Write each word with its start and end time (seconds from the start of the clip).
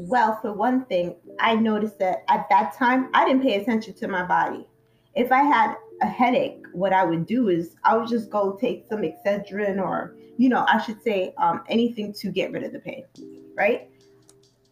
Well, 0.00 0.38
for 0.40 0.52
one 0.52 0.84
thing, 0.84 1.16
I 1.40 1.56
noticed 1.56 1.98
that 1.98 2.24
at 2.28 2.48
that 2.50 2.74
time 2.74 3.10
I 3.14 3.24
didn't 3.24 3.42
pay 3.42 3.60
attention 3.60 3.94
to 3.94 4.06
my 4.06 4.22
body. 4.22 4.64
If 5.16 5.32
I 5.32 5.42
had 5.42 5.74
a 6.00 6.06
headache, 6.06 6.62
what 6.72 6.92
I 6.92 7.04
would 7.04 7.26
do 7.26 7.48
is 7.48 7.74
I 7.82 7.96
would 7.96 8.08
just 8.08 8.30
go 8.30 8.52
take 8.60 8.86
some 8.88 9.02
Excedrin 9.02 9.82
or, 9.82 10.14
you 10.36 10.48
know, 10.48 10.64
I 10.68 10.80
should 10.80 11.02
say 11.02 11.34
um, 11.36 11.62
anything 11.68 12.12
to 12.14 12.30
get 12.30 12.52
rid 12.52 12.62
of 12.62 12.72
the 12.72 12.78
pain, 12.78 13.04
right? 13.56 13.90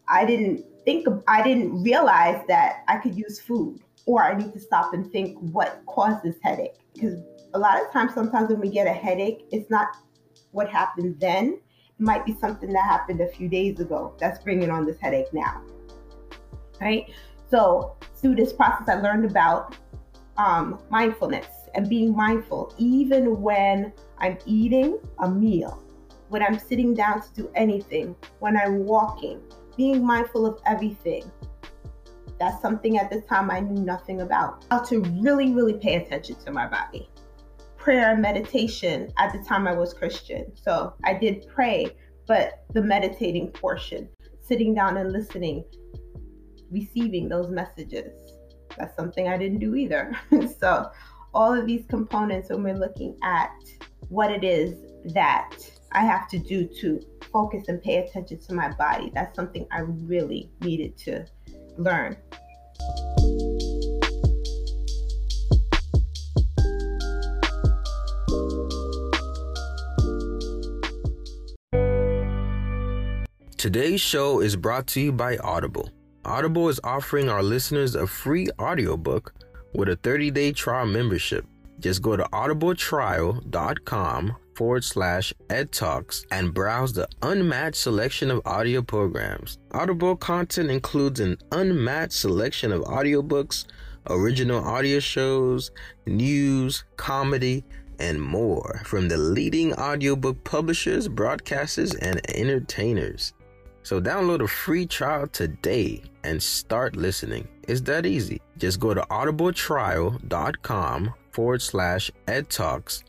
I 0.07 0.23
didn't 0.25 0.63
think, 0.85 1.05
I 1.27 1.43
didn't 1.43 1.83
realize 1.83 2.41
that 2.47 2.83
I 2.87 2.97
could 2.97 3.15
use 3.17 3.37
food 3.37 3.81
or 4.05 4.23
I 4.23 4.37
need 4.37 4.53
to 4.53 4.59
stop 4.61 4.93
and 4.93 5.11
think 5.11 5.37
what 5.39 5.81
caused 5.87 6.23
this 6.23 6.37
headache. 6.41 6.77
Because 6.93 7.19
a 7.53 7.59
lot 7.59 7.81
of 7.81 7.91
times, 7.91 8.13
sometimes 8.13 8.49
when 8.49 8.61
we 8.61 8.69
get 8.69 8.87
a 8.87 8.93
headache, 8.93 9.45
it's 9.51 9.69
not 9.69 9.89
what 10.51 10.69
happened 10.69 11.19
then. 11.19 11.59
Might 11.99 12.25
be 12.25 12.35
something 12.39 12.71
that 12.73 12.83
happened 12.83 13.21
a 13.21 13.27
few 13.27 13.47
days 13.47 13.79
ago 13.79 14.13
that's 14.19 14.43
bringing 14.43 14.69
on 14.69 14.85
this 14.85 14.99
headache 14.99 15.33
now. 15.33 15.61
Right? 16.79 17.09
So, 17.49 17.95
through 18.15 18.35
this 18.35 18.53
process, 18.53 18.87
I 18.87 19.01
learned 19.01 19.25
about 19.25 19.75
um, 20.37 20.79
mindfulness 20.89 21.47
and 21.73 21.89
being 21.89 22.15
mindful, 22.15 22.73
even 22.77 23.41
when 23.41 23.93
I'm 24.19 24.37
eating 24.45 24.99
a 25.19 25.29
meal, 25.29 25.81
when 26.29 26.43
I'm 26.43 26.59
sitting 26.59 26.93
down 26.93 27.21
to 27.21 27.33
do 27.33 27.51
anything, 27.55 28.15
when 28.39 28.57
I'm 28.57 28.85
walking, 28.85 29.41
being 29.75 30.05
mindful 30.05 30.45
of 30.45 30.59
everything. 30.65 31.31
That's 32.39 32.61
something 32.61 32.97
at 32.97 33.09
the 33.09 33.21
time 33.21 33.49
I 33.49 33.59
knew 33.59 33.83
nothing 33.83 34.21
about. 34.21 34.65
How 34.69 34.79
to 34.79 35.01
really, 35.01 35.53
really 35.53 35.73
pay 35.73 35.95
attention 35.95 36.35
to 36.45 36.51
my 36.51 36.67
body. 36.67 37.09
Prayer 37.87 38.11
and 38.11 38.21
meditation 38.21 39.13
at 39.17 39.31
the 39.31 39.39
time 39.47 39.65
I 39.65 39.71
was 39.71 39.93
Christian. 39.93 40.51
So 40.57 40.93
I 41.05 41.13
did 41.13 41.47
pray, 41.47 41.95
but 42.27 42.65
the 42.73 42.81
meditating 42.81 43.51
portion, 43.51 44.09
sitting 44.41 44.73
down 44.73 44.97
and 44.97 45.13
listening, 45.13 45.63
receiving 46.69 47.29
those 47.29 47.47
messages. 47.47 48.11
That's 48.77 48.93
something 48.97 49.29
I 49.29 49.37
didn't 49.37 49.59
do 49.59 49.75
either. 49.75 50.11
so 50.59 50.91
all 51.33 51.57
of 51.57 51.65
these 51.65 51.85
components 51.87 52.49
when 52.49 52.61
we're 52.61 52.75
looking 52.75 53.17
at 53.23 53.53
what 54.09 54.33
it 54.33 54.43
is 54.43 54.75
that 55.13 55.55
I 55.93 56.01
have 56.01 56.27
to 56.31 56.39
do 56.39 56.67
to 56.81 56.99
focus 57.31 57.69
and 57.69 57.81
pay 57.81 57.99
attention 57.99 58.39
to 58.39 58.53
my 58.53 58.69
body. 58.73 59.13
That's 59.13 59.33
something 59.33 59.65
I 59.71 59.83
really 59.83 60.51
needed 60.59 60.97
to 61.05 61.25
learn. 61.77 62.17
Today's 73.57 74.01
show 74.01 74.39
is 74.39 74.55
brought 74.55 74.85
to 74.89 75.01
you 75.01 75.11
by 75.11 75.37
Audible. 75.37 75.89
Audible 76.23 76.69
is 76.69 76.79
offering 76.83 77.27
our 77.27 77.41
listeners 77.41 77.95
a 77.95 78.05
free 78.05 78.49
audiobook 78.61 79.33
with 79.73 79.89
a 79.89 79.95
30 79.95 80.29
day 80.29 80.51
trial 80.51 80.85
membership. 80.85 81.43
Just 81.79 82.03
go 82.03 82.15
to 82.15 82.23
audibletrial.com 82.25 84.35
forward 84.55 84.83
slash 84.83 85.33
edtalks 85.47 86.23
and 86.29 86.53
browse 86.53 86.93
the 86.93 87.07
unmatched 87.23 87.77
selection 87.77 88.29
of 88.29 88.43
audio 88.45 88.83
programs. 88.83 89.57
Audible 89.71 90.15
content 90.15 90.69
includes 90.69 91.19
an 91.19 91.39
unmatched 91.51 92.13
selection 92.13 92.71
of 92.71 92.83
audiobooks, 92.83 93.65
original 94.07 94.63
audio 94.63 94.99
shows, 94.99 95.71
news, 96.05 96.83
comedy, 96.95 97.65
and 97.99 98.21
more 98.21 98.83
from 98.85 99.09
the 99.09 99.17
leading 99.17 99.73
audiobook 99.73 100.43
publishers, 100.43 101.07
broadcasters, 101.07 101.97
and 102.03 102.21
entertainers. 102.35 103.33
So 103.87 104.01
download 104.01 104.43
a 104.43 104.49
free 104.49 104.85
trial 104.85 105.27
today 105.27 106.03
and 106.25 106.43
start 106.43 106.97
listening. 106.97 107.47
It's 107.69 107.79
that 107.83 108.05
easy. 108.05 108.41
Just 108.57 108.81
go 108.81 108.93
to 108.93 108.99
audibletrial.com 108.99 111.13
forward 111.31 111.61
slash 111.61 112.11
edtalks. 112.27 113.03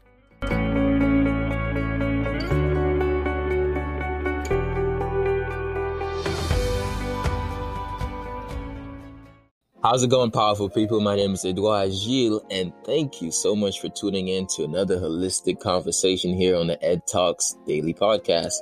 How's 9.82 10.04
it 10.04 10.10
going, 10.10 10.30
powerful 10.30 10.70
people? 10.70 11.00
My 11.00 11.16
name 11.16 11.32
is 11.32 11.44
Edouard 11.44 11.90
Gilles, 11.90 12.40
and 12.52 12.72
thank 12.84 13.20
you 13.20 13.32
so 13.32 13.56
much 13.56 13.80
for 13.80 13.88
tuning 13.88 14.28
in 14.28 14.46
to 14.54 14.62
another 14.62 15.00
holistic 15.00 15.58
conversation 15.58 16.34
here 16.34 16.54
on 16.54 16.68
the 16.68 16.80
Ed 16.84 17.04
Talks 17.08 17.56
Daily 17.66 17.94
Podcast. 17.94 18.54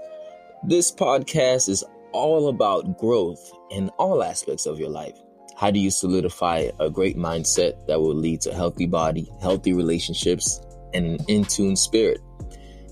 This 0.62 0.90
podcast 0.90 1.68
is 1.68 1.84
all 2.16 2.48
about 2.48 2.98
growth 2.98 3.52
in 3.70 3.90
all 3.98 4.22
aspects 4.22 4.64
of 4.64 4.80
your 4.80 4.88
life. 4.88 5.16
How 5.54 5.70
do 5.70 5.78
you 5.78 5.90
solidify 5.90 6.70
a 6.80 6.90
great 6.90 7.16
mindset 7.16 7.86
that 7.86 8.00
will 8.00 8.14
lead 8.14 8.40
to 8.42 8.54
healthy 8.54 8.86
body, 8.86 9.30
healthy 9.40 9.74
relationships, 9.74 10.60
and 10.94 11.06
an 11.06 11.18
in 11.28 11.44
tune 11.44 11.76
spirit? 11.76 12.20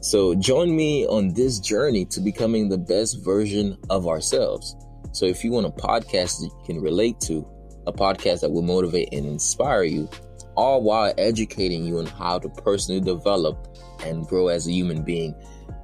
So, 0.02 0.34
join 0.34 0.76
me 0.76 1.06
on 1.06 1.32
this 1.32 1.58
journey 1.58 2.04
to 2.06 2.20
becoming 2.20 2.68
the 2.68 2.76
best 2.76 3.24
version 3.24 3.78
of 3.88 4.06
ourselves. 4.06 4.76
So, 5.12 5.24
if 5.24 5.42
you 5.42 5.52
want 5.52 5.66
a 5.66 5.70
podcast 5.70 6.40
that 6.40 6.50
you 6.52 6.62
can 6.66 6.82
relate 6.82 7.18
to, 7.20 7.46
a 7.86 7.92
podcast 7.92 8.42
that 8.42 8.50
will 8.50 8.62
motivate 8.62 9.08
and 9.12 9.24
inspire 9.24 9.84
you, 9.84 10.08
all 10.54 10.82
while 10.82 11.14
educating 11.16 11.84
you 11.84 11.98
on 11.98 12.06
how 12.06 12.38
to 12.38 12.48
personally 12.50 13.00
develop 13.00 13.78
and 14.04 14.26
grow 14.26 14.48
as 14.48 14.66
a 14.68 14.72
human 14.72 15.02
being, 15.02 15.34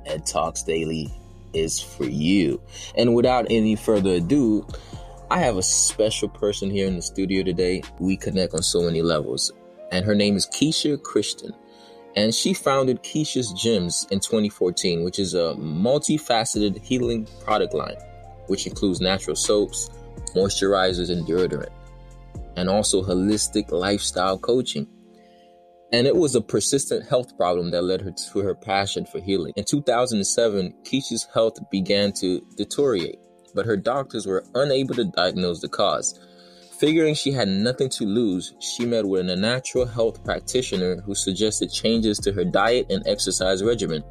Ed 0.04 0.26
Talks 0.26 0.62
Daily 0.62 1.10
is 1.53 1.81
for 1.81 2.05
you. 2.05 2.61
And 2.97 3.15
without 3.15 3.47
any 3.50 3.77
further 3.77 4.15
ado, 4.15 4.66
I 5.31 5.38
have 5.38 5.56
a 5.56 5.62
special 5.62 6.28
person 6.28 6.71
here 6.71 6.88
in 6.88 6.97
the 6.97 7.03
studio 7.03 7.44
today. 7.44 7.83
We 7.99 8.16
connect 8.16 8.55
on 8.55 8.62
so 8.62 8.83
many 8.83 9.03
levels. 9.03 9.53
And 9.93 10.05
her 10.05 10.15
name 10.15 10.37
is 10.37 10.47
Keisha 10.47 11.00
Christian. 11.03 11.53
And 12.16 12.34
she 12.34 12.53
founded 12.53 13.03
Keisha's 13.03 13.53
Gyms 13.53 14.11
in 14.11 14.19
2014, 14.19 15.05
which 15.05 15.19
is 15.19 15.34
a 15.34 15.55
multifaceted 15.59 16.83
healing 16.83 17.28
product 17.44 17.75
line, 17.75 17.97
which 18.49 18.67
includes 18.67 19.00
natural 19.00 19.37
soaps, 19.37 19.91
moisturizers, 20.34 21.11
and 21.11 21.25
deodorant, 21.27 21.71
and 22.56 22.69
also 22.69 23.03
holistic 23.03 23.71
lifestyle 23.71 24.38
coaching. 24.38 24.88
And 25.92 26.06
it 26.06 26.14
was 26.14 26.34
a 26.34 26.40
persistent 26.40 27.08
health 27.08 27.36
problem 27.36 27.70
that 27.72 27.82
led 27.82 28.00
her 28.02 28.12
to 28.12 28.38
her 28.40 28.54
passion 28.54 29.04
for 29.04 29.20
healing. 29.20 29.52
In 29.56 29.64
2007, 29.64 30.74
Keisha's 30.84 31.26
health 31.34 31.58
began 31.70 32.12
to 32.14 32.40
deteriorate 32.56 33.18
but 33.54 33.66
her 33.66 33.76
doctors 33.76 34.26
were 34.26 34.44
unable 34.54 34.94
to 34.94 35.04
diagnose 35.04 35.60
the 35.60 35.68
cause. 35.68 36.18
Figuring 36.78 37.14
she 37.14 37.32
had 37.32 37.48
nothing 37.48 37.88
to 37.90 38.04
lose, 38.04 38.54
she 38.58 38.86
met 38.86 39.06
with 39.06 39.28
a 39.28 39.36
natural 39.36 39.86
health 39.86 40.24
practitioner 40.24 41.00
who 41.02 41.14
suggested 41.14 41.70
changes 41.70 42.18
to 42.18 42.32
her 42.32 42.44
diet 42.44 42.86
and 42.90 43.06
exercise 43.06 43.62
regimen. 43.62 44.02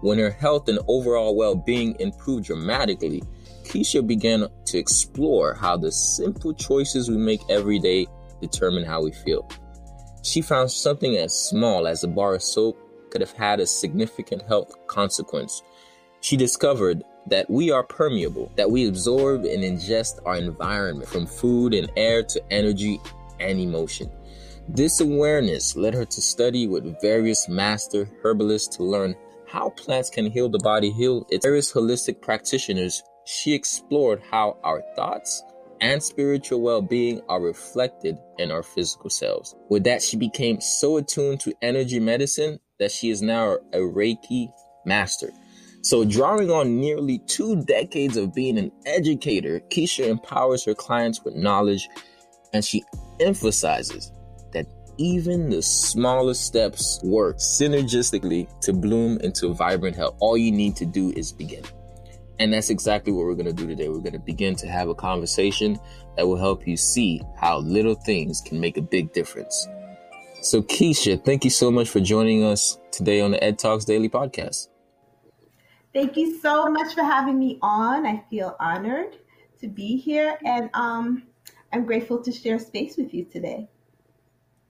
When 0.00 0.18
her 0.18 0.30
health 0.30 0.68
and 0.68 0.80
overall 0.88 1.36
well 1.36 1.54
being 1.54 1.94
improved 2.00 2.46
dramatically, 2.46 3.22
Keisha 3.62 4.04
began 4.04 4.48
to 4.66 4.78
explore 4.78 5.54
how 5.54 5.76
the 5.76 5.92
simple 5.92 6.52
choices 6.52 7.08
we 7.08 7.16
make 7.16 7.40
every 7.48 7.78
day 7.78 8.06
determine 8.40 8.84
how 8.84 9.02
we 9.02 9.12
feel. 9.12 9.48
She 10.22 10.40
found 10.40 10.70
something 10.70 11.16
as 11.16 11.38
small 11.38 11.86
as 11.86 12.04
a 12.04 12.08
bar 12.08 12.34
of 12.36 12.42
soap 12.42 12.78
could 13.10 13.20
have 13.20 13.32
had 13.32 13.60
a 13.60 13.66
significant 13.66 14.42
health 14.42 14.74
consequence. 14.86 15.62
She 16.20 16.36
discovered 16.36 17.02
that 17.26 17.50
we 17.50 17.70
are 17.70 17.82
permeable, 17.82 18.50
that 18.56 18.70
we 18.70 18.88
absorb 18.88 19.44
and 19.44 19.62
ingest 19.62 20.20
our 20.24 20.36
environment 20.36 21.08
from 21.08 21.26
food 21.26 21.74
and 21.74 21.90
air 21.96 22.22
to 22.22 22.42
energy 22.52 23.00
and 23.40 23.58
emotion. 23.58 24.10
This 24.68 25.00
awareness 25.00 25.76
led 25.76 25.94
her 25.94 26.04
to 26.04 26.20
study 26.22 26.68
with 26.68 27.00
various 27.00 27.48
master 27.48 28.08
herbalists 28.22 28.76
to 28.76 28.84
learn 28.84 29.16
how 29.46 29.70
plants 29.70 30.08
can 30.08 30.30
heal 30.30 30.48
the 30.48 30.58
body, 30.58 30.90
heal 30.90 31.26
its 31.30 31.44
various 31.44 31.72
holistic 31.72 32.20
practitioners. 32.22 33.02
She 33.24 33.52
explored 33.52 34.22
how 34.30 34.56
our 34.62 34.82
thoughts 34.94 35.42
and 35.82 36.02
spiritual 36.02 36.62
well-being 36.62 37.20
are 37.28 37.42
reflected 37.42 38.16
in 38.38 38.50
our 38.50 38.62
physical 38.62 39.10
selves. 39.10 39.54
With 39.68 39.84
that, 39.84 40.00
she 40.00 40.16
became 40.16 40.60
so 40.60 40.96
attuned 40.96 41.40
to 41.40 41.52
energy 41.60 41.98
medicine 41.98 42.60
that 42.78 42.92
she 42.92 43.10
is 43.10 43.20
now 43.20 43.54
a 43.72 43.78
Reiki 43.78 44.50
master. 44.86 45.30
So, 45.82 46.04
drawing 46.04 46.50
on 46.50 46.78
nearly 46.78 47.18
two 47.26 47.62
decades 47.64 48.16
of 48.16 48.32
being 48.32 48.56
an 48.56 48.70
educator, 48.86 49.60
Keisha 49.68 50.06
empowers 50.06 50.64
her 50.64 50.74
clients 50.74 51.24
with 51.24 51.34
knowledge 51.34 51.88
and 52.54 52.64
she 52.64 52.84
emphasizes 53.18 54.12
that 54.52 54.66
even 54.98 55.50
the 55.50 55.62
smallest 55.62 56.46
steps 56.46 57.00
work 57.02 57.38
synergistically 57.38 58.48
to 58.60 58.72
bloom 58.72 59.18
into 59.18 59.52
vibrant 59.52 59.96
health. 59.96 60.14
All 60.20 60.38
you 60.38 60.52
need 60.52 60.76
to 60.76 60.86
do 60.86 61.12
is 61.16 61.32
begin. 61.32 61.64
And 62.38 62.52
that's 62.52 62.70
exactly 62.70 63.12
what 63.12 63.26
we're 63.26 63.34
going 63.34 63.46
to 63.46 63.52
do 63.52 63.66
today. 63.66 63.88
We're 63.88 63.98
going 63.98 64.12
to 64.12 64.18
begin 64.18 64.56
to 64.56 64.66
have 64.66 64.88
a 64.88 64.94
conversation 64.94 65.78
that 66.16 66.26
will 66.26 66.36
help 66.36 66.66
you 66.66 66.76
see 66.76 67.22
how 67.38 67.58
little 67.58 67.94
things 67.94 68.40
can 68.40 68.60
make 68.60 68.76
a 68.76 68.82
big 68.82 69.12
difference. 69.12 69.68
So, 70.40 70.60
Keisha, 70.60 71.24
thank 71.24 71.44
you 71.44 71.50
so 71.50 71.70
much 71.70 71.88
for 71.88 72.00
joining 72.00 72.42
us 72.42 72.78
today 72.90 73.20
on 73.20 73.30
the 73.30 73.42
Ed 73.44 73.58
Talks 73.58 73.84
Daily 73.84 74.08
Podcast. 74.08 74.68
Thank 75.92 76.16
you 76.16 76.40
so 76.40 76.66
much 76.66 76.94
for 76.94 77.02
having 77.02 77.38
me 77.38 77.58
on. 77.62 78.06
I 78.06 78.24
feel 78.28 78.56
honored 78.58 79.18
to 79.60 79.68
be 79.68 79.98
here, 79.98 80.38
and 80.44 80.70
um, 80.74 81.24
I'm 81.72 81.84
grateful 81.84 82.22
to 82.22 82.32
share 82.32 82.58
space 82.58 82.96
with 82.96 83.14
you 83.14 83.24
today. 83.24 83.68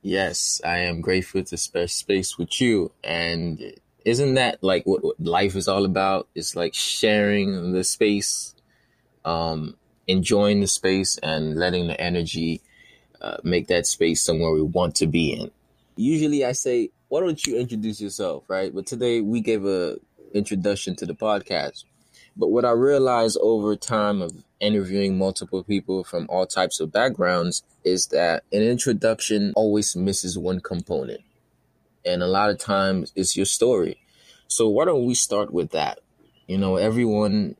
Yes, 0.03 0.61
I 0.65 0.79
am 0.79 1.01
grateful 1.01 1.45
to 1.45 1.57
spare 1.57 1.87
space 1.87 2.37
with 2.37 2.61
you. 2.61 2.91
And 3.05 3.75
isn't 4.05 4.35
that 4.35 4.63
like 4.63 4.85
what, 4.85 5.03
what 5.03 5.21
life 5.21 5.57
is 5.57 5.69
all 5.69 5.85
about? 5.85 6.29
It's 6.35 6.57
like 6.57 6.75
sharing 6.75 7.73
the 7.73 7.85
space, 7.85 8.55
um, 9.25 9.77
enjoying 10.07 10.61
the 10.61 10.67
space, 10.67 11.19
and 11.19 11.57
letting 11.57 11.87
the 11.89 12.01
energy 12.01 12.61
uh, 13.21 13.39
make 13.43 13.69
that 13.69 13.87
space 13.87 14.23
somewhere 14.23 14.53
we 14.53 14.63
want 14.63 14.97
to 14.97 15.07
be 15.07 15.33
in. 15.33 15.51
Usually, 15.97 16.45
I 16.45 16.53
say, 16.53 16.91
"Why 17.09 17.21
don't 17.21 17.47
you 17.47 17.57
introduce 17.57 18.01
yourself?" 18.01 18.45
Right? 18.49 18.75
But 18.75 18.87
today 18.87 19.21
we 19.21 19.41
gave 19.41 19.65
a 19.65 19.99
introduction 20.35 20.97
to 20.97 21.07
the 21.07 21.15
podcast. 21.15 21.85
But 22.37 22.49
what 22.49 22.65
I 22.65 22.71
realized 22.71 23.39
over 23.41 23.77
time 23.77 24.23
of 24.23 24.33
interviewing 24.59 25.19
multiple 25.19 25.63
people 25.63 26.03
from 26.03 26.27
all 26.31 26.47
types 26.47 26.81
of 26.81 26.91
backgrounds 26.91 27.63
is 27.85 28.07
that 28.09 28.45
an 28.53 28.63
introduction 28.63 29.53
always 29.55 29.95
misses 29.95 30.39
one 30.39 30.61
component. 30.61 31.21
And 32.05 32.23
a 32.23 32.27
lot 32.27 32.51
of 32.51 32.59
times 32.59 33.13
it's 33.15 33.37
your 33.37 33.47
story. 33.47 34.01
So 34.49 34.69
why 34.69 34.85
don't 34.85 35.07
we 35.07 35.15
start 35.15 35.53
with 35.53 35.71
that? 35.71 36.01
You 36.47 36.59
know, 36.59 36.77
everyone 36.77 37.57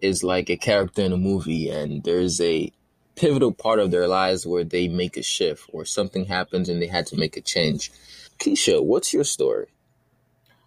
is 0.00 0.24
like 0.24 0.50
a 0.50 0.56
character 0.56 1.02
in 1.02 1.12
a 1.12 1.16
movie 1.16 1.70
and 1.70 2.02
there's 2.02 2.40
a 2.40 2.72
pivotal 3.14 3.52
part 3.52 3.78
of 3.78 3.90
their 3.90 4.08
lives 4.08 4.46
where 4.46 4.64
they 4.64 4.88
make 4.88 5.16
a 5.16 5.22
shift 5.22 5.68
or 5.72 5.84
something 5.84 6.24
happens 6.24 6.68
and 6.68 6.82
they 6.82 6.86
had 6.86 7.06
to 7.06 7.16
make 7.16 7.36
a 7.36 7.40
change. 7.40 7.92
Keisha, 8.38 8.84
what's 8.84 9.12
your 9.12 9.24
story? 9.24 9.66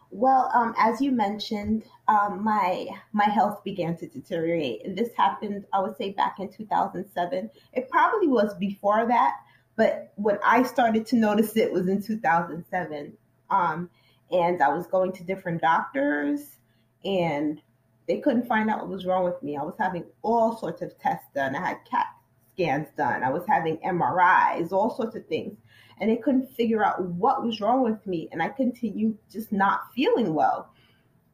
Well, 0.09 0.49
um, 0.53 0.73
as 0.77 1.01
you 1.01 1.11
mentioned, 1.11 1.83
um, 2.07 2.43
my 2.43 2.87
my 3.11 3.25
health 3.25 3.63
began 3.65 3.97
to 3.97 4.07
deteriorate, 4.07 4.85
and 4.85 4.97
this 4.97 5.09
happened, 5.17 5.65
I 5.73 5.81
would 5.81 5.97
say, 5.97 6.11
back 6.11 6.37
in 6.39 6.49
2007. 6.49 7.49
It 7.73 7.89
probably 7.89 8.27
was 8.27 8.55
before 8.55 9.05
that, 9.05 9.35
but 9.77 10.11
when 10.15 10.39
I 10.43 10.63
started 10.63 11.05
to 11.07 11.15
notice 11.15 11.55
it 11.55 11.71
was 11.71 11.87
in 11.87 12.01
2007. 12.01 13.13
Um, 13.49 13.89
and 14.29 14.61
I 14.61 14.67
was 14.67 14.87
going 14.87 15.13
to 15.13 15.23
different 15.23 15.61
doctors, 15.61 16.57
and 17.05 17.61
they 18.09 18.17
couldn't 18.19 18.45
find 18.45 18.69
out 18.69 18.79
what 18.79 18.89
was 18.89 19.05
wrong 19.05 19.23
with 19.23 19.41
me. 19.41 19.55
I 19.55 19.63
was 19.63 19.75
having 19.79 20.03
all 20.21 20.57
sorts 20.57 20.81
of 20.81 20.97
tests 20.99 21.27
done. 21.33 21.55
I 21.55 21.65
had 21.65 21.77
CAT 21.89 22.07
scans 22.53 22.87
done. 22.97 23.23
I 23.23 23.29
was 23.29 23.43
having 23.47 23.77
MRIs, 23.77 24.73
all 24.73 24.93
sorts 24.93 25.15
of 25.15 25.25
things 25.27 25.55
and 25.99 26.09
they 26.09 26.17
couldn't 26.17 26.47
figure 26.47 26.83
out 26.83 27.03
what 27.03 27.43
was 27.43 27.59
wrong 27.59 27.83
with 27.83 28.05
me. 28.05 28.29
And 28.31 28.41
I 28.41 28.49
continued 28.49 29.17
just 29.31 29.51
not 29.51 29.81
feeling 29.95 30.33
well. 30.33 30.71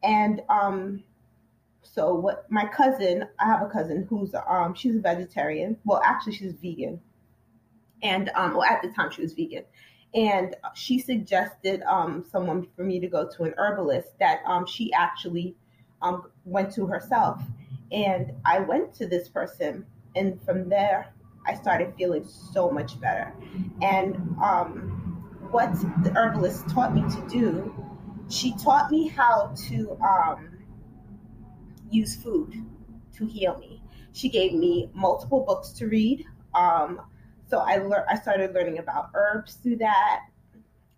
And 0.03 0.41
um, 0.49 1.03
so 1.81 2.13
what 2.13 2.49
my 2.49 2.65
cousin, 2.65 3.25
I 3.39 3.45
have 3.45 3.61
a 3.61 3.69
cousin 3.69 4.05
who's 4.09 4.33
um 4.47 4.73
she's 4.73 4.95
a 4.95 4.99
vegetarian. 4.99 5.77
Well, 5.85 6.01
actually 6.03 6.35
she's 6.35 6.53
vegan. 6.53 7.01
And 8.03 8.29
um 8.35 8.53
well 8.53 8.63
at 8.63 8.81
the 8.81 8.89
time 8.89 9.11
she 9.11 9.21
was 9.21 9.33
vegan. 9.33 9.63
And 10.13 10.55
she 10.75 10.99
suggested 10.99 11.81
um 11.83 12.23
someone 12.31 12.67
for 12.75 12.83
me 12.83 12.99
to 12.99 13.07
go 13.07 13.27
to 13.37 13.43
an 13.43 13.53
herbalist 13.57 14.19
that 14.19 14.41
um 14.45 14.65
she 14.65 14.93
actually 14.93 15.55
um 16.01 16.29
went 16.45 16.73
to 16.73 16.85
herself. 16.85 17.41
And 17.91 18.33
I 18.45 18.59
went 18.59 18.93
to 18.95 19.07
this 19.07 19.29
person 19.29 19.85
and 20.15 20.39
from 20.43 20.69
there 20.69 21.13
I 21.45 21.55
started 21.55 21.93
feeling 21.97 22.25
so 22.25 22.69
much 22.69 22.99
better. 22.99 23.33
And 23.81 24.15
um, 24.41 25.47
what 25.51 25.73
the 26.03 26.11
herbalist 26.15 26.69
taught 26.69 26.93
me 26.93 27.01
to 27.01 27.27
do, 27.29 27.75
she 28.29 28.55
taught 28.57 28.91
me 28.91 29.07
how 29.07 29.53
to 29.67 29.97
um, 30.01 30.49
use 31.89 32.15
food 32.15 32.65
to 33.17 33.25
heal 33.25 33.57
me. 33.57 33.81
She 34.13 34.29
gave 34.29 34.53
me 34.53 34.89
multiple 34.93 35.41
books 35.41 35.69
to 35.73 35.87
read. 35.87 36.25
Um, 36.55 37.01
so 37.49 37.59
I 37.59 37.77
learned, 37.77 38.05
I 38.09 38.17
started 38.17 38.53
learning 38.53 38.79
about 38.79 39.09
herbs 39.13 39.55
through 39.55 39.77
that. 39.77 40.21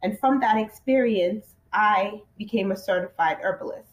And 0.03 0.19
from 0.19 0.39
that 0.41 0.57
experience, 0.57 1.55
I 1.73 2.21
became 2.37 2.71
a 2.71 2.77
certified 2.77 3.37
herbalist. 3.41 3.89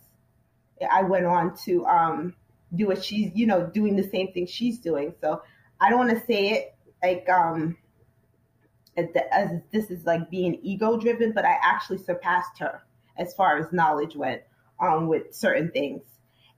I 0.91 1.03
went 1.03 1.27
on 1.27 1.57
to 1.65 1.87
um, 1.87 2.35
do 2.75 2.87
what 2.87 3.05
she's, 3.05 3.31
you 3.35 3.47
know, 3.47 3.67
doing 3.67 3.97
the 3.97 4.03
same 4.03 4.33
thing 4.33 4.47
she's 4.47 4.79
doing. 4.79 5.15
So 5.21 5.43
I 5.81 5.91
don't 5.91 5.99
want 5.99 6.11
to 6.19 6.27
say 6.27 6.51
it 6.51 6.75
like 7.03 7.29
um 7.29 7.77
as 8.97 9.61
this 9.73 9.91
is 9.91 10.05
like 10.05 10.31
being 10.31 10.59
ego 10.63 10.99
driven, 10.99 11.33
but 11.33 11.45
I 11.45 11.57
actually 11.63 11.99
surpassed 11.99 12.59
her 12.59 12.83
as 13.17 13.35
far 13.35 13.59
as 13.59 13.73
knowledge 13.73 14.17
went 14.17 14.43
um 14.81 15.09
with 15.09 15.35
certain 15.35 15.71
things. 15.71 16.03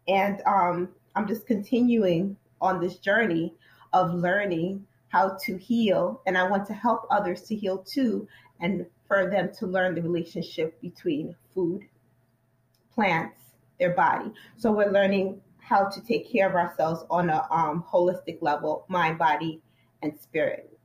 And 0.08 0.42
um 0.46 0.90
I'm 1.14 1.26
just 1.26 1.46
continuing 1.46 2.36
on 2.60 2.80
this 2.80 2.96
journey 2.96 3.54
of 3.92 4.14
learning 4.14 4.86
how 5.14 5.36
to 5.40 5.56
heal 5.56 6.20
and 6.26 6.36
I 6.36 6.42
want 6.50 6.66
to 6.66 6.74
help 6.74 7.06
others 7.08 7.42
to 7.42 7.54
heal 7.54 7.78
too 7.78 8.26
and 8.58 8.84
for 9.06 9.30
them 9.30 9.50
to 9.60 9.66
learn 9.66 9.94
the 9.94 10.02
relationship 10.02 10.80
between 10.80 11.36
food, 11.54 11.82
plants, 12.92 13.40
their 13.78 13.94
body. 13.94 14.32
So 14.56 14.72
we're 14.72 14.90
learning 14.90 15.40
how 15.58 15.88
to 15.88 16.00
take 16.00 16.28
care 16.28 16.48
of 16.48 16.56
ourselves 16.56 17.04
on 17.10 17.30
a 17.30 17.46
um, 17.48 17.84
holistic 17.88 18.38
level, 18.40 18.86
mind, 18.88 19.16
body, 19.16 19.62
and 20.02 20.18
spirit. 20.18 20.76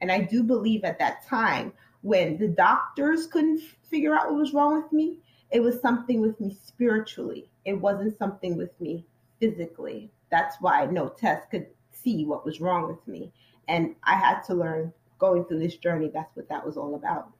And 0.00 0.10
I 0.10 0.20
do 0.20 0.42
believe 0.42 0.82
at 0.84 0.98
that 1.00 1.26
time, 1.26 1.74
when 2.00 2.38
the 2.38 2.48
doctors 2.48 3.26
couldn't 3.26 3.60
figure 3.90 4.16
out 4.16 4.30
what 4.30 4.40
was 4.40 4.54
wrong 4.54 4.82
with 4.82 4.92
me, 4.92 5.18
it 5.50 5.60
was 5.60 5.78
something 5.82 6.22
with 6.22 6.40
me 6.40 6.56
spiritually. 6.64 7.50
It 7.66 7.74
wasn't 7.74 8.16
something 8.16 8.56
with 8.56 8.80
me 8.80 9.04
physically. 9.40 10.10
That's 10.30 10.56
why 10.58 10.86
no 10.86 11.10
test 11.10 11.50
could 11.50 11.66
see 12.02 12.24
what 12.24 12.44
was 12.44 12.60
wrong 12.60 12.88
with 12.88 13.06
me. 13.06 13.32
And 13.68 13.94
I 14.04 14.16
had 14.16 14.42
to 14.44 14.54
learn 14.54 14.92
going 15.18 15.44
through 15.44 15.60
this 15.60 15.76
journey. 15.76 16.10
That's 16.12 16.34
what 16.34 16.48
that 16.48 16.66
was 16.66 16.76
all 16.76 16.94
about. 16.94 17.30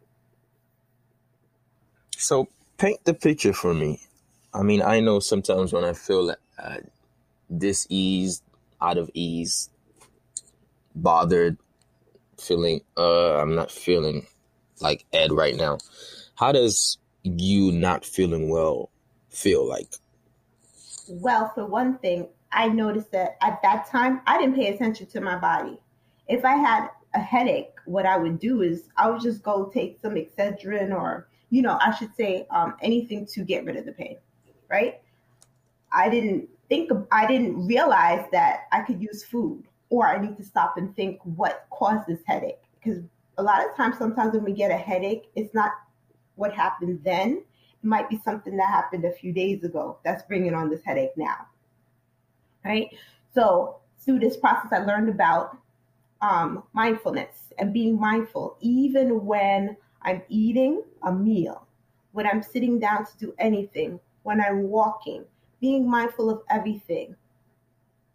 So, 2.16 2.48
paint 2.78 3.04
the 3.04 3.14
picture 3.14 3.52
for 3.52 3.74
me. 3.74 4.00
I 4.54 4.62
mean, 4.62 4.82
I 4.82 5.00
know 5.00 5.18
sometimes 5.18 5.72
when 5.72 5.84
I 5.84 5.92
feel 5.92 6.34
uh, 6.58 6.76
dis-ease, 7.56 8.42
out 8.80 8.98
of 8.98 9.10
ease, 9.14 9.70
bothered, 10.94 11.56
feeling 12.38 12.80
uh 12.96 13.36
I'm 13.36 13.54
not 13.54 13.70
feeling 13.70 14.26
like 14.80 15.04
Ed 15.12 15.32
right 15.32 15.56
now. 15.56 15.78
How 16.34 16.52
does 16.52 16.98
you 17.22 17.70
not 17.72 18.04
feeling 18.04 18.50
well 18.50 18.90
feel 19.30 19.66
like? 19.66 19.94
Well, 21.08 21.52
for 21.54 21.64
one 21.66 21.98
thing, 21.98 22.28
I 22.52 22.68
noticed 22.68 23.10
that 23.12 23.36
at 23.40 23.60
that 23.62 23.88
time 23.88 24.20
I 24.26 24.38
didn't 24.38 24.56
pay 24.56 24.74
attention 24.74 25.06
to 25.06 25.20
my 25.20 25.36
body. 25.36 25.80
If 26.28 26.44
I 26.44 26.56
had 26.56 26.88
a 27.14 27.20
headache, 27.20 27.74
what 27.84 28.06
I 28.06 28.16
would 28.16 28.38
do 28.38 28.62
is 28.62 28.88
I 28.96 29.10
would 29.10 29.20
just 29.20 29.42
go 29.42 29.66
take 29.66 29.98
some 30.00 30.14
Excedrin 30.14 30.94
or, 30.94 31.28
you 31.50 31.62
know, 31.62 31.78
I 31.80 31.94
should 31.94 32.14
say 32.14 32.46
um, 32.50 32.74
anything 32.80 33.26
to 33.26 33.44
get 33.44 33.64
rid 33.64 33.76
of 33.76 33.86
the 33.86 33.92
pain, 33.92 34.16
right? 34.68 35.00
I 35.92 36.08
didn't 36.08 36.48
think, 36.68 36.90
I 37.10 37.26
didn't 37.26 37.66
realize 37.66 38.24
that 38.32 38.62
I 38.72 38.80
could 38.80 39.02
use 39.02 39.24
food 39.24 39.64
or 39.90 40.06
I 40.06 40.20
need 40.20 40.36
to 40.38 40.44
stop 40.44 40.76
and 40.78 40.94
think 40.96 41.20
what 41.24 41.66
caused 41.70 42.06
this 42.06 42.20
headache. 42.26 42.62
Because 42.82 43.02
a 43.38 43.42
lot 43.42 43.66
of 43.66 43.76
times, 43.76 43.98
sometimes 43.98 44.34
when 44.34 44.44
we 44.44 44.52
get 44.52 44.70
a 44.70 44.76
headache, 44.76 45.30
it's 45.34 45.54
not 45.54 45.72
what 46.36 46.52
happened 46.52 47.00
then. 47.04 47.42
It 47.82 47.86
might 47.86 48.08
be 48.08 48.20
something 48.24 48.56
that 48.56 48.68
happened 48.68 49.04
a 49.04 49.12
few 49.12 49.32
days 49.32 49.64
ago 49.64 49.98
that's 50.04 50.22
bringing 50.22 50.54
on 50.54 50.70
this 50.70 50.82
headache 50.84 51.16
now. 51.16 51.46
Right? 52.64 52.88
So, 53.34 53.78
through 53.98 54.18
this 54.18 54.36
process, 54.36 54.72
I 54.72 54.84
learned 54.84 55.08
about 55.08 55.56
um, 56.20 56.64
mindfulness 56.72 57.52
and 57.58 57.72
being 57.72 57.98
mindful, 57.98 58.56
even 58.60 59.24
when 59.24 59.76
I'm 60.02 60.22
eating 60.28 60.82
a 61.02 61.12
meal, 61.12 61.66
when 62.12 62.26
I'm 62.26 62.42
sitting 62.42 62.78
down 62.78 63.06
to 63.06 63.16
do 63.18 63.34
anything, 63.38 64.00
when 64.22 64.40
I'm 64.40 64.68
walking, 64.68 65.24
being 65.60 65.88
mindful 65.88 66.30
of 66.30 66.42
everything 66.50 67.16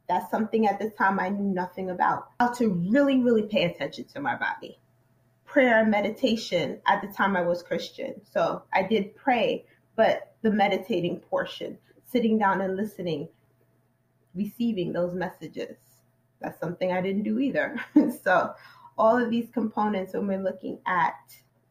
that's 0.07 0.31
something 0.31 0.67
at 0.67 0.79
the 0.79 0.89
time 0.89 1.19
I 1.19 1.29
knew 1.29 1.53
nothing 1.53 1.89
about. 1.89 2.29
How 2.39 2.53
to 2.53 2.69
really, 2.69 3.19
really 3.19 3.43
pay 3.43 3.65
attention 3.65 4.05
to 4.13 4.21
my 4.21 4.35
body. 4.35 4.79
Prayer, 5.45 5.81
and 5.81 5.91
meditation. 5.91 6.79
At 6.85 7.01
the 7.01 7.07
time 7.09 7.35
I 7.35 7.41
was 7.41 7.61
Christian. 7.61 8.21
So 8.33 8.63
I 8.73 8.83
did 8.83 9.15
pray, 9.15 9.65
but 9.95 10.33
the 10.41 10.51
meditating 10.51 11.19
portion, 11.19 11.77
sitting 12.05 12.37
down 12.37 12.61
and 12.61 12.77
listening, 12.77 13.27
receiving 14.37 14.93
those 14.93 15.13
messages. 15.13 15.75
That's 16.39 16.59
something 16.59 16.91
I 16.91 17.01
didn't 17.01 17.23
do 17.23 17.39
either. 17.39 17.75
so 18.23 18.53
all 18.97 19.17
of 19.17 19.29
these 19.29 19.49
components 19.53 20.13
when 20.13 20.27
we're 20.27 20.41
looking 20.41 20.79
at 20.85 21.15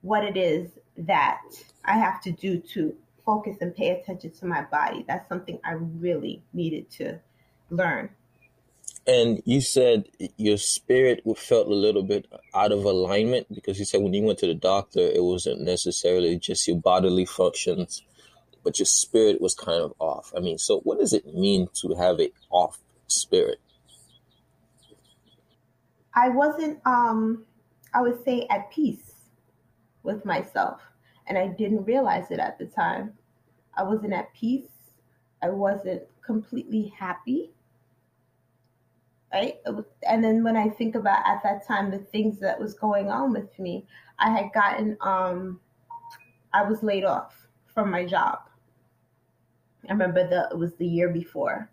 what 0.03 0.25
it 0.25 0.37
is 0.37 0.71
that 0.99 1.43
I 1.85 1.95
have 1.95 2.21
to 2.23 2.33
do 2.33 2.59
to 2.75 2.95
focus 3.25 3.57
and 3.61 3.75
pay 3.75 3.91
attention 3.91 4.31
to 4.33 4.47
my 4.47 4.63
body, 4.63 5.05
that's 5.07 5.29
something 5.29 5.59
I 5.65 5.73
really 5.73 6.43
needed 6.53 6.91
to 6.93 7.19
learn. 7.71 8.11
And 9.09 9.41
you 9.45 9.61
said 9.61 10.09
your 10.37 10.57
spirit 10.57 11.23
felt 11.37 11.69
a 11.69 11.75
little 11.75 12.03
bit 12.03 12.27
out 12.55 12.73
of 12.73 12.85
alignment 12.85 13.47
because 13.55 13.79
you 13.79 13.85
said 13.85 14.03
when 14.03 14.15
you 14.15 14.23
went 14.25 14.41
to 14.41 14.49
the 14.49 14.55
doctor, 14.55 15.01
it 15.01 15.23
wasn't 15.23 15.61
necessarily 15.61 16.39
just 16.39 16.67
your 16.67 16.79
bodily 16.79 17.25
functions, 17.25 18.03
but 18.67 18.81
your 18.81 18.87
spirit 18.87 19.41
was 19.41 19.55
kind 19.55 19.81
of 19.81 19.95
off. 20.01 20.33
I 20.37 20.41
mean, 20.41 20.59
so 20.59 20.81
what 20.81 20.99
does 20.99 21.13
it 21.13 21.33
mean 21.33 21.69
to 21.83 21.95
have 21.95 22.21
a 22.21 22.33
off 22.51 22.77
spirit? 23.07 23.61
I 26.13 26.31
wasn't, 26.31 26.81
um, 26.85 27.45
I 27.95 28.03
would 28.03 28.25
say, 28.25 28.49
at 28.51 28.73
peace 28.73 29.13
with 30.03 30.25
myself. 30.25 30.81
And 31.29 31.39
I 31.39 31.47
didn't 31.47 31.85
realize 31.85 32.33
it 32.33 32.41
at 32.41 32.59
the 32.59 32.67
time. 32.67 33.13
I 33.77 33.85
wasn't 33.85 34.15
at 34.15 34.35
peace. 34.35 34.67
I 35.41 35.51
wasn't 35.51 36.03
completely 36.25 36.93
happy. 36.99 37.53
Right? 39.33 39.59
And 40.09 40.25
then 40.25 40.43
when 40.43 40.57
I 40.57 40.71
think 40.71 40.97
about 40.97 41.25
at 41.25 41.41
that 41.45 41.65
time 41.69 41.93
the 41.93 41.99
things 41.99 42.41
that 42.41 42.59
was 42.59 42.75
going 42.75 43.11
on 43.13 43.33
with 43.33 43.57
me, 43.61 43.87
I 44.19 44.31
had 44.31 44.53
gotten, 44.53 44.97
um, 45.03 45.61
I 46.53 46.69
was 46.69 46.83
laid 46.83 47.05
off 47.05 47.47
from 47.73 47.93
my 47.93 48.05
job. 48.05 48.41
I 49.89 49.93
remember 49.93 50.29
the 50.29 50.49
it 50.51 50.59
was 50.59 50.75
the 50.77 50.87
year 50.87 51.09
before. 51.09 51.71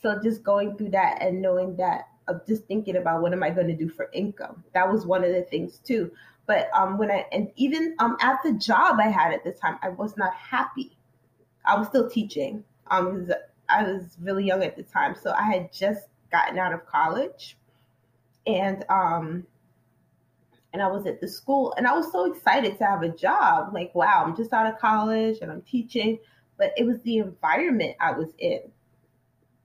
So 0.00 0.20
just 0.22 0.42
going 0.42 0.76
through 0.76 0.90
that 0.90 1.22
and 1.22 1.40
knowing 1.40 1.76
that 1.76 2.08
of 2.28 2.46
just 2.46 2.64
thinking 2.64 2.96
about 2.96 3.22
what 3.22 3.32
am 3.32 3.42
I 3.42 3.50
going 3.50 3.68
to 3.68 3.76
do 3.76 3.88
for 3.88 4.08
income. 4.12 4.64
That 4.74 4.90
was 4.90 5.06
one 5.06 5.24
of 5.24 5.32
the 5.32 5.42
things 5.42 5.78
too. 5.78 6.10
But 6.46 6.68
um, 6.74 6.98
when 6.98 7.10
I 7.10 7.26
and 7.32 7.50
even 7.56 7.94
um 7.98 8.16
at 8.20 8.38
the 8.42 8.52
job 8.52 8.98
I 9.00 9.08
had 9.08 9.32
at 9.32 9.44
the 9.44 9.52
time, 9.52 9.78
I 9.82 9.90
was 9.90 10.16
not 10.16 10.34
happy. 10.34 10.96
I 11.64 11.76
was 11.76 11.88
still 11.88 12.08
teaching. 12.10 12.64
Um, 12.88 13.28
I 13.68 13.84
was 13.84 14.16
really 14.20 14.44
young 14.44 14.62
at 14.64 14.76
the 14.76 14.82
time, 14.82 15.14
so 15.14 15.32
I 15.32 15.44
had 15.44 15.72
just 15.72 16.08
gotten 16.30 16.58
out 16.58 16.72
of 16.72 16.84
college, 16.84 17.56
and 18.46 18.84
um, 18.88 19.46
and 20.72 20.82
I 20.82 20.88
was 20.88 21.06
at 21.06 21.20
the 21.20 21.28
school, 21.28 21.74
and 21.76 21.86
I 21.86 21.94
was 21.94 22.10
so 22.10 22.32
excited 22.32 22.78
to 22.78 22.84
have 22.84 23.02
a 23.02 23.08
job. 23.08 23.72
Like, 23.74 23.94
wow, 23.94 24.24
I'm 24.24 24.36
just 24.36 24.52
out 24.52 24.66
of 24.66 24.78
college 24.78 25.38
and 25.42 25.50
I'm 25.50 25.62
teaching, 25.62 26.18
but 26.62 26.72
it 26.76 26.86
was 26.86 27.00
the 27.00 27.18
environment 27.18 27.96
I 27.98 28.12
was 28.12 28.28
in 28.38 28.60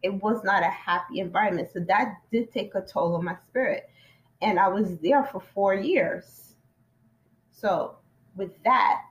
it 0.04 0.14
was 0.22 0.44
not 0.44 0.64
a 0.64 0.70
happy 0.70 1.20
environment. 1.20 1.70
So 1.74 1.80
that 1.82 2.18
did 2.32 2.52
take 2.52 2.76
a 2.76 2.82
toll 2.82 3.16
on 3.16 3.26
my 3.26 3.36
spirit. 3.50 3.90
And 4.42 4.60
I 4.60 4.68
was 4.68 4.98
there 5.00 5.24
for 5.24 5.42
four 5.54 5.74
years. 5.74 6.56
So 7.52 7.98
with 8.36 8.52
that, 8.64 9.02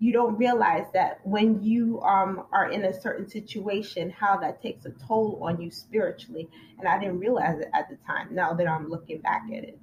you 0.00 0.12
don't 0.12 0.36
realize 0.36 0.86
that 0.94 1.20
when 1.24 1.62
you 1.62 2.00
um, 2.00 2.46
are 2.52 2.70
in 2.70 2.84
a 2.84 3.00
certain 3.00 3.28
situation, 3.28 4.10
how 4.10 4.36
that 4.38 4.62
takes 4.62 4.86
a 4.86 4.90
toll 5.06 5.38
on 5.42 5.60
you 5.60 5.70
spiritually. 5.70 6.48
And 6.78 6.88
I 6.88 6.98
didn't 6.98 7.20
realize 7.20 7.60
it 7.60 7.68
at 7.74 7.88
the 7.88 7.96
time. 8.06 8.34
Now 8.34 8.54
that 8.54 8.66
I'm 8.66 8.88
looking 8.88 9.20
back 9.20 9.44
at 9.52 9.64
it, 9.64 9.78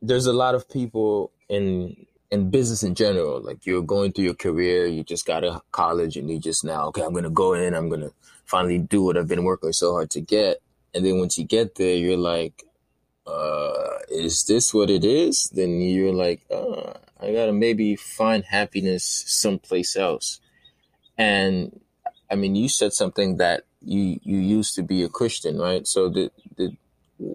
there's 0.00 0.26
a 0.26 0.32
lot 0.32 0.54
of 0.54 0.68
people 0.68 1.32
in 1.48 2.06
in 2.34 2.50
business 2.50 2.82
in 2.82 2.94
general. 2.94 3.40
Like 3.40 3.64
you're 3.64 3.82
going 3.82 4.12
through 4.12 4.24
your 4.24 4.34
career, 4.34 4.86
you 4.86 5.02
just 5.04 5.24
got 5.24 5.40
to 5.40 5.62
college, 5.72 6.16
and 6.16 6.28
you 6.28 6.38
just 6.38 6.64
now, 6.64 6.88
okay, 6.88 7.02
I'm 7.02 7.14
gonna 7.14 7.30
go 7.30 7.54
in, 7.54 7.74
I'm 7.74 7.88
gonna 7.88 8.10
finally 8.44 8.78
do 8.78 9.02
what 9.02 9.16
I've 9.16 9.28
been 9.28 9.44
working 9.44 9.72
so 9.72 9.92
hard 9.92 10.10
to 10.10 10.20
get. 10.20 10.60
And 10.92 11.04
then 11.04 11.18
once 11.18 11.38
you 11.38 11.44
get 11.44 11.76
there, 11.76 11.96
you're 11.96 12.16
like, 12.16 12.64
uh, 13.26 13.98
is 14.10 14.44
this 14.44 14.74
what 14.74 14.90
it 14.90 15.04
is? 15.04 15.50
Then 15.54 15.80
you're 15.80 16.12
like, 16.12 16.42
uh, 16.50 16.92
I 17.20 17.32
gotta 17.32 17.52
maybe 17.52 17.96
find 17.96 18.44
happiness 18.44 19.24
someplace 19.26 19.96
else. 19.96 20.40
And 21.16 21.80
I 22.30 22.34
mean, 22.34 22.54
you 22.56 22.68
said 22.68 22.92
something 22.92 23.38
that 23.38 23.64
you 23.80 24.18
you 24.22 24.38
used 24.38 24.74
to 24.74 24.82
be 24.82 25.02
a 25.02 25.08
Christian, 25.08 25.58
right? 25.58 25.86
So 25.86 26.10
did 26.10 26.32
did 26.56 26.76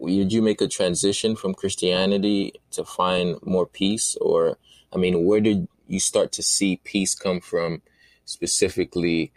did 0.06 0.34
you 0.34 0.42
make 0.42 0.62
a 0.62 0.68
transition 0.68 1.36
from 1.36 1.54
Christianity 1.54 2.54
to 2.72 2.84
find 2.84 3.38
more 3.44 3.66
peace, 3.66 4.18
or 4.20 4.58
I 4.94 4.98
mean, 4.98 5.26
where 5.26 5.40
did 5.40 5.68
you 5.88 6.00
start 6.00 6.32
to 6.34 6.44
see 6.44 6.82
peace 6.84 7.16
come 7.16 7.42
from 7.42 7.82
specifically? 8.26 9.32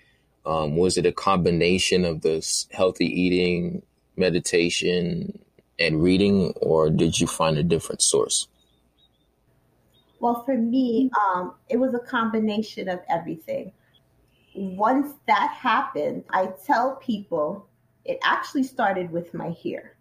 Um, 0.45 0.77
was 0.77 0.97
it 0.97 1.07
a 1.07 1.13
combination 1.13 2.05
of 2.05 2.23
this 2.23 2.67
healthy 2.73 3.07
eating, 3.07 3.83
meditation, 4.17 5.39
and 5.79 6.03
reading, 6.03 6.53
or 6.61 6.91
did 6.91 7.21
you 7.21 7.27
find 7.27 7.59
a 7.59 7.63
different 7.63 8.03
source? 8.03 8.49
Well, 10.21 10.45
for 10.45 10.57
me, 10.57 11.11
um, 11.21 11.55
it 11.69 11.79
was 11.79 11.95
a 11.95 11.99
combination 11.99 12.89
of 12.89 13.01
everything. 13.11 13.73
Once 14.55 15.15
that 15.27 15.51
happened, 15.51 16.25
I 16.31 16.51
tell 16.65 16.97
people 16.97 17.67
it 18.05 18.19
actually 18.23 18.63
started 18.65 19.11
with 19.11 19.35
my 19.35 19.55
hair, 19.63 19.97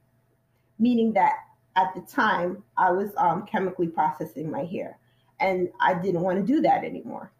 meaning 0.77 1.13
that 1.13 1.33
at 1.75 1.93
the 1.95 2.01
time 2.01 2.63
I 2.77 2.91
was 2.91 3.11
um, 3.17 3.45
chemically 3.45 3.87
processing 3.87 4.51
my 4.51 4.65
hair 4.65 4.97
and 5.41 5.69
I 5.81 5.95
didn't 5.95 6.21
want 6.21 6.39
to 6.39 6.53
do 6.53 6.61
that 6.61 6.85
anymore. 6.85 7.33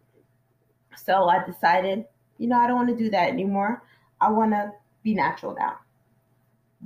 So 0.96 1.28
I 1.28 1.44
decided 1.44 2.04
you 2.42 2.48
know, 2.48 2.58
I 2.58 2.66
don't 2.66 2.74
want 2.74 2.88
to 2.88 2.96
do 2.96 3.08
that 3.10 3.28
anymore. 3.28 3.84
I 4.20 4.30
want 4.30 4.50
to 4.50 4.72
be 5.04 5.14
natural 5.14 5.54
now. 5.54 5.76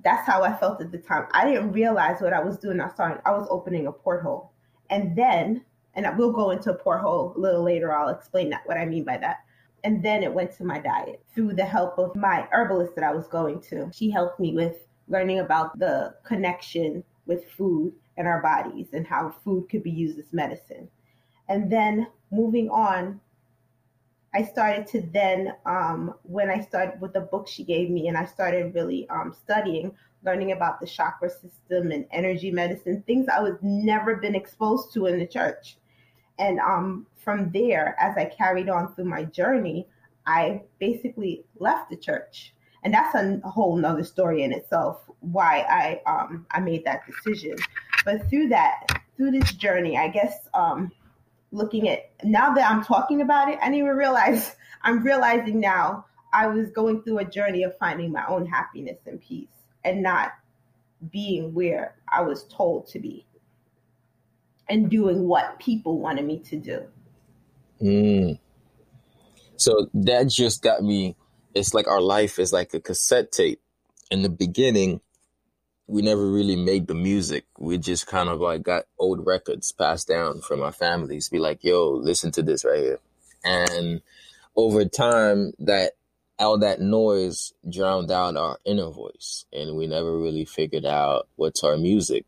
That's 0.04 0.26
how 0.26 0.42
I 0.42 0.54
felt 0.54 0.82
at 0.82 0.92
the 0.92 0.98
time. 0.98 1.26
I 1.32 1.46
didn't 1.46 1.72
realize 1.72 2.20
what 2.20 2.34
I 2.34 2.40
was 2.40 2.58
doing. 2.58 2.78
I 2.78 2.90
started, 2.90 3.22
I 3.24 3.30
was 3.30 3.48
opening 3.50 3.86
a 3.86 3.92
porthole. 3.92 4.52
And 4.90 5.16
then, 5.16 5.64
and 5.94 6.06
we'll 6.18 6.32
go 6.32 6.50
into 6.50 6.72
a 6.72 6.74
porthole 6.74 7.32
a 7.34 7.40
little 7.40 7.62
later. 7.62 7.90
I'll 7.90 8.10
explain 8.10 8.50
that, 8.50 8.66
what 8.66 8.76
I 8.76 8.84
mean 8.84 9.04
by 9.04 9.16
that. 9.16 9.38
And 9.82 10.04
then 10.04 10.22
it 10.22 10.34
went 10.34 10.54
to 10.58 10.64
my 10.64 10.78
diet 10.78 11.22
through 11.34 11.54
the 11.54 11.64
help 11.64 11.98
of 11.98 12.14
my 12.14 12.46
herbalist 12.52 12.94
that 12.96 13.04
I 13.04 13.14
was 13.14 13.26
going 13.26 13.62
to. 13.70 13.90
She 13.94 14.10
helped 14.10 14.38
me 14.38 14.52
with 14.52 14.76
learning 15.08 15.38
about 15.38 15.78
the 15.78 16.16
connection 16.22 17.02
with 17.24 17.50
food 17.52 17.94
and 18.18 18.28
our 18.28 18.42
bodies 18.42 18.88
and 18.92 19.06
how 19.06 19.34
food 19.42 19.70
could 19.70 19.82
be 19.82 19.90
used 19.90 20.18
as 20.18 20.32
medicine. 20.34 20.88
And 21.48 21.70
then 21.70 22.08
moving 22.30 22.70
on 22.70 23.20
I 24.36 24.42
started 24.42 24.86
to 24.88 25.00
then, 25.00 25.54
um, 25.64 26.14
when 26.24 26.50
I 26.50 26.60
started 26.60 27.00
with 27.00 27.14
the 27.14 27.22
book 27.22 27.48
she 27.48 27.64
gave 27.64 27.88
me, 27.88 28.08
and 28.08 28.18
I 28.18 28.26
started 28.26 28.74
really 28.74 29.08
um, 29.08 29.34
studying, 29.42 29.92
learning 30.26 30.52
about 30.52 30.78
the 30.78 30.86
chakra 30.86 31.30
system 31.30 31.90
and 31.90 32.04
energy 32.10 32.50
medicine, 32.50 33.02
things 33.06 33.28
I 33.28 33.40
was 33.40 33.56
never 33.62 34.16
been 34.16 34.34
exposed 34.34 34.92
to 34.92 35.06
in 35.06 35.18
the 35.18 35.26
church. 35.26 35.78
And 36.38 36.60
um, 36.60 37.06
from 37.16 37.50
there, 37.50 37.96
as 37.98 38.18
I 38.18 38.26
carried 38.26 38.68
on 38.68 38.94
through 38.94 39.06
my 39.06 39.24
journey, 39.24 39.88
I 40.26 40.60
basically 40.80 41.46
left 41.58 41.88
the 41.88 41.96
church. 41.96 42.52
And 42.84 42.92
that's 42.92 43.14
a, 43.14 43.40
whole 43.48 43.74
nother 43.74 44.04
story 44.04 44.42
in 44.42 44.52
itself, 44.52 45.00
why 45.20 45.60
I 45.62 46.02
um, 46.04 46.46
I 46.50 46.60
made 46.60 46.84
that 46.84 47.06
decision. 47.06 47.56
But 48.04 48.28
through 48.28 48.48
that, 48.48 48.86
through 49.16 49.30
this 49.30 49.54
journey, 49.54 49.96
I 49.96 50.08
guess 50.08 50.46
um, 50.52 50.92
looking 51.56 51.88
at 51.88 52.10
now 52.22 52.54
that 52.54 52.70
I'm 52.70 52.84
talking 52.84 53.20
about 53.20 53.48
it, 53.48 53.58
I 53.60 53.66
didn't 53.66 53.78
even 53.78 53.96
realize 53.96 54.54
I'm 54.82 55.02
realizing 55.02 55.60
now 55.60 56.06
I 56.32 56.46
was 56.46 56.70
going 56.70 57.02
through 57.02 57.18
a 57.18 57.24
journey 57.24 57.62
of 57.62 57.76
finding 57.78 58.12
my 58.12 58.24
own 58.26 58.46
happiness 58.46 58.98
and 59.06 59.20
peace 59.20 59.48
and 59.84 60.02
not 60.02 60.32
being 61.10 61.54
where 61.54 61.96
I 62.08 62.22
was 62.22 62.44
told 62.44 62.86
to 62.88 62.98
be 62.98 63.26
and 64.68 64.90
doing 64.90 65.26
what 65.26 65.58
people 65.58 65.98
wanted 65.98 66.24
me 66.24 66.40
to 66.40 66.56
do. 66.56 66.82
Mm. 67.80 68.38
So 69.56 69.88
that 69.94 70.28
just 70.28 70.62
got 70.62 70.82
me. 70.82 71.16
It's 71.54 71.72
like 71.72 71.86
our 71.86 72.00
life 72.00 72.38
is 72.38 72.52
like 72.52 72.74
a 72.74 72.80
cassette 72.80 73.32
tape. 73.32 73.60
In 74.10 74.22
the 74.22 74.28
beginning, 74.28 75.00
we 75.86 76.02
never 76.02 76.30
really 76.30 76.56
made 76.56 76.86
the 76.86 76.94
music. 76.94 77.44
We 77.58 77.78
just 77.78 78.06
kind 78.06 78.28
of 78.28 78.40
like 78.40 78.62
got 78.62 78.84
old 78.98 79.24
records 79.26 79.70
passed 79.72 80.08
down 80.08 80.40
from 80.40 80.62
our 80.62 80.72
families. 80.72 81.28
Be 81.28 81.38
like, 81.38 81.62
yo, 81.62 81.90
listen 81.90 82.32
to 82.32 82.42
this 82.42 82.64
right 82.64 82.80
here. 82.80 82.98
And 83.44 84.02
over 84.56 84.84
time, 84.84 85.52
that 85.60 85.92
all 86.38 86.58
that 86.58 86.80
noise 86.80 87.52
drowned 87.68 88.10
out 88.10 88.36
our 88.36 88.58
inner 88.64 88.90
voice, 88.90 89.46
and 89.52 89.76
we 89.76 89.86
never 89.86 90.18
really 90.18 90.44
figured 90.44 90.84
out 90.84 91.28
what's 91.36 91.62
our 91.64 91.76
music. 91.76 92.24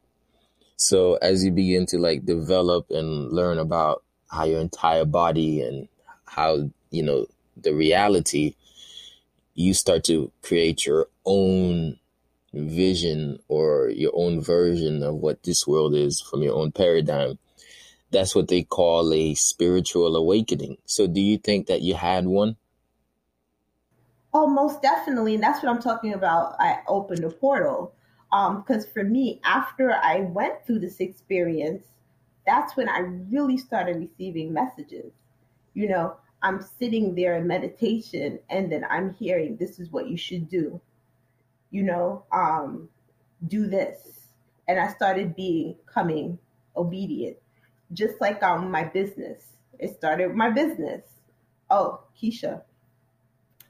So 0.76 1.14
as 1.16 1.44
you 1.44 1.50
begin 1.50 1.86
to 1.86 1.98
like 1.98 2.24
develop 2.24 2.90
and 2.90 3.32
learn 3.32 3.58
about 3.58 4.04
how 4.30 4.44
your 4.44 4.60
entire 4.60 5.04
body 5.04 5.60
and 5.60 5.88
how 6.24 6.70
you 6.90 7.02
know 7.02 7.26
the 7.56 7.74
reality, 7.74 8.54
you 9.54 9.74
start 9.74 10.04
to 10.04 10.30
create 10.42 10.86
your 10.86 11.08
own 11.26 11.98
vision 12.52 13.38
or 13.48 13.90
your 13.90 14.12
own 14.14 14.40
version 14.40 15.02
of 15.02 15.16
what 15.16 15.42
this 15.42 15.66
world 15.66 15.94
is 15.94 16.20
from 16.20 16.42
your 16.42 16.54
own 16.54 16.72
paradigm. 16.72 17.38
That's 18.10 18.34
what 18.34 18.48
they 18.48 18.62
call 18.62 19.12
a 19.12 19.34
spiritual 19.34 20.16
awakening. 20.16 20.78
So, 20.86 21.06
do 21.06 21.20
you 21.20 21.36
think 21.36 21.66
that 21.66 21.82
you 21.82 21.94
had 21.94 22.26
one? 22.26 22.56
Oh, 24.32 24.46
most 24.46 24.82
definitely. 24.82 25.34
And 25.34 25.42
that's 25.42 25.62
what 25.62 25.70
I'm 25.70 25.82
talking 25.82 26.14
about. 26.14 26.56
I 26.58 26.78
opened 26.86 27.24
a 27.24 27.30
portal. 27.30 27.94
Because 28.30 28.84
um, 28.84 28.90
for 28.92 29.04
me, 29.04 29.40
after 29.44 29.92
I 29.92 30.20
went 30.20 30.66
through 30.66 30.80
this 30.80 31.00
experience, 31.00 31.84
that's 32.46 32.76
when 32.76 32.88
I 32.88 33.00
really 33.30 33.56
started 33.56 33.96
receiving 33.96 34.52
messages. 34.52 35.12
You 35.74 35.88
know, 35.88 36.16
I'm 36.42 36.62
sitting 36.62 37.14
there 37.14 37.36
in 37.36 37.46
meditation 37.46 38.38
and 38.50 38.70
then 38.70 38.84
I'm 38.88 39.14
hearing, 39.14 39.56
this 39.56 39.78
is 39.78 39.90
what 39.90 40.08
you 40.08 40.16
should 40.16 40.48
do 40.48 40.80
you 41.70 41.82
know, 41.82 42.24
um, 42.32 42.88
do 43.46 43.66
this. 43.66 44.28
And 44.66 44.78
I 44.78 44.88
started 44.88 45.34
becoming 45.36 46.38
obedient, 46.76 47.36
just 47.92 48.20
like 48.20 48.42
um, 48.42 48.70
my 48.70 48.84
business. 48.84 49.52
It 49.78 49.94
started 49.96 50.34
my 50.34 50.50
business. 50.50 51.02
Oh, 51.70 52.00
Keisha, 52.20 52.62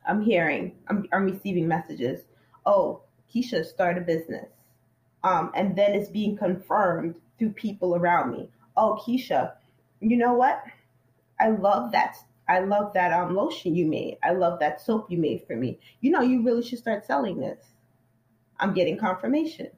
I'm 0.07 0.23
hearing, 0.23 0.77
I'm, 0.89 1.07
I'm 1.13 1.25
receiving 1.25 1.69
messages. 1.69 2.23
Oh, 2.65 3.03
Keisha, 3.33 3.65
start 3.65 3.99
a 3.99 4.01
business. 4.01 4.49
Um, 5.23 5.51
and 5.55 5.77
then 5.77 5.93
it's 5.95 6.09
being 6.09 6.37
confirmed 6.37 7.17
through 7.39 7.51
people 7.51 7.95
around 7.95 8.33
me. 8.33 8.49
Oh, 8.77 8.99
Keisha, 9.05 9.53
you 10.01 10.17
know 10.17 10.35
what? 10.35 10.63
I 11.41 11.51
love 11.51 11.93
that. 11.93 12.17
I 12.49 12.61
love 12.61 12.95
that 12.95 13.13
um, 13.13 13.35
lotion 13.35 13.75
you 13.75 13.87
made. 13.87 14.19
I 14.23 14.33
love 14.33 14.59
that 14.61 14.81
soap 14.81 15.11
you 15.11 15.19
made 15.19 15.45
for 15.47 15.55
me. 15.55 15.79
You 16.01 16.11
know, 16.11 16.23
you 16.23 16.43
really 16.43 16.63
should 16.63 16.79
start 16.79 17.05
selling 17.05 17.39
this. 17.39 17.59
I'm 18.61 18.75
getting 18.75 18.99
confirmation. 18.99 19.69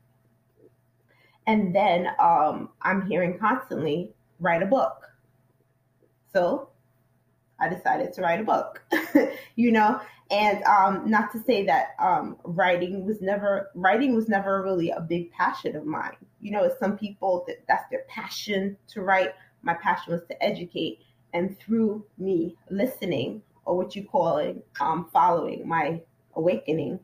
And 1.46 1.75
then 1.75 2.08
um, 2.18 2.70
I'm 2.82 3.06
hearing 3.06 3.38
constantly 3.38 4.12
write 4.38 4.62
a 4.62 4.66
book. 4.66 5.06
So 6.32 6.68
I 7.58 7.68
decided 7.68 8.12
to 8.14 8.22
write 8.22 8.40
a 8.40 8.44
book, 8.44 8.82
you 9.56 9.72
know, 9.72 10.00
and 10.30 10.62
um, 10.64 11.10
not 11.10 11.32
to 11.32 11.42
say 11.42 11.64
that 11.66 11.94
um, 11.99 12.37
writing 12.44 13.04
was 13.04 13.20
never 13.20 13.70
writing 13.75 14.14
was 14.14 14.28
never 14.28 14.62
really 14.62 14.90
a 14.90 15.00
big 15.00 15.30
passion 15.32 15.76
of 15.76 15.84
mine. 15.84 16.16
You 16.40 16.52
know, 16.52 16.70
some 16.78 16.96
people 16.96 17.44
that 17.49 17.56
that's 17.68 17.88
their 17.90 18.04
passion 18.08 18.76
to 18.88 19.02
write. 19.02 19.34
My 19.62 19.75
passion 19.75 20.12
was 20.12 20.22
to 20.28 20.42
educate, 20.42 21.00
and 21.34 21.58
through 21.58 22.04
me 22.16 22.56
listening 22.70 23.42
or 23.64 23.76
what 23.76 23.94
you 23.94 24.04
call 24.04 24.38
it, 24.38 24.64
um, 24.80 25.08
following 25.12 25.68
my 25.68 26.00
awakening, 26.34 26.99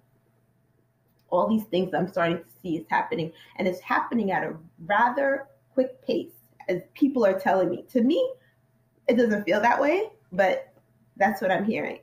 all 1.31 1.49
these 1.49 1.65
things 1.65 1.93
I'm 1.95 2.09
starting 2.09 2.39
to 2.39 2.45
see 2.63 2.77
is 2.77 2.87
happening, 2.89 3.33
and 3.57 3.67
it's 3.67 3.81
happening 3.81 4.31
at 4.31 4.45
a 4.45 4.55
rather 4.87 5.47
quick 5.75 6.01
pace, 6.07 6.33
as 6.69 6.83
people 6.95 7.25
are 7.25 7.39
telling 7.39 7.71
me. 7.71 7.85
To 7.93 8.03
me, 8.03 8.33
it 9.09 9.17
doesn't 9.17 9.45
feel 9.45 9.61
that 9.61 9.81
way, 9.81 10.11
but 10.33 10.73
that's 11.17 11.41
what 11.41 11.51
I'm 11.51 11.65
hearing 11.65 12.01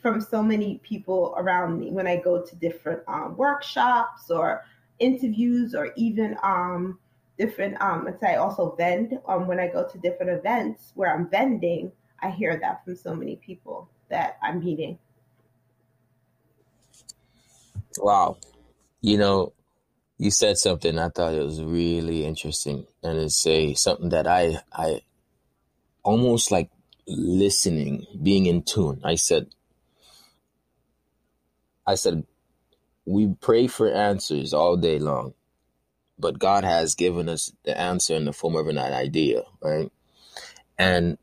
from 0.00 0.20
so 0.20 0.42
many 0.42 0.78
people 0.78 1.34
around 1.36 1.78
me 1.78 1.90
when 1.90 2.06
I 2.06 2.16
go 2.16 2.40
to 2.42 2.56
different 2.56 3.02
um, 3.08 3.36
workshops 3.36 4.30
or 4.30 4.64
interviews 4.98 5.74
or 5.74 5.92
even 5.96 6.36
um, 6.42 6.98
different, 7.38 7.80
um, 7.80 8.04
let's 8.04 8.20
say 8.20 8.34
I 8.34 8.36
also 8.36 8.74
vend 8.76 9.18
um, 9.26 9.46
when 9.46 9.58
I 9.58 9.68
go 9.68 9.86
to 9.86 9.98
different 9.98 10.30
events 10.30 10.92
where 10.94 11.14
I'm 11.14 11.28
vending, 11.28 11.90
I 12.20 12.30
hear 12.30 12.58
that 12.60 12.84
from 12.84 12.96
so 12.96 13.14
many 13.14 13.36
people 13.36 13.88
that 14.10 14.38
I'm 14.42 14.60
meeting. 14.60 14.98
Wow. 17.98 18.38
You 19.00 19.18
know, 19.18 19.52
you 20.18 20.30
said 20.30 20.58
something 20.58 20.98
I 20.98 21.08
thought 21.08 21.34
it 21.34 21.42
was 21.44 21.62
really 21.62 22.24
interesting 22.24 22.86
and 23.02 23.18
it's 23.18 23.46
a 23.46 23.74
something 23.74 24.10
that 24.10 24.26
I 24.26 24.60
I 24.72 25.02
almost 26.02 26.50
like 26.50 26.70
listening, 27.06 28.06
being 28.22 28.46
in 28.46 28.62
tune. 28.62 29.00
I 29.04 29.14
said 29.16 29.48
I 31.86 31.94
said, 31.94 32.24
we 33.04 33.34
pray 33.40 33.66
for 33.66 33.90
answers 33.92 34.54
all 34.54 34.76
day 34.76 34.98
long, 34.98 35.34
but 36.18 36.38
God 36.38 36.64
has 36.64 36.94
given 36.94 37.28
us 37.28 37.52
the 37.64 37.76
answer 37.78 38.14
in 38.14 38.26
the 38.26 38.32
form 38.32 38.56
of 38.56 38.68
an 38.68 38.78
idea, 38.78 39.42
right? 39.62 39.90
And 40.78 41.18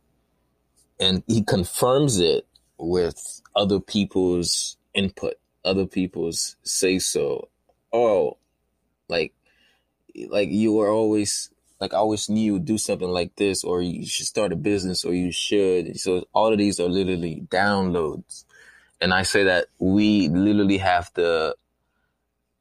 and 1.00 1.24
He 1.28 1.44
confirms 1.44 2.20
it 2.20 2.48
with 2.78 3.42
other 3.56 3.80
people's 3.80 4.78
input, 4.94 5.36
other 5.64 5.86
people's 5.86 6.56
say 6.64 7.00
so. 7.00 7.50
Oh, 7.92 8.38
like 9.08 9.34
like 10.30 10.50
you 10.50 10.74
were 10.74 10.90
always 10.90 11.50
like 11.80 11.94
I 11.94 11.98
always 11.98 12.30
knew 12.30 12.60
do 12.60 12.78
something 12.78 13.10
like 13.10 13.36
this, 13.36 13.64
or 13.64 13.82
you 13.82 14.06
should 14.06 14.26
start 14.26 14.54
a 14.54 14.56
business, 14.56 15.06
or 15.06 15.14
you 15.14 15.32
should. 15.32 16.00
So 16.00 16.28
all 16.34 16.52
of 16.52 16.58
these 16.58 16.80
are 16.80 16.90
literally 16.90 17.46
downloads 17.50 18.46
and 19.00 19.14
I 19.14 19.24
say 19.24 19.44
that 19.44 19.68
we 19.80 20.28
literally 20.30 20.80
have 20.80 21.14
to 21.14 21.56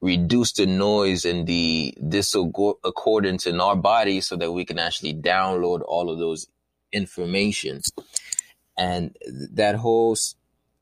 reduce 0.00 0.52
the 0.52 0.66
noise 0.66 1.24
and 1.24 1.46
the 1.46 1.94
discordance 2.06 3.46
in 3.46 3.60
our 3.60 3.76
body 3.76 4.20
so 4.20 4.36
that 4.36 4.52
we 4.52 4.64
can 4.64 4.78
actually 4.78 5.14
download 5.14 5.82
all 5.86 6.10
of 6.10 6.18
those 6.18 6.46
information. 6.92 7.80
And 8.76 9.16
that 9.52 9.76
whole 9.76 10.16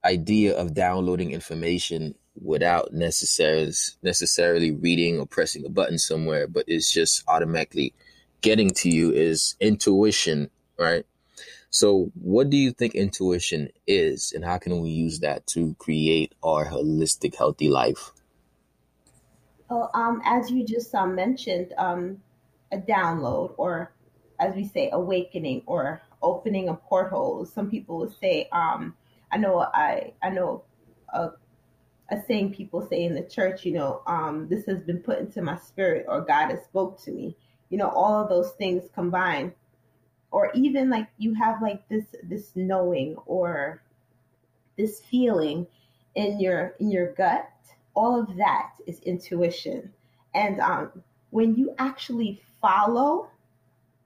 idea 0.04 0.56
of 0.56 0.74
downloading 0.74 1.32
information 1.32 2.14
without 2.40 2.92
necessarily 2.92 3.72
necessarily 4.02 4.72
reading 4.72 5.18
or 5.18 5.26
pressing 5.26 5.64
a 5.64 5.68
button 5.68 5.98
somewhere, 5.98 6.46
but 6.46 6.64
it's 6.66 6.92
just 6.92 7.22
automatically 7.28 7.94
getting 8.40 8.70
to 8.70 8.90
you 8.90 9.12
is 9.12 9.56
intuition, 9.60 10.50
right? 10.78 11.06
So, 11.70 12.12
what 12.14 12.50
do 12.50 12.56
you 12.56 12.70
think 12.70 12.94
intuition 12.94 13.70
is, 13.86 14.32
and 14.32 14.44
how 14.44 14.58
can 14.58 14.80
we 14.80 14.90
use 14.90 15.20
that 15.20 15.46
to 15.48 15.74
create 15.78 16.32
our 16.42 16.66
holistic, 16.66 17.34
healthy 17.36 17.68
life? 17.68 18.12
Well, 19.68 19.90
um, 19.94 20.22
as 20.24 20.50
you 20.50 20.64
just 20.64 20.94
um, 20.94 21.16
mentioned, 21.16 21.72
um, 21.76 22.18
a 22.70 22.78
download, 22.78 23.54
or 23.56 23.92
as 24.38 24.54
we 24.54 24.68
say, 24.68 24.90
awakening, 24.92 25.62
or 25.66 26.02
opening 26.22 26.68
a 26.68 26.74
porthole. 26.74 27.44
Some 27.44 27.70
people 27.70 27.98
would 27.98 28.14
say, 28.20 28.48
um, 28.52 28.94
I 29.34 29.36
know, 29.36 29.66
I 29.74 30.12
I 30.22 30.30
know, 30.30 30.62
a, 31.12 31.30
a 32.08 32.22
saying 32.28 32.54
people 32.54 32.86
say 32.88 33.02
in 33.02 33.14
the 33.14 33.22
church, 33.22 33.64
you 33.64 33.72
know, 33.72 34.02
um, 34.06 34.46
this 34.48 34.64
has 34.66 34.80
been 34.80 35.00
put 35.00 35.18
into 35.18 35.42
my 35.42 35.58
spirit, 35.58 36.06
or 36.08 36.20
God 36.20 36.50
has 36.50 36.62
spoke 36.62 37.00
to 37.02 37.10
me. 37.10 37.36
You 37.68 37.78
know, 37.78 37.88
all 37.88 38.22
of 38.22 38.28
those 38.28 38.52
things 38.52 38.84
combined. 38.94 39.52
Or 40.30 40.52
even 40.54 40.88
like 40.88 41.08
you 41.18 41.34
have 41.34 41.60
like 41.62 41.88
this 41.88 42.04
this 42.22 42.52
knowing 42.54 43.16
or 43.26 43.82
this 44.78 45.00
feeling 45.00 45.66
in 46.14 46.38
your 46.38 46.76
in 46.78 46.92
your 46.92 47.12
gut. 47.14 47.50
All 47.94 48.20
of 48.20 48.36
that 48.36 48.70
is 48.86 49.00
intuition. 49.00 49.92
And 50.32 50.60
um, 50.60 51.02
when 51.30 51.56
you 51.56 51.74
actually 51.78 52.40
follow 52.60 53.30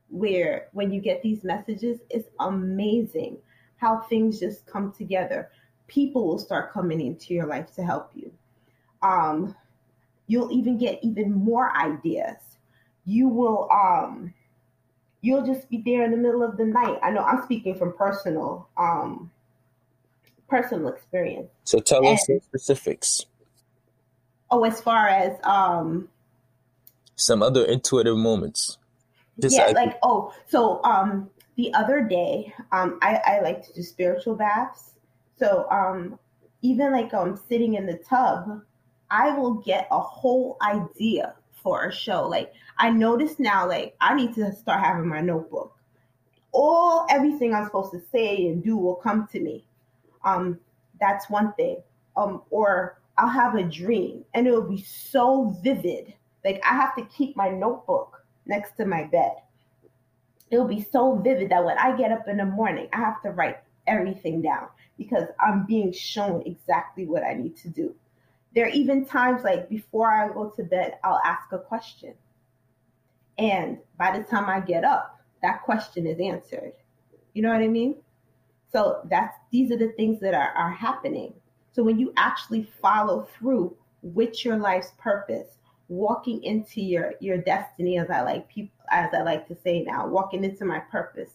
where 0.08 0.68
when 0.72 0.90
you 0.90 1.00
get 1.02 1.22
these 1.22 1.44
messages 1.44 2.00
it's 2.08 2.28
amazing 2.40 3.36
how 3.78 4.00
things 4.00 4.38
just 4.38 4.66
come 4.66 4.92
together 4.92 5.50
people 5.86 6.26
will 6.26 6.38
start 6.38 6.72
coming 6.72 7.00
into 7.00 7.32
your 7.32 7.46
life 7.46 7.72
to 7.74 7.82
help 7.82 8.10
you 8.14 8.30
um, 9.00 9.54
you'll 10.26 10.52
even 10.52 10.76
get 10.76 10.98
even 11.02 11.32
more 11.32 11.74
ideas 11.76 12.36
you 13.04 13.28
will 13.28 13.68
um, 13.72 14.34
you'll 15.20 15.44
just 15.44 15.68
be 15.68 15.82
there 15.84 16.04
in 16.04 16.10
the 16.10 16.16
middle 16.16 16.42
of 16.42 16.56
the 16.56 16.64
night. 16.64 16.98
I 17.02 17.10
know 17.10 17.22
I'm 17.22 17.42
speaking 17.44 17.74
from 17.74 17.92
personal 17.94 18.68
um 18.76 19.30
personal 20.48 20.88
experience. 20.88 21.48
So 21.64 21.78
tell 21.80 21.98
and, 22.06 22.14
us 22.14 22.26
some 22.26 22.40
specifics. 22.40 23.26
Oh, 24.50 24.64
as 24.64 24.80
far 24.80 25.08
as 25.08 25.38
um 25.42 26.08
some 27.16 27.42
other 27.42 27.64
intuitive 27.64 28.16
moments. 28.16 28.78
Just 29.40 29.56
yeah, 29.56 29.66
like 29.68 29.98
oh, 30.02 30.32
so 30.48 30.82
um 30.84 31.30
the 31.59 31.75
other 31.75 32.03
day, 32.03 32.55
um 32.73 32.99
I, 33.03 33.21
I 33.27 33.40
like 33.40 33.66
to 33.66 33.73
do 33.75 33.83
spiritual 33.83 34.37
baths. 34.37 34.94
So 35.37 35.68
um 35.71 36.18
even 36.62 36.92
like 36.92 37.12
um 37.12 37.37
sitting 37.49 37.75
in 37.75 37.85
the 37.85 37.99
tub, 38.09 38.62
I 39.11 39.37
will 39.37 39.55
get 39.55 39.88
a 39.90 40.01
whole 40.01 40.57
idea 40.62 41.35
for 41.62 41.87
a 41.87 41.92
show. 41.92 42.27
Like 42.29 42.53
I 42.79 42.90
notice 42.90 43.38
now, 43.40 43.68
like 43.68 43.97
I 44.01 44.14
need 44.14 44.35
to 44.37 44.53
start 44.53 44.85
having 44.85 45.09
my 45.09 45.21
notebook. 45.21 45.77
All 46.53 47.07
everything 47.11 47.53
I'm 47.53 47.64
supposed 47.64 47.92
to 47.92 48.01
say 48.12 48.47
and 48.47 48.62
do 48.62 48.77
will 48.77 48.94
come 48.94 49.27
to 49.33 49.40
me. 49.40 49.64
Um, 50.25 50.61
that's 51.01 51.29
one 51.29 51.53
thing. 51.55 51.83
Um, 52.16 52.42
or 52.51 53.01
I'll 53.18 53.29
have 53.29 53.57
a 53.57 53.64
dream 53.64 54.25
and 54.33 54.47
it 54.47 54.53
will 54.53 54.68
be 54.68 54.83
so 54.83 55.57
vivid. 55.61 56.14
Like 56.44 56.62
I 56.64 56.75
have 56.75 56.94
to 56.97 57.05
keep 57.07 57.37
my 57.37 57.49
notebook 57.49 58.25
next 58.47 58.77
to 58.77 58.87
my 58.87 59.05
bed. 59.05 59.33
It'll 60.50 60.68
be 60.68 60.87
so 60.90 61.16
vivid 61.16 61.50
that 61.50 61.64
when 61.64 61.78
I 61.78 61.96
get 61.96 62.12
up 62.12 62.26
in 62.26 62.38
the 62.38 62.44
morning, 62.44 62.88
I 62.92 62.98
have 62.98 63.22
to 63.22 63.30
write 63.30 63.58
everything 63.87 64.42
down 64.42 64.68
because 64.96 65.28
I'm 65.40 65.66
being 65.66 65.92
shown 65.92 66.42
exactly 66.46 67.06
what 67.06 67.22
I 67.22 67.34
need 67.34 67.56
to 67.58 67.68
do. 67.68 67.94
There 68.54 68.66
are 68.66 68.70
even 68.70 69.04
times 69.04 69.44
like 69.44 69.68
before 69.68 70.11
I 70.11 70.28
go 70.32 70.50
to 70.56 70.62
bed, 70.62 70.94
I'll 71.04 71.20
ask 71.24 71.52
a 71.52 71.58
question. 71.58 72.14
And 73.37 73.78
by 73.98 74.16
the 74.18 74.24
time 74.24 74.48
I 74.48 74.61
get 74.61 74.84
up, 74.84 75.20
that 75.42 75.62
question 75.62 76.06
is 76.06 76.18
answered. 76.18 76.72
You 77.34 77.42
know 77.42 77.50
what 77.50 77.62
I 77.62 77.68
mean? 77.68 77.96
So 78.72 79.00
that's 79.08 79.37
these 79.52 79.70
are 79.70 79.76
the 79.76 79.92
things 79.92 80.20
that 80.20 80.34
are, 80.34 80.52
are 80.56 80.72
happening. 80.72 81.34
So 81.72 81.82
when 81.82 81.98
you 81.98 82.12
actually 82.16 82.68
follow 82.82 83.28
through 83.38 83.76
with 84.02 84.44
your 84.44 84.56
life's 84.56 84.92
purpose, 84.98 85.58
walking 85.88 86.42
into 86.42 86.81
your 86.81 87.14
your 87.20 87.38
destiny, 87.38 87.98
as 87.98 88.11
I 88.11 88.22
like 88.22 88.48
people 88.48 88.74
as 88.90 89.11
I 89.12 89.22
like 89.22 89.46
to 89.48 89.57
say 89.57 89.83
now, 89.83 90.07
walking 90.07 90.44
into 90.44 90.64
my 90.64 90.79
purpose, 90.79 91.33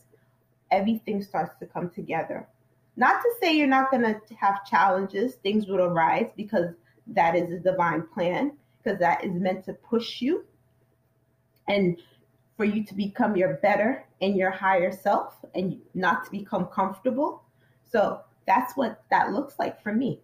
everything 0.71 1.21
starts 1.21 1.57
to 1.59 1.65
come 1.65 1.89
together. 1.89 2.47
Not 2.95 3.21
to 3.21 3.31
say 3.41 3.55
you're 3.55 3.67
not 3.67 3.91
gonna 3.91 4.19
have 4.39 4.65
challenges, 4.65 5.35
things 5.35 5.67
will 5.67 5.81
arise 5.81 6.29
because 6.35 6.73
that 7.07 7.35
is 7.35 7.51
a 7.51 7.59
divine 7.59 8.03
plan 8.13 8.53
because 8.81 8.99
that 8.99 9.23
is 9.23 9.33
meant 9.33 9.65
to 9.65 9.73
push 9.73 10.21
you 10.21 10.45
and 11.67 11.97
for 12.57 12.65
you 12.65 12.83
to 12.83 12.93
become 12.93 13.35
your 13.35 13.55
better 13.55 14.05
and 14.21 14.35
your 14.35 14.51
higher 14.51 14.91
self 14.91 15.35
and 15.55 15.79
not 15.93 16.25
to 16.25 16.31
become 16.31 16.65
comfortable. 16.65 17.43
So 17.89 18.21
that's 18.45 18.75
what 18.75 19.03
that 19.09 19.31
looks 19.31 19.57
like 19.57 19.81
for 19.81 19.93
me. 19.93 20.19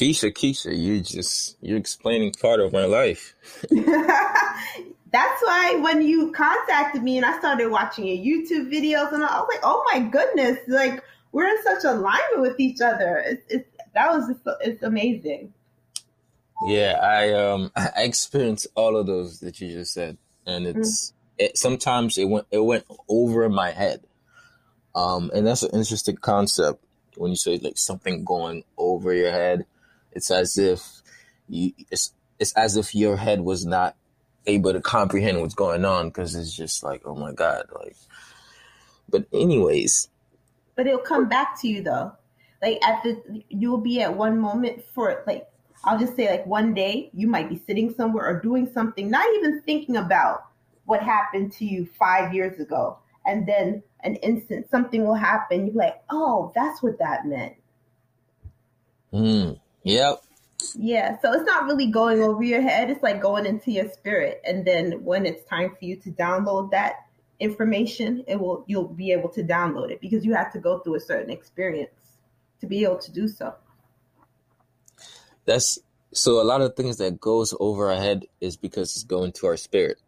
Keisha, 0.00 0.32
Keisha, 0.32 0.74
you 0.74 1.02
just 1.02 1.58
you're 1.60 1.76
explaining 1.76 2.32
part 2.32 2.58
of 2.58 2.72
my 2.72 2.86
life. 2.86 3.34
That's 3.70 5.42
why 5.42 5.78
when 5.82 6.00
you 6.00 6.32
contacted 6.32 7.02
me 7.02 7.18
and 7.18 7.26
I 7.26 7.38
started 7.38 7.68
watching 7.70 8.06
your 8.06 8.16
YouTube 8.16 8.72
videos 8.72 9.12
and 9.12 9.22
I 9.22 9.38
was 9.40 9.48
like, 9.52 9.60
oh 9.62 9.84
my 9.92 10.00
goodness, 10.00 10.56
like 10.68 11.04
we're 11.32 11.48
in 11.48 11.62
such 11.62 11.84
alignment 11.84 12.40
with 12.40 12.58
each 12.58 12.80
other. 12.80 13.22
It's, 13.26 13.42
it's 13.50 13.68
that 13.92 14.10
was 14.10 14.28
just, 14.28 14.40
it's 14.62 14.82
amazing. 14.82 15.52
Yeah, 16.66 16.98
I 17.02 17.34
um 17.34 17.70
I 17.76 18.04
experienced 18.04 18.68
all 18.76 18.96
of 18.96 19.06
those 19.06 19.40
that 19.40 19.60
you 19.60 19.70
just 19.70 19.92
said, 19.92 20.16
and 20.46 20.64
mm. 20.64 20.76
it's 20.76 21.10
mm. 21.10 21.12
it, 21.44 21.58
sometimes 21.58 22.16
it 22.16 22.24
went 22.24 22.46
it 22.50 22.64
went 22.64 22.86
over 23.06 23.46
my 23.50 23.72
head, 23.72 24.00
um, 24.94 25.30
and 25.34 25.46
that's 25.46 25.62
an 25.62 25.72
interesting 25.74 26.16
concept 26.16 26.82
when 27.16 27.32
you 27.32 27.36
say 27.36 27.58
like 27.58 27.76
something 27.76 28.24
going 28.24 28.64
over 28.78 29.12
your 29.12 29.30
head. 29.30 29.66
It's 30.12 30.30
as 30.30 30.58
if 30.58 31.02
you 31.48 31.72
it's 31.90 32.12
it's 32.38 32.52
as 32.54 32.76
if 32.76 32.94
your 32.94 33.16
head 33.16 33.40
was 33.40 33.66
not 33.66 33.96
able 34.46 34.72
to 34.72 34.80
comprehend 34.80 35.40
what's 35.40 35.54
going 35.54 35.84
on 35.84 36.08
because 36.08 36.34
it's 36.34 36.54
just 36.54 36.82
like 36.82 37.02
oh 37.04 37.14
my 37.14 37.32
god 37.32 37.64
like. 37.74 37.96
But 39.08 39.26
anyways, 39.32 40.08
but 40.76 40.86
it'll 40.86 41.00
come 41.00 41.28
back 41.28 41.60
to 41.60 41.68
you 41.68 41.82
though. 41.82 42.12
Like 42.62 42.78
at 42.84 43.02
the 43.02 43.42
you'll 43.48 43.78
be 43.78 44.00
at 44.02 44.14
one 44.16 44.38
moment 44.38 44.84
for 44.94 45.22
like 45.26 45.48
I'll 45.84 45.98
just 45.98 46.14
say 46.16 46.30
like 46.30 46.46
one 46.46 46.74
day 46.74 47.10
you 47.12 47.26
might 47.26 47.48
be 47.48 47.60
sitting 47.66 47.92
somewhere 47.94 48.26
or 48.26 48.40
doing 48.40 48.70
something, 48.72 49.10
not 49.10 49.26
even 49.36 49.62
thinking 49.62 49.96
about 49.96 50.44
what 50.84 51.02
happened 51.02 51.52
to 51.52 51.64
you 51.64 51.88
five 51.98 52.34
years 52.34 52.60
ago. 52.60 52.98
And 53.26 53.46
then 53.46 53.82
an 54.02 54.16
instant 54.16 54.70
something 54.70 55.04
will 55.04 55.14
happen. 55.14 55.66
You're 55.66 55.76
like, 55.76 56.02
oh, 56.10 56.52
that's 56.54 56.82
what 56.82 56.98
that 56.98 57.26
meant. 57.26 57.54
Mm, 59.12 59.58
yep. 59.82 60.22
Yeah. 60.74 61.18
So 61.20 61.32
it's 61.32 61.44
not 61.44 61.64
really 61.64 61.86
going 61.86 62.22
over 62.22 62.42
your 62.42 62.62
head. 62.62 62.90
It's 62.90 63.02
like 63.02 63.20
going 63.20 63.46
into 63.46 63.70
your 63.70 63.90
spirit. 63.90 64.40
And 64.44 64.64
then 64.64 65.04
when 65.04 65.26
it's 65.26 65.42
time 65.48 65.70
for 65.70 65.84
you 65.84 65.96
to 65.96 66.10
download 66.10 66.70
that 66.72 67.06
information, 67.38 68.24
it 68.26 68.38
will 68.38 68.64
you'll 68.66 68.88
be 68.88 69.12
able 69.12 69.30
to 69.30 69.42
download 69.42 69.90
it 69.90 70.00
because 70.00 70.24
you 70.24 70.34
have 70.34 70.52
to 70.52 70.58
go 70.58 70.78
through 70.80 70.96
a 70.96 71.00
certain 71.00 71.30
experience 71.30 71.90
to 72.60 72.66
be 72.66 72.84
able 72.84 72.98
to 72.98 73.10
do 73.10 73.26
so 73.26 73.54
that's 75.50 75.78
so 76.12 76.40
a 76.40 76.44
lot 76.44 76.60
of 76.60 76.74
things 76.76 76.96
that 76.98 77.20
goes 77.20 77.54
over 77.60 77.90
our 77.90 78.00
head 78.00 78.26
is 78.40 78.56
because 78.56 78.94
it's 78.94 79.04
going 79.04 79.32
to 79.32 79.46
our 79.46 79.56
spirit. 79.56 79.98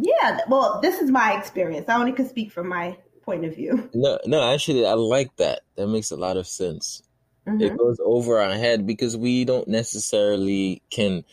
Yeah, 0.00 0.40
well, 0.48 0.80
this 0.82 1.00
is 1.00 1.10
my 1.10 1.38
experience. 1.38 1.88
I 1.88 1.96
only 1.96 2.12
can 2.12 2.28
speak 2.28 2.52
from 2.52 2.68
my 2.68 2.96
point 3.24 3.44
of 3.44 3.54
view. 3.54 3.88
No, 3.94 4.18
no, 4.26 4.52
actually, 4.52 4.86
I 4.86 4.92
like 4.92 5.34
that. 5.36 5.60
That 5.76 5.86
makes 5.86 6.10
a 6.10 6.16
lot 6.16 6.36
of 6.36 6.46
sense. 6.46 7.02
Mm-hmm. 7.46 7.60
It 7.60 7.76
goes 7.76 7.98
over 8.04 8.40
our 8.40 8.54
head 8.54 8.86
because 8.86 9.16
we 9.16 9.44
don't 9.44 9.68
necessarily 9.68 10.82
can 10.90 11.24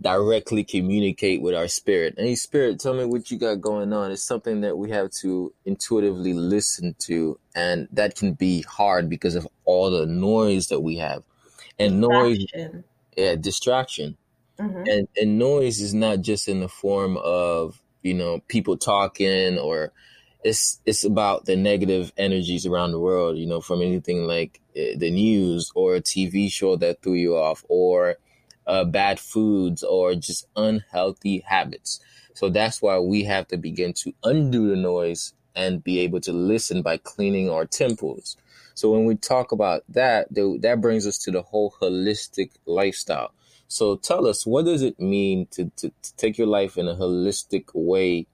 directly 0.00 0.64
communicate 0.64 1.42
with 1.42 1.54
our 1.54 1.68
spirit. 1.68 2.14
Hey, 2.16 2.34
spirit, 2.34 2.80
tell 2.80 2.94
me 2.94 3.04
what 3.04 3.30
you 3.30 3.38
got 3.38 3.60
going 3.60 3.92
on. 3.92 4.10
It's 4.10 4.22
something 4.22 4.62
that 4.62 4.78
we 4.78 4.90
have 4.90 5.10
to 5.20 5.52
intuitively 5.64 6.32
listen 6.32 6.94
to, 7.00 7.38
and 7.54 7.86
that 7.92 8.16
can 8.16 8.32
be 8.32 8.62
hard 8.62 9.08
because 9.08 9.34
of 9.34 9.46
all 9.64 9.90
the 9.90 10.06
noise 10.06 10.68
that 10.68 10.80
we 10.80 10.96
have. 10.96 11.22
And 11.78 12.00
noise 12.00 12.46
yeah, 13.16 13.34
distraction. 13.36 14.16
Mm-hmm. 14.58 14.84
And 14.86 15.08
and 15.16 15.38
noise 15.38 15.80
is 15.80 15.94
not 15.94 16.20
just 16.20 16.48
in 16.48 16.60
the 16.60 16.68
form 16.68 17.16
of, 17.18 17.80
you 18.02 18.14
know, 18.14 18.40
people 18.48 18.76
talking 18.76 19.58
or 19.58 19.92
it's 20.42 20.80
it's 20.86 21.04
about 21.04 21.44
the 21.44 21.56
negative 21.56 22.12
energies 22.16 22.66
around 22.66 22.92
the 22.92 23.00
world, 23.00 23.36
you 23.36 23.46
know, 23.46 23.60
from 23.60 23.82
anything 23.82 24.26
like 24.26 24.60
uh, 24.76 24.96
the 24.96 25.10
news 25.10 25.70
or 25.74 25.96
a 25.96 26.00
TV 26.00 26.50
show 26.50 26.76
that 26.76 27.02
threw 27.02 27.14
you 27.14 27.36
off 27.36 27.64
or 27.68 28.16
uh, 28.66 28.84
bad 28.84 29.20
foods 29.20 29.82
or 29.82 30.14
just 30.14 30.46
unhealthy 30.56 31.40
habits. 31.46 32.00
So 32.34 32.48
that's 32.48 32.80
why 32.80 32.98
we 32.98 33.24
have 33.24 33.48
to 33.48 33.56
begin 33.56 33.92
to 33.94 34.12
undo 34.24 34.68
the 34.68 34.76
noise 34.76 35.34
and 35.54 35.84
be 35.84 35.98
able 36.00 36.20
to 36.20 36.32
listen 36.32 36.80
by 36.80 36.96
cleaning 36.96 37.50
our 37.50 37.66
temples. 37.66 38.36
So 38.74 38.90
when 38.92 39.04
we 39.04 39.16
talk 39.16 39.52
about 39.52 39.82
that, 39.88 40.28
that 40.34 40.78
brings 40.80 41.06
us 41.06 41.18
to 41.18 41.30
the 41.30 41.42
whole 41.42 41.74
holistic 41.82 42.52
lifestyle. 42.64 43.32
So 43.68 43.96
tell 43.96 44.26
us, 44.26 44.46
what 44.46 44.64
does 44.64 44.82
it 44.82 44.98
mean 44.98 45.46
to, 45.50 45.70
to, 45.76 45.92
to 46.02 46.16
take 46.16 46.38
your 46.38 46.46
life 46.46 46.78
in 46.78 46.88
a 46.88 46.94
holistic 46.94 47.66
way, 47.74 48.26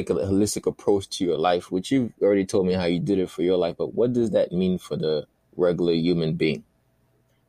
take 0.00 0.10
a 0.10 0.14
holistic 0.14 0.66
approach 0.66 1.08
to 1.08 1.24
your 1.24 1.38
life, 1.38 1.70
which 1.70 1.90
you've 1.90 2.12
already 2.22 2.44
told 2.44 2.66
me 2.66 2.74
how 2.74 2.84
you 2.84 3.00
did 3.00 3.18
it 3.18 3.30
for 3.30 3.42
your 3.42 3.56
life, 3.56 3.76
but 3.78 3.94
what 3.94 4.12
does 4.12 4.30
that 4.30 4.52
mean 4.52 4.78
for 4.78 4.96
the 4.96 5.26
regular 5.56 5.92
human 5.92 6.34
being? 6.34 6.64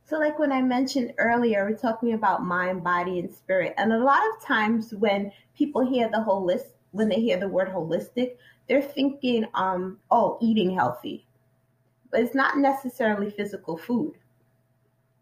So, 0.06 0.18
like 0.18 0.38
when 0.38 0.52
I 0.52 0.62
mentioned 0.62 1.12
earlier, 1.18 1.66
we're 1.66 1.76
talking 1.76 2.14
about 2.14 2.42
mind, 2.42 2.82
body, 2.82 3.18
and 3.18 3.30
spirit. 3.30 3.74
And 3.76 3.92
a 3.92 3.98
lot 3.98 4.22
of 4.30 4.42
times 4.42 4.94
when 4.94 5.32
people 5.56 5.86
hear 5.86 6.08
the 6.08 6.18
holistic, 6.18 6.72
when 6.92 7.10
they 7.10 7.20
hear 7.20 7.38
the 7.38 7.48
word 7.48 7.68
holistic, 7.68 8.36
they're 8.66 8.80
thinking, 8.80 9.46
um, 9.54 9.98
oh, 10.10 10.38
eating 10.40 10.70
healthy 10.70 11.26
but 12.10 12.20
it's 12.20 12.34
not 12.34 12.58
necessarily 12.58 13.30
physical 13.30 13.76
food. 13.76 14.14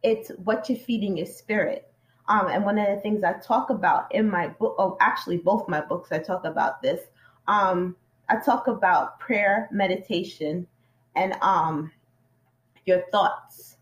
It's 0.03 0.31
what 0.45 0.69
you're 0.69 0.79
feeding 0.79 1.17
your 1.17 1.27
spirit. 1.27 1.91
Um, 2.29 2.49
and 2.49 2.65
one 2.65 2.79
of 2.79 2.87
the 2.95 3.01
things 3.01 3.23
I 3.23 3.35
talk 3.35 3.71
about 3.71 4.13
in 4.15 4.31
my 4.31 4.49
book, 4.49 4.77
oh, 4.79 4.97
actually, 5.01 5.39
both 5.39 5.69
my 5.69 5.81
books, 5.81 6.11
I 6.13 6.19
talk 6.19 6.45
about 6.45 6.83
this. 6.83 7.01
Um, 7.49 7.97
I 8.29 8.37
talk 8.37 8.67
about 8.67 9.21
prayer, 9.21 9.69
meditation, 9.71 10.67
and 11.15 11.35
um, 11.43 11.93
your 12.85 13.03
thoughts. 13.13 13.77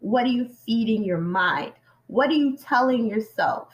What 0.00 0.24
are 0.24 0.30
you 0.30 0.48
feeding 0.48 1.04
your 1.04 1.18
mind? 1.18 1.72
What 2.06 2.30
are 2.30 2.34
you 2.34 2.56
telling 2.56 3.06
yourself 3.08 3.68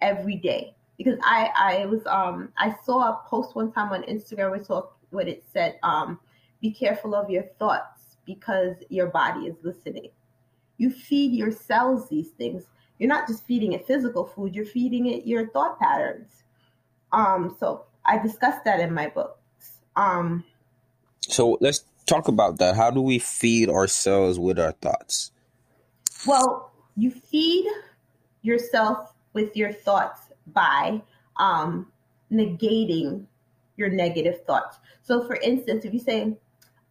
every 0.00 0.36
day? 0.36 0.74
Because 0.98 1.18
I, 1.22 1.50
I 1.54 1.86
was, 1.86 2.06
um, 2.06 2.52
I 2.56 2.74
saw 2.84 3.10
a 3.10 3.22
post 3.28 3.54
one 3.54 3.72
time 3.72 3.92
on 3.92 4.02
Instagram 4.04 4.50
where, 4.50 4.60
talk, 4.60 4.96
what 5.10 5.28
it 5.28 5.44
said, 5.52 5.78
um, 5.82 6.18
be 6.60 6.70
careful 6.70 7.14
of 7.14 7.30
your 7.30 7.44
thoughts 7.58 8.16
because 8.26 8.76
your 8.88 9.06
body 9.08 9.46
is 9.46 9.56
listening. 9.62 10.08
You 10.78 10.90
feed 10.90 11.32
your 11.32 11.52
cells 11.52 12.08
these 12.08 12.30
things. 12.30 12.64
You're 12.98 13.08
not 13.08 13.28
just 13.28 13.46
feeding 13.46 13.72
it 13.72 13.86
physical 13.86 14.24
food, 14.24 14.54
you're 14.54 14.64
feeding 14.64 15.06
it 15.06 15.26
your 15.26 15.48
thought 15.50 15.78
patterns. 15.78 16.44
Um, 17.12 17.56
so 17.58 17.84
I 18.06 18.18
discussed 18.18 18.64
that 18.64 18.80
in 18.80 18.94
my 18.94 19.08
books. 19.08 19.40
Um, 19.96 20.44
so 21.20 21.58
let's 21.60 21.84
talk 22.06 22.28
about 22.28 22.58
that. 22.58 22.76
How 22.76 22.90
do 22.90 23.00
we 23.00 23.18
feed 23.18 23.68
ourselves 23.68 24.38
with 24.38 24.58
our 24.58 24.72
thoughts? 24.72 25.32
Well, 26.26 26.72
you 26.96 27.10
feed 27.10 27.66
yourself 28.42 29.12
with 29.32 29.56
your 29.56 29.72
thoughts 29.72 30.20
by 30.46 31.02
um, 31.36 31.92
negating 32.32 33.26
your 33.76 33.88
negative 33.88 34.44
thoughts. 34.46 34.78
So, 35.02 35.26
for 35.26 35.36
instance, 35.36 35.84
if 35.84 35.92
you 35.92 36.00
say, 36.00 36.36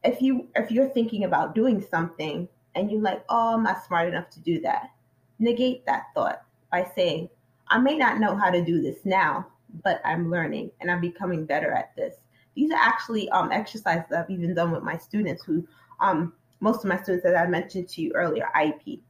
if 0.03 0.21
you 0.21 0.47
if 0.55 0.71
you're 0.71 0.89
thinking 0.89 1.23
about 1.23 1.55
doing 1.55 1.81
something 1.81 2.47
and 2.75 2.91
you're 2.91 3.01
like, 3.01 3.23
oh, 3.29 3.55
I'm 3.55 3.63
not 3.63 3.83
smart 3.85 4.07
enough 4.07 4.29
to 4.31 4.39
do 4.39 4.61
that, 4.61 4.91
negate 5.39 5.85
that 5.85 6.03
thought 6.13 6.43
by 6.71 6.87
saying, 6.95 7.29
I 7.67 7.79
may 7.79 7.97
not 7.97 8.19
know 8.19 8.35
how 8.35 8.51
to 8.51 8.63
do 8.63 8.81
this 8.81 8.99
now, 9.05 9.47
but 9.83 10.01
I'm 10.05 10.29
learning 10.29 10.71
and 10.79 10.89
I'm 10.89 11.01
becoming 11.01 11.45
better 11.45 11.71
at 11.71 11.95
this. 11.95 12.15
These 12.55 12.71
are 12.71 12.79
actually 12.79 13.29
um, 13.29 13.51
exercises 13.51 14.11
I've 14.11 14.29
even 14.29 14.53
done 14.53 14.71
with 14.71 14.83
my 14.83 14.97
students 14.97 15.43
who, 15.43 15.67
um, 15.99 16.33
most 16.59 16.83
of 16.83 16.89
my 16.89 17.01
students, 17.01 17.25
as 17.25 17.35
I 17.35 17.45
mentioned 17.47 17.89
to 17.89 18.01
you 18.01 18.11
earlier, 18.13 18.49
IEP. 18.55 19.01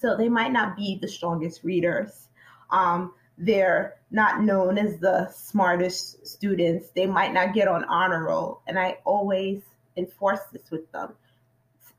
So 0.00 0.16
they 0.16 0.28
might 0.28 0.52
not 0.52 0.76
be 0.76 0.98
the 1.00 1.08
strongest 1.08 1.64
readers. 1.64 2.28
Um, 2.70 3.14
they're 3.38 3.94
not 4.10 4.42
known 4.42 4.78
as 4.78 4.98
the 4.98 5.30
smartest 5.30 6.26
students. 6.26 6.90
They 6.90 7.06
might 7.06 7.32
not 7.32 7.54
get 7.54 7.68
on 7.68 7.84
honor 7.84 8.24
roll. 8.24 8.62
And 8.66 8.78
I 8.78 8.98
always 9.04 9.62
enforce 9.96 10.40
this 10.52 10.70
with 10.70 10.90
them. 10.92 11.14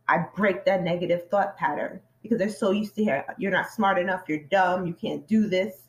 I 0.08 0.25
break 0.36 0.65
that 0.65 0.84
negative 0.84 1.29
thought 1.29 1.58
pattern 1.58 2.01
because 2.21 2.38
they're 2.38 2.49
so 2.49 2.71
used 2.71 2.95
to 2.95 3.03
hear 3.03 3.25
you're 3.38 3.51
not 3.51 3.69
smart 3.69 3.97
enough, 3.97 4.23
you're 4.27 4.39
dumb, 4.39 4.86
you 4.86 4.93
can't 4.93 5.27
do 5.27 5.47
this. 5.47 5.88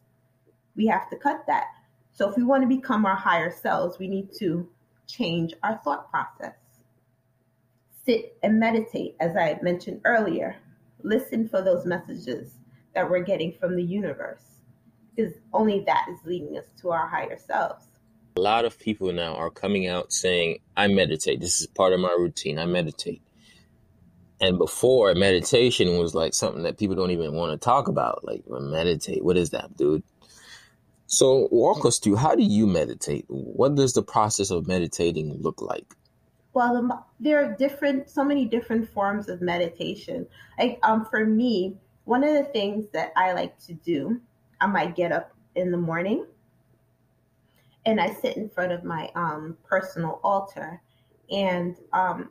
We 0.76 0.86
have 0.86 1.08
to 1.10 1.16
cut 1.16 1.44
that. 1.46 1.66
So 2.12 2.28
if 2.28 2.36
we 2.36 2.44
want 2.44 2.62
to 2.62 2.68
become 2.68 3.06
our 3.06 3.16
higher 3.16 3.50
selves, 3.50 3.98
we 3.98 4.08
need 4.08 4.32
to 4.38 4.68
change 5.06 5.52
our 5.62 5.80
thought 5.84 6.10
process. 6.10 6.54
Sit 8.04 8.36
and 8.42 8.60
meditate, 8.60 9.16
as 9.20 9.36
I 9.36 9.58
mentioned 9.62 10.00
earlier. 10.04 10.56
Listen 11.02 11.48
for 11.48 11.62
those 11.62 11.84
messages 11.84 12.54
that 12.94 13.08
we're 13.08 13.22
getting 13.22 13.52
from 13.52 13.76
the 13.76 13.82
universe 13.82 14.54
because 15.14 15.34
only 15.52 15.80
that 15.86 16.06
is 16.10 16.18
leading 16.24 16.56
us 16.56 16.66
to 16.80 16.90
our 16.90 17.06
higher 17.06 17.38
selves. 17.38 17.86
A 18.36 18.40
lot 18.40 18.64
of 18.64 18.78
people 18.78 19.12
now 19.12 19.34
are 19.34 19.50
coming 19.50 19.86
out 19.86 20.12
saying, 20.12 20.58
I 20.76 20.88
meditate. 20.88 21.40
This 21.40 21.60
is 21.60 21.66
part 21.68 21.92
of 21.92 22.00
my 22.00 22.14
routine. 22.18 22.58
I 22.58 22.66
meditate. 22.66 23.22
And 24.40 24.58
before, 24.58 25.14
meditation 25.14 25.98
was 25.98 26.14
like 26.14 26.34
something 26.34 26.64
that 26.64 26.78
people 26.78 26.96
don't 26.96 27.12
even 27.12 27.34
want 27.34 27.52
to 27.52 27.64
talk 27.64 27.86
about. 27.86 28.24
Like, 28.24 28.42
meditate. 28.48 29.24
What 29.24 29.36
is 29.36 29.50
that, 29.50 29.76
dude? 29.76 30.02
So, 31.14 31.48
walk 31.50 31.84
us 31.84 31.98
through 31.98 32.16
how 32.16 32.34
do 32.34 32.42
you 32.42 32.66
meditate? 32.66 33.24
What 33.28 33.74
does 33.74 33.92
the 33.92 34.02
process 34.02 34.50
of 34.50 34.66
meditating 34.66 35.40
look 35.40 35.60
like? 35.62 35.94
well, 36.54 37.08
there 37.18 37.44
are 37.44 37.52
different, 37.56 38.08
so 38.08 38.24
many 38.24 38.44
different 38.44 38.88
forms 38.88 39.28
of 39.28 39.42
meditation. 39.42 40.26
Like, 40.58 40.78
um, 40.84 41.04
for 41.04 41.26
me, 41.26 41.76
one 42.04 42.22
of 42.22 42.32
the 42.32 42.44
things 42.44 42.86
that 42.92 43.12
I 43.16 43.32
like 43.32 43.58
to 43.66 43.74
do, 43.74 44.20
I 44.60 44.66
might 44.66 44.94
get 44.94 45.10
up 45.10 45.32
in 45.56 45.72
the 45.72 45.76
morning 45.76 46.26
and 47.84 48.00
I 48.00 48.12
sit 48.14 48.36
in 48.36 48.48
front 48.48 48.72
of 48.72 48.84
my 48.84 49.10
um, 49.14 49.58
personal 49.64 50.20
altar, 50.22 50.80
and 51.30 51.76
um, 51.92 52.30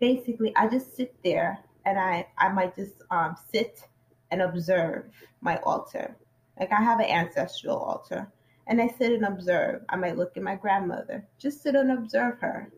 basically 0.00 0.54
I 0.56 0.66
just 0.68 0.96
sit 0.96 1.14
there 1.22 1.58
and 1.84 1.98
I 1.98 2.26
I 2.38 2.48
might 2.48 2.74
just 2.74 2.94
um, 3.10 3.36
sit 3.52 3.86
and 4.30 4.40
observe 4.40 5.04
my 5.42 5.58
altar. 5.58 6.16
Like 6.58 6.72
I 6.72 6.82
have 6.82 7.00
an 7.00 7.06
ancestral 7.06 7.78
altar, 7.78 8.30
and 8.66 8.80
I 8.80 8.88
sit 8.88 9.12
and 9.12 9.24
observe. 9.24 9.82
I 9.88 9.96
might 9.96 10.16
look 10.16 10.36
at 10.36 10.42
my 10.42 10.54
grandmother, 10.54 11.26
just 11.38 11.62
sit 11.62 11.74
and 11.74 11.92
observe 11.92 12.38
her, 12.40 12.72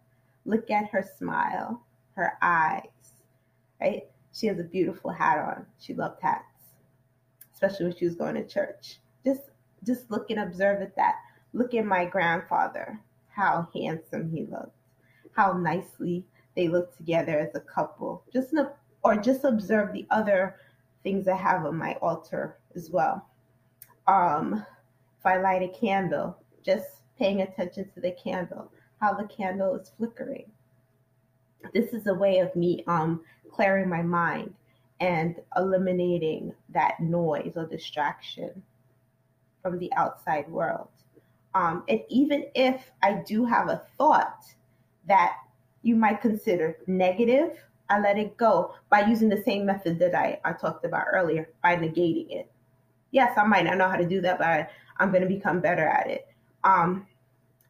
look 0.44 0.70
at 0.70 0.88
her 0.90 1.04
smile, 1.18 1.82
her 2.14 2.38
eyes, 2.42 2.82
right? 3.80 4.04
She 4.32 4.46
has 4.46 4.58
a 4.58 4.64
beautiful 4.64 5.10
hat 5.10 5.38
on. 5.38 5.66
She 5.78 5.94
loved 5.94 6.20
hats, 6.22 6.74
especially 7.52 7.86
when 7.86 7.96
she 7.96 8.04
was 8.04 8.16
going 8.16 8.34
to 8.34 8.46
church. 8.46 8.98
Just 9.24 9.50
just 9.84 10.10
look 10.10 10.30
and 10.30 10.40
observe 10.40 10.82
at 10.82 10.96
that. 10.96 11.16
Look 11.52 11.74
at 11.74 11.84
my 11.84 12.04
grandfather, 12.04 13.00
how 13.28 13.68
handsome 13.74 14.30
he 14.30 14.46
looked, 14.46 14.76
how 15.32 15.52
nicely 15.52 16.24
they 16.54 16.68
look 16.68 16.96
together 16.96 17.38
as 17.38 17.54
a 17.54 17.60
couple. 17.60 18.24
Just 18.32 18.54
or 19.02 19.16
just 19.16 19.44
observe 19.44 19.92
the 19.92 20.06
other 20.10 20.56
things 21.02 21.28
I 21.28 21.36
have 21.36 21.64
on 21.64 21.76
my 21.76 21.94
altar 22.02 22.56
as 22.74 22.90
well. 22.90 23.26
Um, 24.06 24.64
if 25.18 25.26
I 25.26 25.38
light 25.38 25.62
a 25.62 25.68
candle, 25.68 26.36
just 26.64 27.02
paying 27.18 27.42
attention 27.42 27.90
to 27.94 28.00
the 28.00 28.12
candle, 28.12 28.70
how 29.00 29.14
the 29.14 29.26
candle 29.26 29.74
is 29.74 29.92
flickering. 29.96 30.50
This 31.72 31.92
is 31.92 32.06
a 32.06 32.14
way 32.14 32.38
of 32.38 32.54
me 32.54 32.84
um, 32.86 33.22
clearing 33.50 33.88
my 33.88 34.02
mind 34.02 34.54
and 35.00 35.36
eliminating 35.56 36.54
that 36.70 37.00
noise 37.00 37.52
or 37.56 37.66
distraction 37.66 38.62
from 39.62 39.78
the 39.78 39.92
outside 39.94 40.48
world. 40.48 40.88
Um, 41.54 41.84
and 41.88 42.00
even 42.08 42.44
if 42.54 42.90
I 43.02 43.22
do 43.26 43.44
have 43.44 43.68
a 43.68 43.82
thought 43.96 44.44
that 45.08 45.36
you 45.82 45.96
might 45.96 46.20
consider 46.20 46.78
negative, 46.86 47.58
I 47.88 48.00
let 48.00 48.18
it 48.18 48.36
go 48.36 48.74
by 48.90 49.06
using 49.06 49.28
the 49.28 49.42
same 49.42 49.64
method 49.64 49.98
that 50.00 50.14
I, 50.14 50.38
I 50.44 50.52
talked 50.52 50.84
about 50.84 51.06
earlier 51.12 51.48
by 51.62 51.76
negating 51.76 52.30
it. 52.30 52.50
Yes, 53.16 53.38
I 53.38 53.44
might 53.44 53.64
not 53.64 53.78
know 53.78 53.88
how 53.88 53.96
to 53.96 54.04
do 54.04 54.20
that, 54.20 54.36
but 54.36 54.46
I, 54.46 54.68
I'm 54.98 55.08
going 55.10 55.22
to 55.22 55.26
become 55.26 55.58
better 55.58 55.88
at 55.88 56.06
it. 56.06 56.28
Um, 56.64 57.06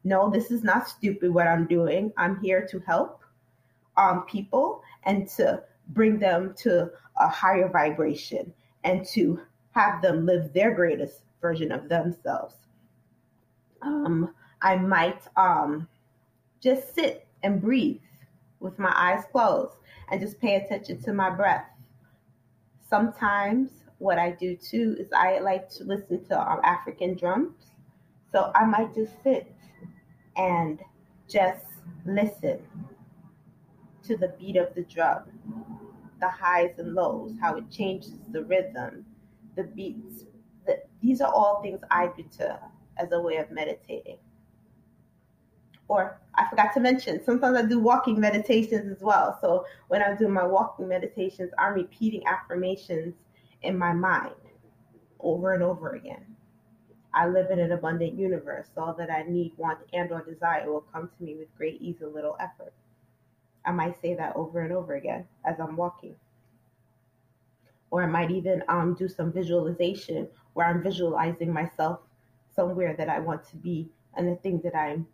no, 0.03 0.29
this 0.29 0.51
is 0.51 0.65
not 0.65 0.89
stupid 0.89 1.33
what 1.33 1.47
I'm 1.47 1.69
doing. 1.69 2.13
I'm 2.17 2.41
here 2.41 2.67
to 2.67 2.81
help 2.81 3.23
um, 3.97 4.25
people 4.25 4.83
and 5.05 5.29
to 5.37 5.63
bring 5.91 6.19
them 6.19 6.53
to 6.63 6.91
a 7.21 7.29
higher 7.29 7.69
vibration 7.69 8.53
and 8.83 9.07
to 9.15 9.41
have 9.71 10.03
them 10.03 10.27
live 10.27 10.53
their 10.53 10.75
greatest 10.75 11.21
version 11.41 11.71
of 11.71 11.89
themselves. 11.89 12.57
Um, 13.83 14.35
I 14.63 14.75
might 14.75 15.23
um, 15.37 15.87
just 16.61 16.93
sit 16.93 17.25
and 17.45 17.61
breathe 17.61 18.01
with 18.59 18.81
my 18.81 18.93
eyes 18.97 19.23
closed 19.31 19.77
and 20.11 20.21
just 20.21 20.41
pay 20.41 20.57
attention 20.57 21.01
to 21.03 21.13
my 21.13 21.31
breath. 21.31 21.67
Sometimes 22.91 23.71
what 23.99 24.19
I 24.19 24.31
do 24.31 24.57
too 24.57 24.97
is 24.99 25.09
I 25.13 25.39
like 25.39 25.69
to 25.71 25.85
listen 25.85 26.25
to 26.27 26.41
um, 26.41 26.61
African 26.65 27.17
drums. 27.17 27.55
So 28.33 28.51
I 28.55 28.65
might 28.65 28.95
just 28.95 29.13
sit 29.23 29.55
and 30.37 30.81
just 31.29 31.65
listen 32.05 32.61
to 34.05 34.17
the 34.17 34.35
beat 34.39 34.57
of 34.57 34.75
the 34.75 34.83
drum, 34.83 35.23
the 36.21 36.29
highs 36.29 36.79
and 36.79 36.95
lows, 36.95 37.33
how 37.41 37.57
it 37.57 37.71
changes 37.71 38.15
the 38.31 38.45
rhythm, 38.45 39.05
the 39.57 39.65
beats. 39.65 40.25
The, 40.67 40.83
these 41.01 41.21
are 41.21 41.33
all 41.33 41.63
things 41.63 41.81
I 41.91 42.09
do 42.17 42.25
to 42.39 42.59
as 42.99 43.13
a 43.13 43.21
way 43.21 43.37
of 43.37 43.51
meditating. 43.51 44.19
Or 45.89 46.21
I 46.35 46.49
forgot 46.51 46.75
to 46.75 46.81
mention, 46.81 47.25
sometimes 47.25 47.57
I 47.57 47.63
do 47.63 47.79
walking 47.79 48.19
meditations 48.19 48.91
as 48.91 49.03
well. 49.03 49.39
So 49.41 49.65
when 49.89 50.03
I 50.03 50.15
do 50.17 50.29
my 50.29 50.45
walking 50.45 50.89
meditations, 50.89 51.53
I'm 51.59 51.75
repeating 51.75 52.27
affirmations 52.27 53.15
in 53.67 53.77
my 53.77 53.93
mind 53.93 54.35
over 55.21 55.53
and 55.53 55.63
over 55.63 55.95
again. 55.95 56.25
I 57.15 57.27
live 57.27 57.51
in 57.51 57.59
an 57.59 57.73
abundant 57.73 58.19
universe. 58.19 58.69
All 58.77 58.95
that 58.95 59.11
I 59.11 59.23
need, 59.23 59.53
want, 59.57 59.79
and 59.93 60.13
or 60.13 60.23
desire 60.23 60.71
will 60.71 60.85
come 60.93 61.11
to 61.17 61.25
me 61.25 61.35
with 61.35 61.55
great 61.57 61.81
ease 61.81 61.97
and 62.03 62.15
little 62.15 62.37
effort. 62.39 62.75
I 63.65 63.73
might 63.73 64.01
say 64.01 64.15
that 64.15 64.37
over 64.37 64.61
and 64.61 64.73
over 64.73 64.95
again 64.95 65.27
as 65.45 65.59
I'm 65.59 65.77
walking. 65.77 66.15
Or 67.91 68.03
I 68.03 68.07
might 68.07 68.31
even 68.31 68.63
um, 68.69 68.95
do 68.95 69.09
some 69.09 69.33
visualization 69.33 70.29
where 70.53 70.67
I'm 70.67 70.83
visualizing 70.83 71.53
myself 71.53 72.01
somewhere 72.55 72.95
that 72.97 73.09
I 73.09 73.19
want 73.19 73.45
to 73.49 73.57
be 73.57 73.89
and 74.17 74.29
the 74.29 74.37
things 74.37 74.63
that 74.63 74.77
I'm 74.77 75.07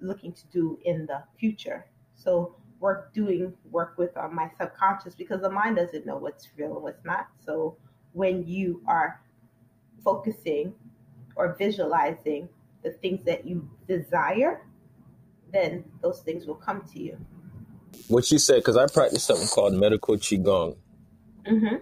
looking 0.00 0.32
to 0.32 0.46
do 0.52 0.78
in 0.84 1.06
the 1.06 1.22
future. 1.38 1.86
So 2.14 2.56
work 2.80 3.12
doing 3.14 3.52
work 3.70 3.94
with 3.96 4.16
uh, 4.16 4.28
my 4.28 4.50
subconscious 4.58 5.14
because 5.14 5.40
the 5.40 5.50
mind 5.50 5.76
doesn't 5.76 6.06
know 6.06 6.16
what's 6.16 6.48
real 6.56 6.74
and 6.74 6.82
what's 6.82 7.04
not. 7.04 7.28
So 7.44 7.76
when 8.16 8.46
you 8.46 8.80
are 8.88 9.20
focusing 10.02 10.72
or 11.36 11.54
visualizing 11.58 12.48
the 12.82 12.90
things 12.90 13.22
that 13.26 13.46
you 13.46 13.68
desire, 13.86 14.62
then 15.52 15.84
those 16.00 16.20
things 16.20 16.46
will 16.46 16.54
come 16.54 16.82
to 16.94 16.98
you. 16.98 17.18
What 18.08 18.30
you 18.30 18.38
said, 18.38 18.56
because 18.56 18.78
I 18.78 18.86
practice 18.86 19.22
something 19.24 19.46
called 19.48 19.74
medical 19.74 20.16
qigong. 20.16 20.76
Mm-hmm. 21.46 21.76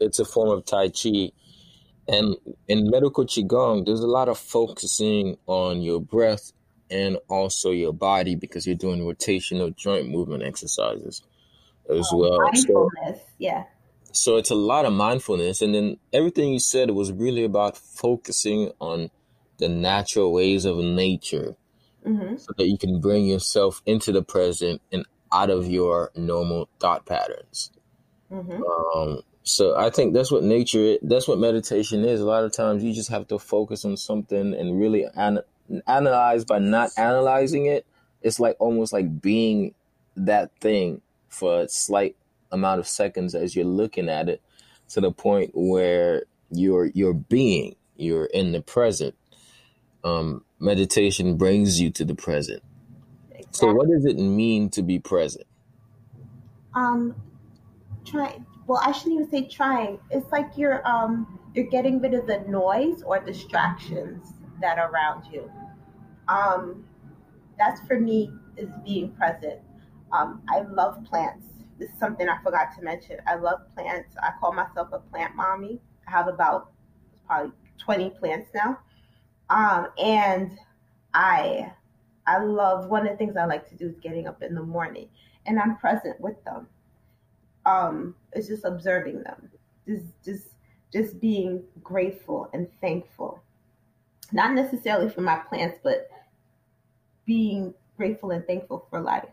It's 0.00 0.18
a 0.18 0.26
form 0.26 0.50
of 0.50 0.66
tai 0.66 0.90
chi, 0.90 1.30
and 2.06 2.36
in 2.68 2.90
medical 2.90 3.24
qigong, 3.24 3.86
there's 3.86 4.00
a 4.00 4.06
lot 4.06 4.28
of 4.28 4.36
focusing 4.36 5.38
on 5.46 5.80
your 5.80 5.98
breath 5.98 6.52
and 6.90 7.16
also 7.28 7.70
your 7.70 7.94
body 7.94 8.34
because 8.34 8.66
you're 8.66 8.76
doing 8.76 9.00
rotational 9.00 9.74
joint 9.74 10.10
movement 10.10 10.42
exercises 10.42 11.22
as 11.88 12.06
oh, 12.12 12.18
well. 12.18 12.38
Mindfulness, 12.42 13.18
so, 13.18 13.26
yeah. 13.38 13.64
So 14.16 14.36
it's 14.36 14.50
a 14.50 14.54
lot 14.54 14.84
of 14.84 14.92
mindfulness, 14.92 15.60
and 15.60 15.74
then 15.74 15.98
everything 16.12 16.52
you 16.52 16.60
said 16.60 16.92
was 16.92 17.10
really 17.10 17.42
about 17.42 17.76
focusing 17.76 18.70
on 18.80 19.10
the 19.58 19.68
natural 19.68 20.32
ways 20.32 20.64
of 20.64 20.76
nature, 20.76 21.56
mm-hmm. 22.06 22.36
so 22.36 22.52
that 22.56 22.68
you 22.68 22.78
can 22.78 23.00
bring 23.00 23.26
yourself 23.26 23.82
into 23.86 24.12
the 24.12 24.22
present 24.22 24.80
and 24.92 25.04
out 25.32 25.50
of 25.50 25.66
your 25.66 26.12
normal 26.14 26.68
thought 26.78 27.04
patterns. 27.06 27.72
Mm-hmm. 28.30 28.62
Um, 28.62 29.22
so 29.42 29.76
I 29.76 29.90
think 29.90 30.14
that's 30.14 30.30
what 30.30 30.44
nature, 30.44 30.96
that's 31.02 31.26
what 31.26 31.40
meditation 31.40 32.04
is. 32.04 32.20
A 32.20 32.24
lot 32.24 32.44
of 32.44 32.52
times 32.52 32.84
you 32.84 32.92
just 32.92 33.10
have 33.10 33.26
to 33.28 33.38
focus 33.40 33.84
on 33.84 33.96
something 33.96 34.54
and 34.54 34.80
really 34.80 35.06
an- 35.16 35.42
analyze 35.88 36.44
by 36.44 36.60
not 36.60 36.90
analyzing 36.96 37.66
it. 37.66 37.84
It's 38.22 38.38
like 38.38 38.56
almost 38.60 38.92
like 38.92 39.20
being 39.20 39.74
that 40.16 40.52
thing 40.60 41.02
for 41.28 41.62
a 41.62 41.68
slight 41.68 42.14
amount 42.54 42.80
of 42.80 42.86
seconds 42.88 43.34
as 43.34 43.54
you're 43.54 43.64
looking 43.64 44.08
at 44.08 44.28
it 44.28 44.40
to 44.88 45.00
the 45.00 45.12
point 45.12 45.50
where 45.54 46.22
you're 46.50 46.86
you're 46.86 47.12
being 47.12 47.74
you're 47.96 48.26
in 48.26 48.52
the 48.52 48.62
present. 48.62 49.14
Um, 50.02 50.44
meditation 50.58 51.36
brings 51.36 51.80
you 51.80 51.90
to 51.90 52.04
the 52.04 52.14
present. 52.14 52.62
Exactly. 53.30 53.48
so 53.52 53.72
what 53.72 53.88
does 53.88 54.04
it 54.04 54.18
mean 54.18 54.70
to 54.70 54.82
be 54.82 54.98
present? 54.98 55.46
Um 56.74 57.14
try 58.04 58.38
well 58.66 58.80
i 58.84 58.92
shouldn't 58.92 59.20
even 59.20 59.30
say 59.30 59.48
trying. 59.48 59.98
It's 60.10 60.30
like 60.32 60.56
you're 60.56 60.86
um 60.86 61.38
you're 61.54 61.66
getting 61.66 62.00
rid 62.00 62.14
of 62.14 62.26
the 62.26 62.40
noise 62.48 63.02
or 63.02 63.18
distractions 63.20 64.32
that 64.60 64.78
are 64.78 64.90
around 64.90 65.24
you. 65.32 65.50
Um 66.28 66.84
that's 67.58 67.80
for 67.86 67.98
me 67.98 68.30
is 68.56 68.68
being 68.84 69.10
present. 69.12 69.60
Um, 70.12 70.42
i 70.48 70.60
love 70.60 71.02
plants 71.04 71.46
this 71.78 71.90
is 71.90 71.98
something 71.98 72.28
I 72.28 72.40
forgot 72.42 72.68
to 72.76 72.82
mention. 72.82 73.18
I 73.26 73.36
love 73.36 73.60
plants. 73.74 74.14
I 74.22 74.30
call 74.38 74.52
myself 74.52 74.88
a 74.92 74.98
plant 74.98 75.34
mommy. 75.34 75.80
I 76.06 76.10
have 76.10 76.28
about 76.28 76.72
probably 77.26 77.52
20 77.78 78.10
plants 78.10 78.50
now. 78.54 78.78
Um, 79.50 79.88
and 79.98 80.58
I 81.12 81.72
I 82.26 82.38
love 82.38 82.88
one 82.88 83.06
of 83.06 83.12
the 83.12 83.18
things 83.18 83.36
I 83.36 83.44
like 83.44 83.68
to 83.68 83.76
do 83.76 83.88
is 83.88 83.96
getting 84.02 84.26
up 84.26 84.42
in 84.42 84.54
the 84.54 84.62
morning 84.62 85.08
and 85.46 85.58
I'm 85.58 85.76
present 85.76 86.18
with 86.20 86.42
them. 86.44 86.66
Um, 87.66 88.14
it's 88.32 88.48
just 88.48 88.64
observing 88.64 89.22
them. 89.22 89.50
Just 89.86 90.04
just 90.24 90.46
just 90.92 91.20
being 91.20 91.64
grateful 91.82 92.48
and 92.52 92.68
thankful. 92.80 93.42
Not 94.32 94.54
necessarily 94.54 95.10
for 95.10 95.20
my 95.20 95.36
plants, 95.36 95.78
but 95.82 96.08
being 97.26 97.74
grateful 97.96 98.30
and 98.30 98.46
thankful 98.46 98.86
for 98.90 99.00
life. 99.00 99.28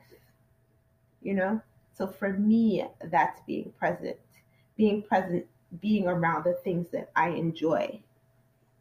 You 1.21 1.35
know? 1.35 1.61
So 1.93 2.07
for 2.07 2.33
me, 2.33 2.85
that's 3.11 3.41
being 3.45 3.71
present, 3.77 4.17
being 4.77 5.01
present, 5.03 5.45
being 5.79 6.07
around 6.07 6.45
the 6.45 6.53
things 6.63 6.87
that 6.91 7.11
I 7.15 7.29
enjoy, 7.29 8.01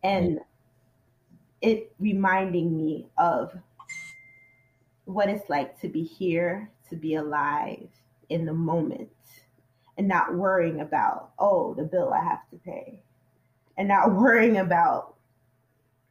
and 0.02 0.40
it 1.60 1.92
reminding 1.98 2.76
me 2.76 3.06
of 3.18 3.52
what 5.04 5.28
it's 5.28 5.48
like 5.50 5.78
to 5.80 5.88
be 5.88 6.02
here, 6.02 6.70
to 6.88 6.96
be 6.96 7.16
alive 7.16 7.88
in 8.28 8.44
the 8.44 8.52
moment 8.52 9.10
and 9.98 10.08
not 10.08 10.34
worrying 10.34 10.80
about, 10.80 11.32
oh, 11.38 11.74
the 11.74 11.82
bill 11.82 12.12
I 12.14 12.24
have 12.24 12.48
to 12.50 12.56
pay, 12.56 13.00
and 13.76 13.88
not 13.88 14.12
worrying 14.14 14.58
about, 14.58 15.14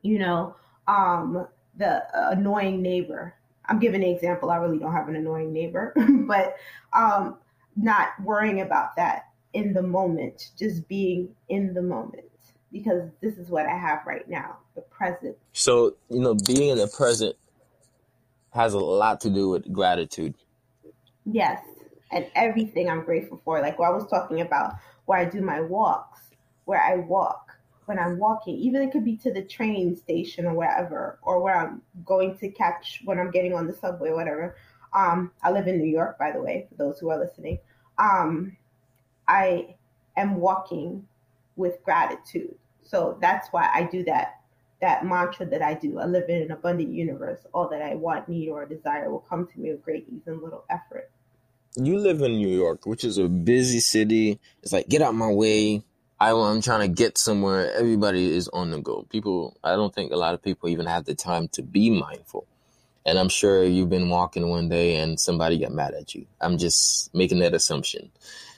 you 0.01 0.19
know, 0.19 0.55
um, 0.88 1.47
the 1.77 2.03
annoying 2.31 2.81
neighbor. 2.81 3.33
I'm 3.69 3.79
giving 3.79 4.03
an 4.03 4.10
example. 4.10 4.49
I 4.49 4.58
really 4.58 4.79
don't 4.79 4.93
have 4.93 5.08
an 5.08 5.15
annoying 5.15 5.53
neighbor, 5.53 5.93
but 6.27 6.55
um, 6.93 7.38
not 7.75 8.10
worrying 8.23 8.62
about 8.62 8.95
that 8.95 9.29
in 9.53 9.73
the 9.73 9.84
moment, 9.84 10.51
just 10.58 10.88
being 10.88 11.36
in 11.47 11.73
the 11.73 11.82
moment 11.82 12.25
because 12.71 13.10
this 13.21 13.38
is 13.38 13.49
what 13.49 13.65
I 13.65 13.75
have 13.75 14.01
right 14.05 14.27
now, 14.29 14.58
the 14.75 14.82
present. 14.82 15.36
So, 15.53 15.95
you 16.10 16.19
know, 16.19 16.36
being 16.36 16.69
in 16.69 16.77
the 16.77 16.88
present 16.88 17.36
has 18.51 18.73
a 18.73 18.79
lot 18.79 19.21
to 19.21 19.29
do 19.29 19.49
with 19.49 19.71
gratitude. 19.71 20.36
Yes. 21.25 21.62
And 22.12 22.25
everything 22.36 22.89
I'm 22.89 23.03
grateful 23.03 23.41
for. 23.43 23.62
Like 23.62 23.77
what 23.79 23.88
I 23.88 23.91
was 23.91 24.08
talking 24.08 24.41
about, 24.41 24.75
where 25.05 25.19
I 25.19 25.25
do 25.25 25.41
my 25.41 25.62
walks, 25.62 26.19
where 26.65 26.82
I 26.82 26.97
walk, 26.97 27.48
when 27.89 27.97
I'm 27.97 28.19
walking, 28.19 28.56
even 28.56 28.84
it 28.84 28.91
could 28.91 29.04
be 29.04 29.17
to 29.17 29.34
the 29.34 29.41
train 29.41 29.95
station 29.95 30.45
or 30.45 30.54
wherever, 30.54 31.17
or 31.23 31.41
where 31.41 31.58
I'm 31.58 31.82
going 32.06 32.38
to 32.38 32.49
catch 32.49 33.02
when 33.04 33.17
I'm 33.17 33.32
getting 33.32 33.56
on 33.56 33.65
the 33.65 33.73
subway, 33.73 34.12
whatever. 34.12 34.56
Um, 34.93 35.32
I 35.41 35.49
live 35.49 35.67
in 35.67 35.80
New 35.80 35.89
York, 35.89 36.19
by 36.19 36.32
the 36.32 36.39
way, 36.39 36.67
for 36.69 36.75
those 36.75 36.99
who 36.99 37.10
are 37.10 37.17
listening. 37.19 37.58
Um, 37.97 38.56
I 39.28 39.75
am 40.15 40.36
walking 40.36 41.08
with 41.56 41.84
gratitude. 41.84 42.54
So 42.84 43.17
that's 43.19 43.47
why 43.49 43.71
I 43.73 43.84
do 43.84 44.04
that 44.04 44.36
that 44.82 45.04
mantra 45.04 45.45
that 45.47 45.62
I 45.62 45.73
do. 45.73 45.99
I 45.99 46.06
live 46.06 46.30
in 46.30 46.41
an 46.41 46.52
abundant 46.52 46.93
universe. 46.93 47.41
All 47.54 47.67
that 47.69 47.82
I 47.82 47.95
want, 47.95 48.30
need, 48.30 48.47
or 48.47 48.65
desire 48.65 49.12
will 49.12 49.19
come 49.19 49.45
to 49.45 49.60
me 49.60 49.71
with 49.71 49.84
great 49.84 50.06
ease 50.08 50.21
and 50.25 50.41
little 50.41 50.63
effort. 50.69 51.12
You 51.75 51.97
live 51.97 52.21
in 52.21 52.38
New 52.38 52.47
York, 52.47 52.86
which 52.86 53.04
is 53.04 53.17
a 53.17 53.28
busy 53.28 53.82
city. 53.82 54.39
It's 54.63 54.71
like 54.71 54.88
get 54.88 55.02
out 55.02 55.15
my 55.15 55.30
way. 55.30 55.84
I, 56.19 56.32
I'm 56.32 56.62
trying 56.62 56.82
to 56.82 56.93
get 56.93 57.17
somewhere. 57.17 57.73
Everybody 57.73 58.36
is 58.36 58.49
on 58.49 58.71
the 58.71 58.79
go. 58.79 59.05
People, 59.10 59.58
I 59.63 59.75
don't 59.75 59.93
think 59.93 60.12
a 60.12 60.17
lot 60.17 60.34
of 60.34 60.41
people 60.41 60.67
even 60.69 60.86
have 60.86 61.05
the 61.05 61.15
time 61.15 61.47
to 61.49 61.62
be 61.62 61.89
mindful. 61.89 62.45
And 63.05 63.17
I'm 63.17 63.29
sure 63.29 63.63
you've 63.63 63.89
been 63.89 64.10
walking 64.10 64.49
one 64.49 64.67
day 64.67 64.97
and 64.97 65.19
somebody 65.19 65.58
got 65.58 65.71
mad 65.71 65.93
at 65.93 66.13
you. 66.13 66.25
I'm 66.41 66.58
just 66.58 67.13
making 67.15 67.39
that 67.39 67.53
assumption. 67.53 68.12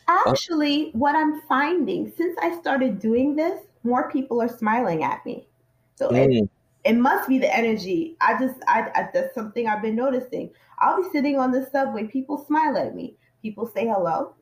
Actually, 0.08 0.89
what 0.93 1.15
I'm 1.15 1.41
finding 1.41 2.12
since 2.17 2.38
I 2.41 2.60
started 2.60 3.00
doing 3.00 3.36
this, 3.36 3.62
more 3.84 4.12
people 4.12 4.41
are 4.41 4.50
smiling 4.50 5.04
at 5.04 5.24
me. 5.26 5.47
So 5.95 6.10
mm. 6.10 6.41
it, 6.41 6.50
it 6.84 6.97
must 6.97 7.30
be 7.30 7.38
the 7.38 7.56
energy. 7.56 8.17
I 8.19 8.39
just, 8.39 8.56
I, 8.67 8.89
I, 8.95 9.10
that's 9.13 9.36
something 9.36 9.67
I've 9.67 9.84
been 9.84 9.95
noticing. 9.95 10.50
I'll 10.80 11.02
be 11.02 11.10
sitting 11.12 11.38
on 11.38 11.52
the 11.52 11.69
subway, 11.71 12.06
people 12.06 12.43
smile 12.43 12.76
at 12.76 12.95
me. 12.95 13.15
People 13.43 13.67
say 13.67 13.88
hello. 13.88 14.34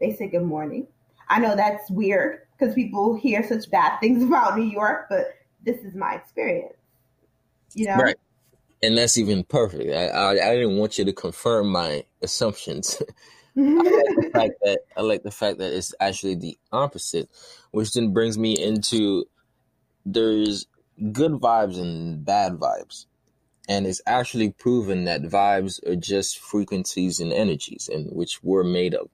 They 0.00 0.14
say 0.14 0.28
good 0.28 0.44
morning. 0.44 0.86
I 1.28 1.40
know 1.40 1.56
that's 1.56 1.90
weird 1.90 2.42
because 2.62 2.74
people 2.74 3.14
hear 3.14 3.46
such 3.46 3.70
bad 3.70 3.98
things 3.98 4.22
about 4.26 4.56
New 4.56 4.64
York, 4.64 5.06
but 5.08 5.34
this 5.64 5.78
is 5.78 5.94
my 5.94 6.14
experience. 6.14 6.74
You 7.74 7.86
know? 7.86 7.96
Right. 7.96 8.16
And 8.82 8.98
that's 8.98 9.16
even 9.16 9.44
perfect. 9.44 9.92
I, 9.92 10.06
I, 10.08 10.30
I 10.30 10.54
didn't 10.56 10.76
want 10.76 10.98
you 10.98 11.04
to 11.04 11.12
confirm 11.12 11.68
my 11.68 12.04
assumptions. 12.20 13.00
I 13.56 13.60
like 13.60 13.84
the 14.16 14.30
fact 14.34 14.54
that 14.62 14.78
I 14.96 15.00
like 15.02 15.22
the 15.22 15.30
fact 15.30 15.58
that 15.58 15.72
it's 15.72 15.94
actually 16.00 16.34
the 16.34 16.58
opposite, 16.72 17.28
which 17.70 17.92
then 17.92 18.12
brings 18.12 18.38
me 18.38 18.54
into 18.58 19.26
there's 20.04 20.66
good 21.12 21.32
vibes 21.32 21.78
and 21.78 22.24
bad 22.24 22.54
vibes. 22.54 23.06
And 23.68 23.86
it's 23.86 24.02
actually 24.06 24.50
proven 24.50 25.04
that 25.04 25.22
vibes 25.22 25.86
are 25.86 25.94
just 25.94 26.38
frequencies 26.38 27.20
and 27.20 27.32
energies 27.32 27.88
and 27.92 28.10
which 28.10 28.42
we're 28.42 28.64
made 28.64 28.94
of. 28.94 29.08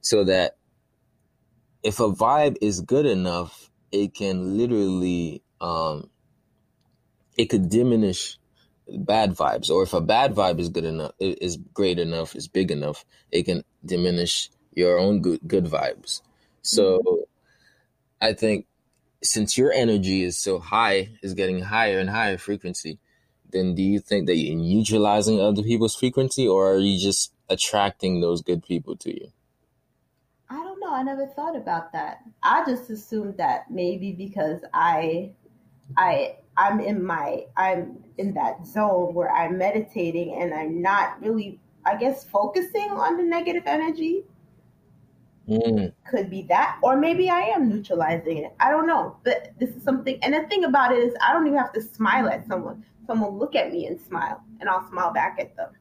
So 0.00 0.22
that 0.24 0.56
if 1.84 2.00
a 2.00 2.10
vibe 2.10 2.56
is 2.62 2.80
good 2.80 3.06
enough, 3.06 3.70
it 3.92 4.14
can 4.14 4.56
literally 4.56 5.42
um, 5.60 6.08
it 7.36 7.46
could 7.46 7.68
diminish 7.68 8.38
bad 8.88 9.36
vibes, 9.36 9.70
or 9.70 9.82
if 9.82 9.92
a 9.92 10.00
bad 10.00 10.34
vibe 10.34 10.58
is 10.58 10.70
good 10.70 10.84
enough, 10.84 11.12
is 11.20 11.58
great 11.74 11.98
enough, 11.98 12.34
is 12.34 12.48
big 12.48 12.70
enough, 12.70 13.04
it 13.30 13.44
can 13.44 13.62
diminish 13.84 14.50
your 14.72 14.98
own 14.98 15.20
good 15.20 15.40
good 15.46 15.66
vibes. 15.66 16.22
So, 16.62 16.98
mm-hmm. 16.98 17.22
I 18.20 18.32
think 18.32 18.66
since 19.22 19.58
your 19.58 19.70
energy 19.70 20.22
is 20.22 20.38
so 20.38 20.58
high, 20.58 21.10
is 21.22 21.34
getting 21.34 21.60
higher 21.60 21.98
and 21.98 22.10
higher 22.10 22.38
frequency, 22.38 22.98
then 23.50 23.74
do 23.74 23.82
you 23.82 24.00
think 24.00 24.26
that 24.26 24.36
you're 24.36 24.56
neutralizing 24.56 25.40
other 25.40 25.62
people's 25.62 25.94
frequency, 25.94 26.48
or 26.48 26.72
are 26.72 26.78
you 26.78 26.98
just 26.98 27.32
attracting 27.50 28.20
those 28.20 28.40
good 28.40 28.62
people 28.62 28.96
to 28.96 29.10
you? 29.10 29.32
I 30.88 31.02
never 31.02 31.26
thought 31.26 31.56
about 31.56 31.92
that. 31.92 32.22
I 32.42 32.64
just 32.64 32.90
assumed 32.90 33.36
that 33.38 33.70
maybe 33.70 34.12
because 34.12 34.60
I 34.72 35.32
I 35.96 36.36
I'm 36.56 36.80
in 36.80 37.04
my 37.04 37.44
I'm 37.56 38.04
in 38.18 38.34
that 38.34 38.66
zone 38.66 39.14
where 39.14 39.30
I'm 39.30 39.58
meditating 39.58 40.40
and 40.40 40.54
I'm 40.54 40.80
not 40.80 41.20
really 41.20 41.60
I 41.84 41.96
guess 41.96 42.24
focusing 42.24 42.90
on 42.90 43.16
the 43.16 43.22
negative 43.22 43.64
energy. 43.66 44.24
Mm. 45.48 45.92
Could 46.10 46.30
be 46.30 46.42
that, 46.48 46.78
or 46.82 46.96
maybe 46.96 47.28
I 47.28 47.40
am 47.40 47.68
neutralizing 47.68 48.38
it. 48.38 48.54
I 48.60 48.70
don't 48.70 48.86
know, 48.86 49.18
but 49.24 49.52
this 49.58 49.70
is 49.70 49.82
something. 49.82 50.18
And 50.22 50.32
the 50.32 50.46
thing 50.48 50.64
about 50.64 50.92
it 50.92 50.98
is, 50.98 51.14
I 51.20 51.34
don't 51.34 51.46
even 51.46 51.58
have 51.58 51.72
to 51.74 51.82
smile 51.82 52.28
at 52.28 52.46
someone. 52.46 52.82
Someone 53.06 53.36
look 53.38 53.54
at 53.54 53.70
me 53.70 53.86
and 53.86 54.00
smile, 54.00 54.42
and 54.60 54.70
I'll 54.70 54.88
smile 54.88 55.12
back 55.12 55.36
at 55.38 55.54
them. 55.54 55.72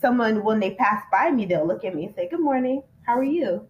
Someone, 0.00 0.42
when 0.42 0.58
they 0.58 0.74
pass 0.74 1.04
by 1.12 1.30
me, 1.30 1.44
they'll 1.44 1.66
look 1.66 1.84
at 1.84 1.94
me 1.94 2.06
and 2.06 2.14
say, 2.14 2.30
"Good 2.30 2.40
morning. 2.40 2.82
How 3.02 3.18
are 3.18 3.22
you?" 3.22 3.68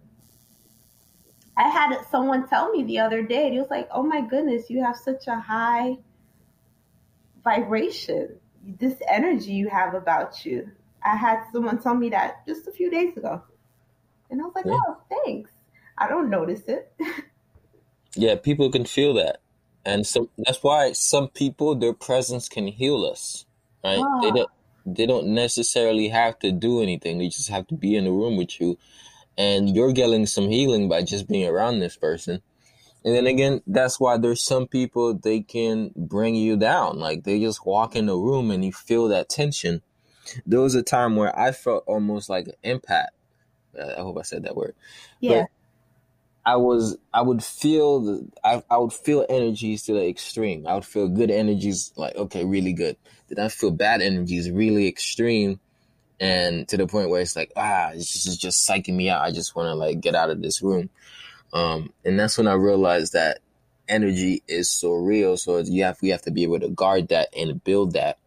I 1.57 1.69
had 1.69 1.99
someone 2.11 2.49
tell 2.49 2.71
me 2.71 2.83
the 2.85 2.99
other 2.99 3.23
day, 3.23 3.51
he 3.51 3.59
was 3.59 3.71
like, 3.71 3.89
"Oh 3.91 4.03
my 4.03 4.21
goodness, 4.21 4.69
you 4.69 4.83
have 4.83 4.97
such 4.97 5.27
a 5.27 5.37
high 5.41 5.97
vibration. 7.43 8.39
This 8.63 8.97
energy 9.09 9.53
you 9.53 9.69
have 9.69 9.95
about 9.95 10.45
you." 10.45 10.71
I 11.03 11.17
had 11.17 11.45
someone 11.53 11.81
tell 11.81 11.95
me 11.95 12.11
that 12.11 12.47
just 12.47 12.67
a 12.67 12.73
few 12.73 12.91
days 12.91 13.17
ago, 13.17 13.43
and 14.31 14.41
I 14.41 14.45
was 14.45 14.55
like, 14.55 14.67
yeah. 14.67 14.79
"Oh, 14.87 14.99
thanks." 15.09 15.51
I 15.99 16.09
don't 16.09 16.29
notice 16.29 16.63
it. 16.67 16.93
yeah, 18.15 18.35
people 18.43 18.71
can 18.71 18.85
feel 18.85 19.15
that, 19.15 19.41
and 19.85 20.07
so 20.07 20.29
that's 20.37 20.63
why 20.63 20.93
some 20.93 21.29
people 21.29 21.75
their 21.75 21.95
presence 21.95 22.51
can 22.51 22.67
heal 22.67 23.07
us. 23.07 23.47
Right? 23.83 23.99
Oh. 23.99 24.21
They 24.21 24.29
ah. 24.29 24.33
don't. 24.33 24.51
They 24.89 25.07
don't 25.07 25.29
necessarily 25.29 26.09
have 26.09 26.39
to 26.41 26.53
do 26.53 26.81
anything. 26.81 27.19
They 27.19 27.29
just 27.29 27.49
have 27.49 27.67
to 27.69 27.75
be 27.75 27.97
in 27.97 28.05
the 28.05 28.13
room 28.13 28.37
with 28.37 28.61
you 28.61 28.79
and 29.39 29.75
you're 29.75 29.93
getting 29.93 30.27
some 30.27 30.49
healing 30.49 30.89
by 30.89 31.03
just 31.03 31.29
being 31.29 31.49
around 31.49 31.79
this 31.79 31.97
person. 31.97 32.43
And 33.05 33.15
then 33.15 33.27
again, 33.27 33.63
that's 33.67 34.01
why 34.01 34.17
there's 34.17 34.43
some 34.43 34.67
people 34.67 35.15
they 35.15 35.41
can 35.41 35.93
bring 35.95 36.35
you 36.35 36.57
down. 36.57 36.99
Like 36.99 37.25
they 37.25 37.39
just 37.39 37.65
walk 37.65 37.95
in 37.95 38.07
the 38.07 38.17
room 38.17 38.51
and 38.51 38.65
you 38.65 38.73
feel 38.73 39.09
that 39.09 39.29
tension. 39.29 39.83
There 40.45 40.61
was 40.61 40.75
a 40.75 40.83
time 40.83 41.15
where 41.15 41.37
I 41.39 41.53
felt 41.53 41.85
almost 41.87 42.29
like 42.29 42.49
an 42.49 42.81
empath. 42.81 43.07
Uh, 43.79 43.93
I 43.97 44.01
hope 44.01 44.19
I 44.19 44.23
said 44.23 44.43
that 44.43 44.57
word. 44.57 44.75
Yeah. 45.21 45.43
But 45.43 45.49
I 46.47 46.57
was 46.57 46.97
I 47.13 47.23
would 47.23 47.43
feel 47.43 48.01
the 48.01 48.29
I, 48.43 48.63
I 48.71 48.79
would 48.79 48.93
feel 48.93 49.27
energies 49.29 49.83
to 49.85 49.93
the 49.93 50.09
extreme. 50.09 50.67
I 50.67 50.75
would 50.75 50.85
feel 50.85 51.09
good 51.09 51.31
energies 51.31 51.93
like 51.97 52.17
okay, 52.17 52.45
really 52.45 52.73
good. 52.73 52.97
Then 53.29 53.45
I 53.45 53.49
feel 53.49 53.73
bad 53.73 54.01
energies 54.01 54.51
really 54.51 54.89
extreme 54.89 55.61
and 56.19 56.67
to 56.69 56.77
the 56.77 56.87
point 56.87 57.11
where 57.11 57.21
it's 57.21 57.37
like 57.37 57.53
ah 57.57 57.91
this 57.93 58.27
is 58.27 58.37
just 58.37 58.69
psyching 58.69 58.95
me 58.95 59.11
out. 59.11 59.23
I 59.23 59.31
just 59.31 59.55
want 59.55 59.69
to 59.69 59.75
like 59.75 60.01
get 60.01 60.15
out 60.15 60.31
of 60.31 60.43
this 60.43 60.63
room. 60.63 60.91
Um, 61.53 61.93
and 62.05 62.19
that's 62.19 62.37
when 62.37 62.49
i 62.49 62.55
realized 62.55 63.13
that 63.13 63.39
energy 63.89 64.43
is 64.49 64.71
so 64.71 64.93
real. 64.93 65.37
So 65.37 65.59
you 65.59 65.85
have 65.85 65.99
we 66.03 66.11
have 66.11 66.23
to 66.23 66.31
be 66.31 66.43
able 66.43 66.61
to 66.61 66.69
guard 66.69 67.09
that 67.09 67.29
and 67.37 67.63
build 67.63 67.93
that 67.93 68.19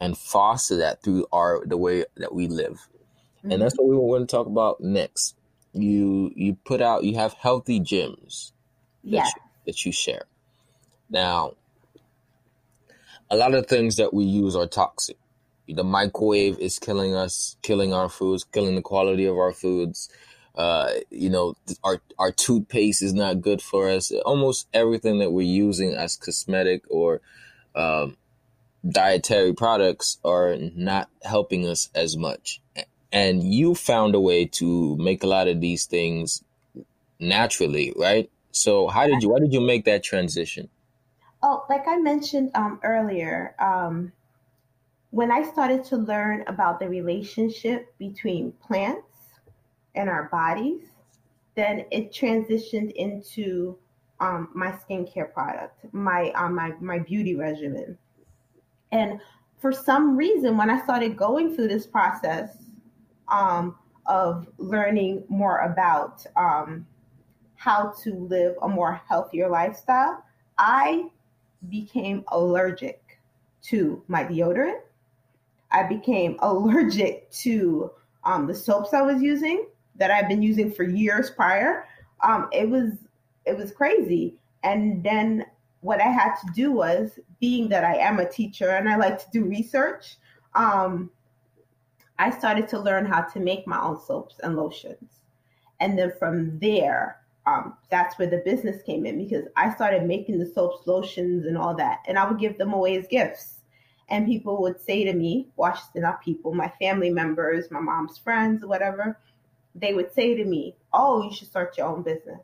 and 0.00 0.16
foster 0.16 0.76
that 0.76 1.02
through 1.02 1.26
our 1.32 1.64
the 1.66 1.76
way 1.76 2.04
that 2.16 2.34
we 2.34 2.46
live. 2.46 2.88
Mm-hmm. 3.38 3.52
and 3.52 3.62
that's 3.62 3.76
what 3.76 3.86
we 3.86 3.96
want 3.96 4.28
to 4.28 4.36
talk 4.36 4.46
about 4.46 4.80
next. 4.80 5.36
You 5.72 6.32
you 6.34 6.56
put 6.64 6.80
out 6.80 7.04
you 7.04 7.16
have 7.16 7.34
Healthy 7.34 7.80
Gems 7.80 8.52
that, 9.04 9.10
yeah. 9.10 9.24
you, 9.24 9.42
that 9.66 9.84
you 9.84 9.92
share. 9.92 10.24
Now 11.10 11.54
a 13.30 13.36
lot 13.36 13.54
of 13.54 13.66
things 13.66 13.96
that 13.96 14.14
we 14.14 14.24
use 14.24 14.56
are 14.56 14.66
toxic 14.66 15.18
the 15.68 15.84
microwave 15.84 16.58
is 16.58 16.78
killing 16.78 17.14
us, 17.14 17.56
killing 17.62 17.92
our 17.92 18.08
foods, 18.08 18.44
killing 18.44 18.74
the 18.74 18.82
quality 18.82 19.26
of 19.26 19.36
our 19.36 19.52
foods. 19.52 20.08
Uh, 20.54 20.90
you 21.10 21.30
know, 21.30 21.54
our 21.84 22.00
our 22.18 22.32
toothpaste 22.32 23.02
is 23.02 23.14
not 23.14 23.40
good 23.40 23.62
for 23.62 23.88
us. 23.88 24.10
Almost 24.24 24.66
everything 24.74 25.18
that 25.20 25.30
we're 25.30 25.42
using 25.42 25.94
as 25.94 26.16
cosmetic 26.16 26.84
or 26.90 27.20
um, 27.74 28.16
dietary 28.88 29.52
products 29.52 30.18
are 30.24 30.56
not 30.56 31.08
helping 31.22 31.66
us 31.66 31.90
as 31.94 32.16
much. 32.16 32.60
And 33.12 33.42
you 33.42 33.74
found 33.74 34.14
a 34.14 34.20
way 34.20 34.46
to 34.46 34.96
make 34.96 35.22
a 35.22 35.26
lot 35.26 35.48
of 35.48 35.60
these 35.60 35.86
things 35.86 36.42
naturally, 37.20 37.92
right? 37.96 38.30
So 38.50 38.88
how 38.88 39.06
did 39.06 39.22
you? 39.22 39.30
Why 39.30 39.38
did 39.38 39.52
you 39.52 39.60
make 39.60 39.84
that 39.84 40.02
transition? 40.02 40.68
Oh, 41.42 41.64
like 41.70 41.86
I 41.86 41.98
mentioned 41.98 42.50
um, 42.54 42.80
earlier, 42.82 43.54
um, 43.60 44.12
when 45.18 45.32
I 45.32 45.42
started 45.42 45.82
to 45.86 45.96
learn 45.96 46.44
about 46.46 46.78
the 46.78 46.88
relationship 46.88 47.92
between 47.98 48.52
plants 48.52 49.18
and 49.96 50.08
our 50.08 50.28
bodies, 50.30 50.82
then 51.56 51.84
it 51.90 52.12
transitioned 52.12 52.92
into 52.92 53.76
um, 54.20 54.48
my 54.54 54.70
skincare 54.70 55.32
product, 55.32 55.92
my 55.92 56.30
um, 56.36 56.54
my 56.54 56.70
my 56.80 57.00
beauty 57.00 57.34
regimen, 57.34 57.98
and 58.92 59.20
for 59.58 59.72
some 59.72 60.16
reason, 60.16 60.56
when 60.56 60.70
I 60.70 60.80
started 60.84 61.16
going 61.16 61.52
through 61.52 61.66
this 61.66 61.84
process 61.84 62.50
um, 63.26 63.74
of 64.06 64.46
learning 64.58 65.24
more 65.28 65.58
about 65.62 66.24
um, 66.36 66.86
how 67.56 67.92
to 68.04 68.14
live 68.14 68.54
a 68.62 68.68
more 68.68 69.00
healthier 69.08 69.48
lifestyle, 69.48 70.22
I 70.58 71.10
became 71.68 72.22
allergic 72.28 73.18
to 73.62 74.00
my 74.06 74.22
deodorant. 74.22 74.82
I 75.70 75.82
became 75.84 76.36
allergic 76.42 77.30
to 77.42 77.90
um, 78.24 78.46
the 78.46 78.54
soaps 78.54 78.92
I 78.92 79.02
was 79.02 79.22
using 79.22 79.66
that 79.96 80.10
I've 80.10 80.28
been 80.28 80.42
using 80.42 80.70
for 80.70 80.84
years 80.84 81.30
prior. 81.30 81.84
Um, 82.22 82.48
it 82.52 82.68
was 82.68 82.92
it 83.44 83.56
was 83.56 83.72
crazy. 83.72 84.36
And 84.62 85.02
then 85.02 85.46
what 85.80 86.00
I 86.00 86.08
had 86.08 86.34
to 86.36 86.46
do 86.54 86.72
was, 86.72 87.18
being 87.40 87.68
that 87.68 87.84
I 87.84 87.96
am 87.96 88.18
a 88.18 88.28
teacher 88.28 88.70
and 88.70 88.88
I 88.88 88.96
like 88.96 89.18
to 89.18 89.30
do 89.32 89.44
research, 89.44 90.16
um, 90.54 91.10
I 92.18 92.30
started 92.30 92.68
to 92.68 92.80
learn 92.80 93.06
how 93.06 93.22
to 93.22 93.40
make 93.40 93.66
my 93.66 93.80
own 93.80 94.00
soaps 94.00 94.40
and 94.42 94.56
lotions. 94.56 95.20
And 95.80 95.96
then 95.96 96.12
from 96.18 96.58
there, 96.58 97.18
um, 97.46 97.74
that's 97.90 98.18
where 98.18 98.28
the 98.28 98.42
business 98.44 98.82
came 98.82 99.06
in 99.06 99.16
because 99.16 99.44
I 99.56 99.72
started 99.72 100.02
making 100.02 100.38
the 100.38 100.46
soaps, 100.46 100.86
lotions, 100.86 101.46
and 101.46 101.56
all 101.56 101.74
that. 101.76 102.00
And 102.06 102.18
I 102.18 102.28
would 102.28 102.40
give 102.40 102.58
them 102.58 102.72
away 102.72 102.98
as 102.98 103.06
gifts. 103.06 103.57
And 104.10 104.26
people 104.26 104.62
would 104.62 104.80
say 104.80 105.04
to 105.04 105.12
me, 105.12 105.48
not 105.94 106.22
people, 106.22 106.54
my 106.54 106.72
family 106.80 107.10
members, 107.10 107.70
my 107.70 107.80
mom's 107.80 108.18
friends, 108.18 108.64
whatever, 108.64 109.18
they 109.74 109.92
would 109.92 110.12
say 110.12 110.34
to 110.34 110.44
me, 110.44 110.76
Oh, 110.92 111.22
you 111.22 111.34
should 111.34 111.48
start 111.48 111.76
your 111.76 111.88
own 111.88 112.02
business. 112.02 112.40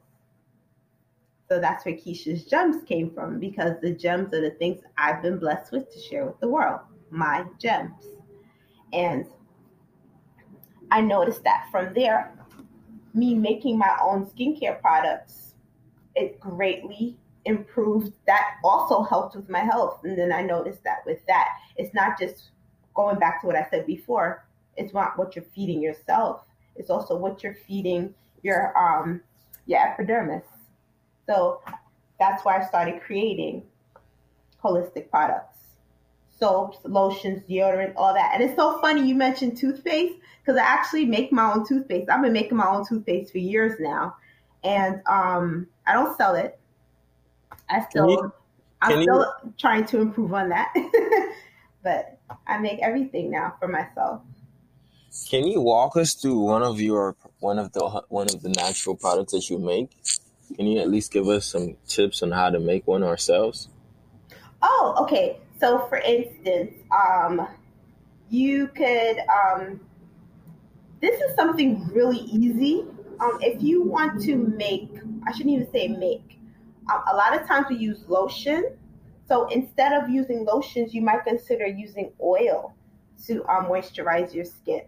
So 1.49 1.61
that's 1.61 1.85
where 1.85 1.95
Keisha's 1.95 2.45
gems 2.45 2.83
came 2.85 3.11
from 3.11 3.39
because 3.39 3.75
the 3.81 3.93
gems 3.93 4.35
are 4.35 4.41
the 4.41 4.51
things 4.51 4.81
I've 4.97 5.23
been 5.23 5.39
blessed 5.39 5.73
with 5.73 5.93
to 5.93 6.01
share 6.01 6.27
with 6.27 6.41
the 6.41 6.49
world, 6.49 6.81
my 7.11 7.45
gems. 7.59 8.07
And 8.93 9.27
I 10.91 11.01
noticed 11.01 11.45
that 11.45 11.69
from 11.71 11.93
there, 11.95 12.33
me 13.13 13.35
making 13.35 13.79
my 13.79 13.97
own 14.03 14.27
skincare 14.27 14.81
products, 14.81 15.55
it 16.15 16.41
greatly 16.41 17.17
improved. 17.45 18.13
That 18.27 18.55
also 18.63 19.03
helped 19.03 19.37
with 19.37 19.49
my 19.49 19.61
health. 19.61 20.01
And 20.05 20.19
then 20.19 20.33
I 20.33 20.43
noticed 20.43 20.85
that 20.85 21.05
with 21.07 21.25
that, 21.27 21.49
it's 21.77 21.95
not 21.95 22.19
just 22.19 22.51
going 22.95 23.19
back 23.19 23.41
to 23.41 23.47
what 23.47 23.57
I 23.57 23.67
said 23.71 23.87
before, 23.87 24.47
it's 24.77 24.93
not 24.93 25.19
what 25.19 25.35
you're 25.37 25.45
feeding 25.55 25.83
yourself, 25.83 26.43
it's 26.77 26.91
also 26.91 27.17
what 27.17 27.43
you're 27.43 27.57
feeding 27.67 28.15
your 28.43 28.77
um 28.77 29.23
your 29.67 29.81
epidermis 29.81 30.43
so 31.27 31.63
that's 32.19 32.45
why 32.45 32.59
I 32.59 32.67
started 32.67 33.01
creating 33.03 33.63
holistic 34.63 35.09
products 35.11 35.55
soaps, 36.39 36.79
lotions, 36.85 37.43
deodorant, 37.49 37.93
all 37.97 38.13
that. 38.13 38.33
And 38.35 38.43
it's 38.43 38.57
so 38.57 38.81
funny 38.81 39.07
you 39.07 39.15
mentioned 39.15 39.57
toothpaste 39.57 40.19
because 40.43 40.59
I 40.59 40.65
actually 40.65 41.05
make 41.05 41.33
my 41.33 41.53
own 41.53 41.67
toothpaste. 41.67 42.11
I've 42.11 42.23
been 42.23 42.33
making 42.33 42.57
my 42.57 42.67
own 42.67 42.87
toothpaste 42.87 43.33
for 43.33 43.39
years 43.39 43.79
now, 43.79 44.17
and 44.63 45.01
um, 45.07 45.69
I 45.87 45.93
don't 45.93 46.17
sell 46.17 46.35
it. 46.35 46.59
I 47.75 47.85
still, 47.91 48.11
you, 48.11 48.33
I'm 48.81 49.03
still 49.03 49.27
you, 49.45 49.55
trying 49.59 49.85
to 49.87 50.01
improve 50.01 50.33
on 50.33 50.51
that, 50.51 50.73
but 51.83 52.19
I 52.47 52.59
make 52.59 52.79
everything 52.81 53.31
now 53.31 53.55
for 53.59 53.69
myself. 53.69 54.23
Can 55.29 55.47
you 55.47 55.61
walk 55.61 55.97
us 55.97 56.15
through 56.15 56.39
one 56.39 56.63
of 56.63 56.81
your 56.81 57.17
one 57.41 57.59
of 57.59 57.73
the 57.73 58.03
one 58.09 58.27
of 58.33 58.43
the 58.43 58.49
natural 58.49 58.97
products 58.97 59.33
that 59.33 59.49
you 59.49 59.59
make? 59.59 59.91
Can 60.57 60.67
you 60.67 60.81
at 60.81 60.91
least 60.91 61.13
give 61.13 61.29
us 61.29 61.47
some 61.47 61.77
tips 61.89 62.23
on 62.23 62.31
how 62.31 62.51
to 62.51 62.61
make 62.61 62.87
one 62.87 63.03
ourselves? 63.03 63.69
Oh, 64.63 64.97
okay. 65.03 65.39
So, 65.61 65.87
for 65.89 65.99
instance, 65.99 66.73
um, 66.91 67.47
you 68.31 68.69
could. 68.69 69.19
Um, 69.19 69.81
this 71.01 71.21
is 71.21 71.35
something 71.37 71.87
really 71.89 72.19
easy. 72.19 72.85
Um, 73.21 73.39
if 73.41 73.63
you 73.63 73.83
want 73.83 74.23
to 74.23 74.37
make, 74.37 74.89
I 75.27 75.33
shouldn't 75.33 75.55
even 75.55 75.71
say 75.71 75.89
make. 75.89 76.39
A 76.91 77.17
lot 77.17 77.39
of 77.39 77.47
times 77.47 77.67
we 77.71 77.77
use 77.77 78.05
lotion. 78.09 78.77
So 79.27 79.47
instead 79.49 79.93
of 79.93 80.11
using 80.11 80.45
lotions, 80.45 80.93
you 80.93 81.01
might 81.01 81.25
consider 81.25 81.67
using 81.67 82.13
oil 82.23 82.75
to 83.27 83.45
um, 83.49 83.67
moisturize 83.67 84.35
your 84.35 84.45
skin. 84.45 84.83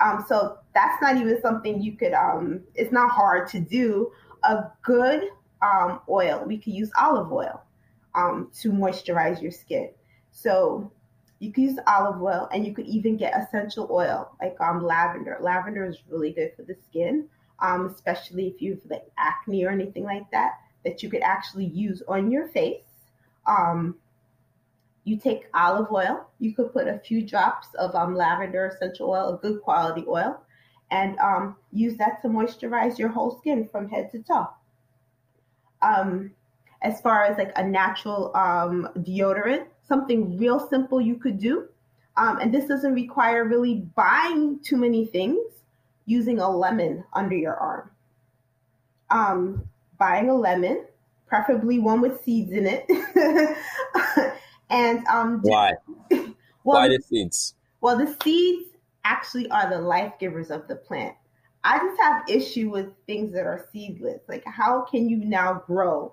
Um, 0.00 0.24
so 0.26 0.58
that's 0.74 1.00
not 1.00 1.16
even 1.16 1.40
something 1.40 1.80
you 1.80 1.96
could. 1.96 2.12
Um, 2.12 2.62
it's 2.74 2.90
not 2.90 3.10
hard 3.10 3.48
to 3.50 3.60
do 3.60 4.10
a 4.42 4.64
good 4.82 5.28
um, 5.62 6.00
oil. 6.08 6.44
We 6.46 6.58
could 6.58 6.74
use 6.74 6.90
olive 6.98 7.32
oil 7.32 7.62
um, 8.14 8.50
to 8.60 8.72
moisturize 8.72 9.40
your 9.40 9.52
skin. 9.52 9.90
So 10.32 10.90
you 11.38 11.52
can 11.52 11.64
use 11.64 11.78
olive 11.86 12.20
oil, 12.20 12.48
and 12.52 12.66
you 12.66 12.74
could 12.74 12.86
even 12.86 13.16
get 13.16 13.40
essential 13.40 13.88
oil 13.90 14.32
like 14.40 14.56
um, 14.60 14.84
lavender. 14.84 15.38
Lavender 15.40 15.84
is 15.84 15.98
really 16.08 16.32
good 16.32 16.52
for 16.56 16.62
the 16.62 16.74
skin, 16.88 17.28
especially 17.62 18.48
if 18.48 18.60
you've 18.60 18.80
like 18.90 19.04
acne 19.16 19.64
or 19.64 19.70
anything 19.70 20.04
like 20.04 20.28
that. 20.32 20.54
That 20.84 21.02
you 21.02 21.10
could 21.10 21.22
actually 21.22 21.66
use 21.66 22.02
on 22.08 22.30
your 22.30 22.48
face. 22.48 22.82
Um, 23.46 23.96
you 25.04 25.18
take 25.18 25.46
olive 25.54 25.90
oil. 25.92 26.26
You 26.38 26.54
could 26.54 26.72
put 26.72 26.88
a 26.88 26.98
few 26.98 27.26
drops 27.26 27.68
of 27.78 27.94
um, 27.94 28.14
lavender 28.14 28.66
essential 28.66 29.10
oil, 29.10 29.34
a 29.34 29.38
good 29.38 29.60
quality 29.62 30.04
oil, 30.08 30.40
and 30.90 31.18
um, 31.18 31.56
use 31.72 31.96
that 31.98 32.22
to 32.22 32.28
moisturize 32.28 32.98
your 32.98 33.10
whole 33.10 33.38
skin 33.38 33.68
from 33.70 33.88
head 33.88 34.10
to 34.12 34.22
toe. 34.22 34.48
Um, 35.82 36.30
as 36.82 37.00
far 37.00 37.24
as 37.24 37.36
like 37.38 37.52
a 37.56 37.66
natural 37.66 38.34
um, 38.34 38.88
deodorant, 38.98 39.66
something 39.86 40.38
real 40.38 40.58
simple 40.58 41.00
you 41.00 41.16
could 41.16 41.38
do, 41.38 41.68
um, 42.16 42.38
and 42.38 42.52
this 42.52 42.66
doesn't 42.66 42.94
require 42.94 43.44
really 43.44 43.86
buying 43.94 44.58
too 44.60 44.76
many 44.76 45.06
things. 45.06 45.38
Using 46.06 46.38
a 46.38 46.50
lemon 46.50 47.02
under 47.14 47.34
your 47.34 47.56
arm. 47.56 47.90
Buying 50.04 50.28
a 50.28 50.34
lemon, 50.34 50.84
preferably 51.26 51.78
one 51.78 52.02
with 52.02 52.22
seeds 52.22 52.52
in 52.52 52.66
it, 52.66 52.84
and 54.70 55.06
um, 55.06 55.40
why? 55.42 55.72
well, 56.10 56.34
why 56.62 56.88
the 56.88 57.00
seeds? 57.00 57.54
Well, 57.80 57.96
the 57.96 58.14
seeds 58.22 58.66
actually 59.04 59.48
are 59.50 59.70
the 59.70 59.80
life 59.80 60.12
givers 60.20 60.50
of 60.50 60.68
the 60.68 60.76
plant. 60.76 61.14
I 61.64 61.78
just 61.78 61.98
have 62.02 62.28
issue 62.28 62.68
with 62.68 62.88
things 63.06 63.32
that 63.32 63.46
are 63.46 63.66
seedless. 63.72 64.20
Like 64.28 64.44
how 64.44 64.82
can 64.82 65.08
you 65.08 65.24
now 65.24 65.62
grow 65.66 66.12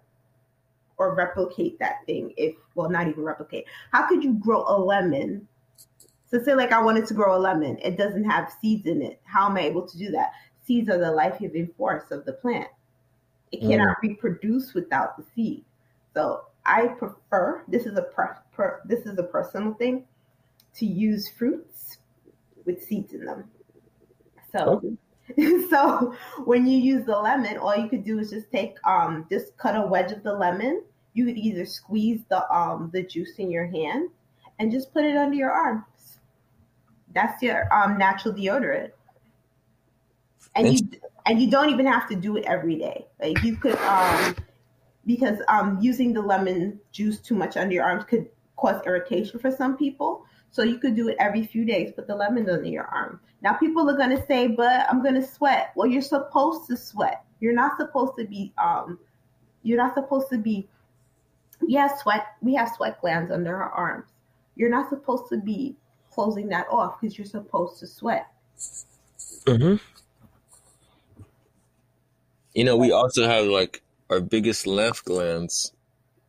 or 1.02 1.14
replicate 1.14 1.80
that 1.80 2.06
thing 2.06 2.32
if 2.38 2.56
well 2.76 2.90
not 2.90 3.10
even 3.10 3.24
replicate. 3.24 3.66
How 3.92 4.08
could 4.08 4.24
you 4.24 4.36
grow 4.36 4.64
a 4.68 4.78
lemon? 4.80 5.48
So 6.30 6.42
say 6.42 6.54
like 6.54 6.72
I 6.72 6.82
wanted 6.82 7.08
to 7.08 7.14
grow 7.14 7.36
a 7.36 7.40
lemon, 7.40 7.78
it 7.84 7.98
doesn't 7.98 8.24
have 8.24 8.54
seeds 8.62 8.86
in 8.86 9.02
it. 9.02 9.20
How 9.26 9.50
am 9.50 9.58
I 9.58 9.62
able 9.62 9.86
to 9.86 9.98
do 9.98 10.12
that? 10.12 10.32
Seeds 10.64 10.90
are 10.90 11.00
the 11.00 11.12
life-giving 11.12 11.74
force 11.76 12.12
of 12.12 12.24
the 12.24 12.34
plant. 12.34 12.70
It 13.52 13.62
cannot 13.62 13.98
mm. 13.98 14.10
reproduce 14.10 14.74
without 14.74 15.18
the 15.18 15.24
seed. 15.36 15.64
So 16.14 16.46
I 16.66 16.88
prefer 16.88 17.64
this 17.68 17.86
is 17.86 17.98
a 17.98 18.04
per, 18.04 18.38
per, 18.52 18.82
this 18.86 19.06
is 19.06 19.18
a 19.18 19.24
personal 19.24 19.74
thing 19.74 20.06
to 20.76 20.86
use 20.86 21.30
fruits 21.30 21.98
with 22.66 22.84
seeds 22.84 23.14
in 23.14 23.26
them. 23.26 23.46
So, 24.52 24.82
okay. 25.38 25.68
so 25.70 26.14
when 26.46 26.68
you 26.68 26.78
use 26.78 27.06
the 27.06 27.18
lemon, 27.18 27.58
all 27.58 27.76
you 27.76 27.90
could 27.90 28.04
do 28.04 28.20
is 28.20 28.30
just 28.30 28.52
take 28.52 28.76
um 28.86 29.26
just 29.30 29.56
cut 29.58 29.76
a 29.76 29.82
wedge 29.86 30.12
of 30.12 30.24
the 30.24 30.34
lemon. 30.34 30.84
You 31.14 31.26
could 31.26 31.38
either 31.38 31.66
squeeze 31.66 32.22
the 32.30 32.50
um 32.54 32.90
the 32.94 33.04
juice 33.04 33.36
in 33.38 33.52
your 33.52 33.68
hand 33.68 34.10
and 34.60 34.72
just 34.72 34.94
put 34.94 35.06
it 35.06 35.16
under 35.16 35.36
your 35.36 35.52
arms. 35.52 36.20
That's 37.14 37.42
your 37.42 37.74
um 37.74 37.98
natural 37.98 38.34
deodorant. 38.34 38.92
And 40.56 40.74
you 40.74 40.80
and 41.26 41.42
you 41.42 41.50
don't 41.50 41.70
even 41.70 41.86
have 41.86 42.08
to 42.10 42.16
do 42.16 42.38
it 42.38 42.46
every 42.46 42.76
day. 42.76 43.06
Like 43.22 43.42
you 43.44 43.56
could 43.56 43.78
um 43.78 44.36
because 45.06 45.40
um 45.48 45.78
using 45.82 46.14
the 46.14 46.22
lemon 46.22 46.80
juice 46.92 47.20
too 47.20 47.36
much 47.36 47.58
under 47.58 47.74
your 47.74 47.84
arms 47.84 48.04
could 48.06 48.28
cause 48.58 48.82
irritation 48.86 49.40
for 49.40 49.52
some 49.52 49.78
people. 49.78 50.26
So 50.52 50.64
you 50.64 50.80
could 50.80 50.96
do 50.96 51.08
it 51.08 51.16
every 51.20 51.46
few 51.46 51.64
days, 51.64 51.94
put 51.94 52.08
the 52.08 52.16
lemon 52.16 52.50
under 52.50 52.68
your 52.68 52.86
arm. 52.86 53.22
Now 53.42 53.54
people 53.54 53.90
are 53.90 53.98
gonna 53.98 54.24
say, 54.26 54.48
but 54.48 54.86
I'm 54.90 55.04
gonna 55.04 55.26
sweat. 55.26 55.72
Well, 55.76 55.88
you're 55.88 56.02
supposed 56.02 56.68
to 56.70 56.78
sweat. 56.78 57.24
You're 57.40 57.54
not 57.54 57.78
supposed 57.78 58.14
to 58.18 58.26
be 58.26 58.54
um 58.62 59.00
you're 59.64 59.78
not 59.78 59.94
supposed 59.94 60.30
to 60.30 60.38
be 60.38 60.68
we 61.62 61.74
have 61.76 61.98
sweat 62.00 62.26
we 62.42 62.56
have 62.56 62.70
sweat 62.76 63.00
glands 63.02 63.32
under 63.32 63.56
our 63.56 63.72
arms. 63.72 64.08
You're 64.56 64.70
not 64.70 64.90
supposed 64.90 65.30
to 65.30 65.38
be 65.38 65.76
closing 66.12 66.50
that 66.50 66.68
off 66.70 67.00
because 67.00 67.18
you're 67.18 67.26
supposed 67.26 67.80
to 67.80 67.88
sweat. 67.88 68.28
Mm-hmm. 69.46 69.76
You 72.54 72.64
know, 72.66 72.78
we 72.78 72.92
also 72.92 73.28
have 73.28 73.46
like 73.46 73.82
our 74.10 74.20
biggest 74.22 74.68
lymph 74.68 75.04
glands 75.04 75.74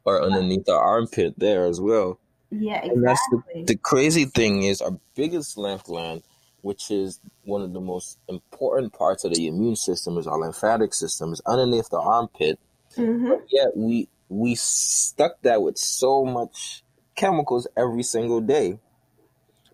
are 0.06 0.22
underneath 0.22 0.68
our 0.68 0.80
armpit 0.80 1.34
there 1.38 1.66
as 1.66 1.80
well. 1.80 2.20
Yeah, 2.50 2.76
exactly. 2.84 2.94
And 2.94 3.06
that's 3.06 3.28
the, 3.30 3.42
the 3.74 3.76
crazy 3.78 4.24
thing 4.26 4.62
is 4.64 4.80
our 4.80 4.98
biggest 5.14 5.56
lymph 5.56 5.84
gland, 5.84 6.22
which 6.62 6.90
is 6.90 7.20
one 7.44 7.62
of 7.62 7.72
the 7.72 7.80
most 7.80 8.18
important 8.28 8.92
parts 8.92 9.24
of 9.24 9.32
the 9.34 9.46
immune 9.46 9.76
system, 9.76 10.18
is 10.18 10.26
our 10.26 10.38
lymphatic 10.38 10.94
system, 10.94 11.32
is 11.32 11.40
underneath 11.46 11.88
the 11.90 11.98
armpit. 12.00 12.58
hmm 12.96 13.28
But 13.28 13.40
yet 13.50 13.68
we 13.76 14.08
we 14.28 14.54
stuck 14.54 15.42
that 15.42 15.62
with 15.62 15.78
so 15.78 16.24
much 16.24 16.84
chemicals 17.16 17.66
every 17.76 18.02
single 18.02 18.40
day. 18.40 18.78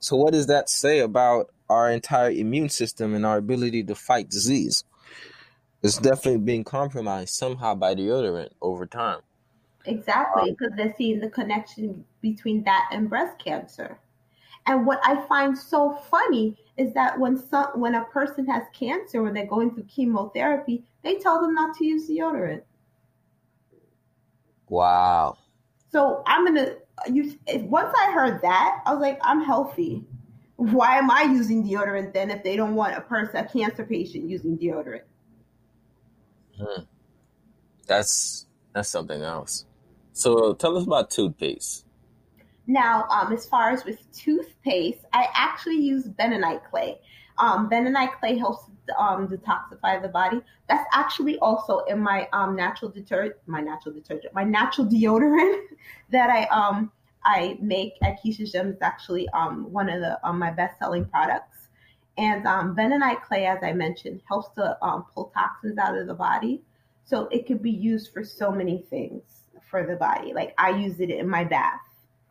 So 0.01 0.17
what 0.17 0.33
does 0.33 0.47
that 0.47 0.69
say 0.69 1.01
about 1.01 1.51
our 1.69 1.91
entire 1.91 2.31
immune 2.31 2.69
system 2.69 3.15
and 3.15 3.27
our 3.27 3.39
ability 3.39 3.85
to 3.85 3.95
fight 3.95 4.29
disease? 4.31 4.85
It's 5.83 5.99
definitely 5.99 6.41
being 6.41 6.65
compromised 6.65 7.35
somehow 7.35 7.75
by 7.75 7.95
deodorant 7.95 8.51
over 8.61 8.87
time. 8.87 9.21
Exactly, 9.85 10.51
um, 10.51 10.57
because 10.59 10.77
they're 10.77 10.95
seeing 10.99 11.21
the 11.21 11.31
connection 11.31 12.05
between 12.21 12.65
that 12.65 12.89
and 12.93 13.09
breast 13.09 13.39
cancer. 13.43 13.99
And 14.67 14.85
what 14.85 15.01
I 15.03 15.25
find 15.27 15.57
so 15.57 15.95
funny 16.11 16.57
is 16.77 16.93
that 16.95 17.19
when 17.19 17.39
some 17.39 17.69
when 17.75 17.95
a 17.95 18.05
person 18.05 18.47
has 18.47 18.65
cancer 18.79 19.23
when 19.23 19.33
they're 19.35 19.47
going 19.47 19.73
through 19.73 19.85
chemotherapy, 19.85 20.85
they 21.03 21.15
tell 21.15 21.41
them 21.41 21.55
not 21.55 21.77
to 21.77 21.87
use 21.87 22.09
deodorant. 22.09 22.63
Wow. 24.69 25.39
So 25.91 26.23
I'm 26.27 26.45
gonna. 26.45 26.75
If, 27.07 27.63
once 27.63 27.95
I 27.97 28.13
heard 28.13 28.43
that, 28.43 28.83
I 28.85 28.93
was 28.93 29.01
like, 29.01 29.19
I'm 29.23 29.43
healthy. 29.43 30.05
Why 30.57 30.99
am 30.99 31.11
I 31.11 31.23
using 31.23 31.65
deodorant 31.65 32.13
then 32.13 32.31
if 32.31 32.43
they 32.43 32.57
don't 32.57 32.75
want 32.75 32.97
a 32.97 33.01
person, 33.01 33.37
a 33.37 33.49
cancer 33.49 33.85
patient, 33.85 34.29
using 34.29 34.59
deodorant? 34.59 35.03
Hmm. 36.59 36.83
That's 37.87 38.47
that's 38.73 38.89
something 38.89 39.23
else. 39.23 39.65
So 40.13 40.53
tell 40.55 40.77
us 40.77 40.85
about 40.85 41.11
toothpaste. 41.11 41.85
Now, 42.67 43.07
um, 43.09 43.33
as 43.33 43.47
far 43.47 43.71
as 43.71 43.85
with 43.85 43.99
toothpaste, 44.13 45.01
I 45.15 45.29
actually 45.35 45.77
use 45.77 46.07
bentonite 46.07 46.69
clay. 46.69 46.99
Um, 47.39 47.71
bentonite 47.71 48.13
clay 48.21 48.37
helps 48.37 48.65
um, 48.99 49.29
detoxify 49.29 50.03
the 50.03 50.09
body. 50.09 50.43
That's 50.69 50.85
actually 50.93 51.39
also 51.39 51.81
in 51.81 52.01
my 52.01 52.29
um, 52.33 52.57
natural 52.57 52.91
detergent, 52.91 53.37
my 53.47 53.61
natural 53.61 53.95
detergent, 53.95 54.35
my 54.35 54.45
natural 54.45 54.87
deodorant 54.87 55.63
that 56.11 56.31
I 56.31 56.45
um 56.47 56.93
I 57.25 57.59
make 57.61 57.95
at 58.03 58.23
Keisha's 58.23 58.53
Gem 58.53 58.71
is 58.71 58.83
actually 58.83 59.29
um 59.31 59.73
one 59.73 59.89
of 59.89 60.01
the 60.01 60.19
um, 60.27 60.39
my 60.39 60.51
best 60.51 60.79
selling 60.79 61.05
products. 61.05 61.58
And 62.19 62.47
um, 62.47 62.75
bentonite 62.75 63.23
clay, 63.23 63.47
as 63.47 63.61
I 63.63 63.73
mentioned, 63.73 64.21
helps 64.29 64.49
to 64.57 64.77
um, 64.85 65.07
pull 65.15 65.31
toxins 65.33 65.79
out 65.79 65.97
of 65.97 66.09
the 66.09 66.15
body. 66.15 66.61
So 67.05 67.29
it 67.29 67.47
could 67.47 67.63
be 67.63 67.71
used 67.71 68.13
for 68.13 68.25
so 68.25 68.51
many 68.51 68.85
things 68.91 69.23
for 69.71 69.87
the 69.87 69.97
body. 69.97 70.35
Like 70.35 70.53
I 70.59 70.71
use 70.71 71.01
it 71.01 71.11
in 71.11 71.29
my 71.29 71.45
bath 71.45 71.81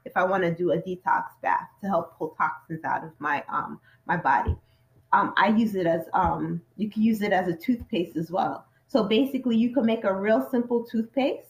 if 0.05 0.15
I 0.15 0.23
want 0.23 0.43
to 0.43 0.53
do 0.53 0.71
a 0.71 0.77
detox 0.77 1.25
bath 1.41 1.67
to 1.81 1.87
help 1.87 2.17
pull 2.17 2.35
toxins 2.37 2.83
out 2.83 3.03
of 3.03 3.11
my 3.19 3.43
um 3.49 3.79
my 4.05 4.17
body. 4.17 4.55
Um, 5.13 5.33
I 5.37 5.49
use 5.49 5.73
it 5.73 5.87
as 5.87 6.01
um 6.13 6.61
you 6.75 6.89
can 6.89 7.01
use 7.01 7.21
it 7.21 7.31
as 7.31 7.47
a 7.47 7.55
toothpaste 7.55 8.17
as 8.17 8.29
well. 8.29 8.65
So 8.87 9.03
basically, 9.03 9.57
you 9.57 9.73
can 9.73 9.85
make 9.85 10.03
a 10.03 10.13
real 10.13 10.47
simple 10.51 10.83
toothpaste 10.83 11.47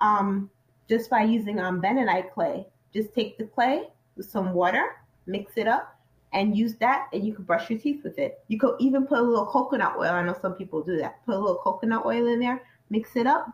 um 0.00 0.50
just 0.88 1.10
by 1.10 1.22
using 1.22 1.58
um 1.58 1.82
bentonite 1.82 2.32
clay. 2.32 2.66
Just 2.94 3.12
take 3.12 3.38
the 3.38 3.44
clay 3.44 3.88
with 4.16 4.30
some 4.30 4.52
water, 4.52 4.84
mix 5.26 5.56
it 5.56 5.66
up, 5.66 5.98
and 6.32 6.56
use 6.56 6.74
that, 6.76 7.08
and 7.12 7.26
you 7.26 7.34
can 7.34 7.44
brush 7.44 7.68
your 7.68 7.78
teeth 7.78 8.02
with 8.02 8.18
it. 8.18 8.42
You 8.48 8.58
could 8.58 8.76
even 8.80 9.06
put 9.06 9.18
a 9.18 9.22
little 9.22 9.46
coconut 9.46 9.94
oil. 9.98 10.10
I 10.10 10.22
know 10.22 10.36
some 10.40 10.54
people 10.54 10.82
do 10.82 10.96
that. 10.98 11.24
Put 11.26 11.34
a 11.34 11.38
little 11.38 11.56
coconut 11.56 12.06
oil 12.06 12.26
in 12.26 12.40
there, 12.40 12.62
mix 12.90 13.16
it 13.16 13.26
up, 13.26 13.52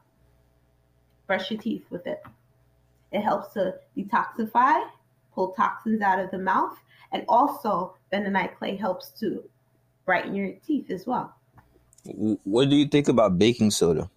brush 1.26 1.50
your 1.50 1.60
teeth 1.60 1.84
with 1.90 2.06
it. 2.06 2.22
It 3.10 3.22
helps 3.22 3.54
to 3.54 3.74
detoxify, 3.96 4.84
pull 5.34 5.52
toxins 5.52 6.02
out 6.02 6.20
of 6.20 6.30
the 6.30 6.38
mouth, 6.38 6.76
and 7.12 7.24
also 7.28 7.96
bentonite 8.12 8.56
clay 8.56 8.76
helps 8.76 9.10
to 9.20 9.42
brighten 10.04 10.34
your 10.34 10.52
teeth 10.66 10.90
as 10.90 11.06
well. 11.06 11.34
What 12.04 12.70
do 12.70 12.76
you 12.76 12.86
think 12.86 13.08
about 13.08 13.38
baking 13.38 13.70
soda? 13.70 14.10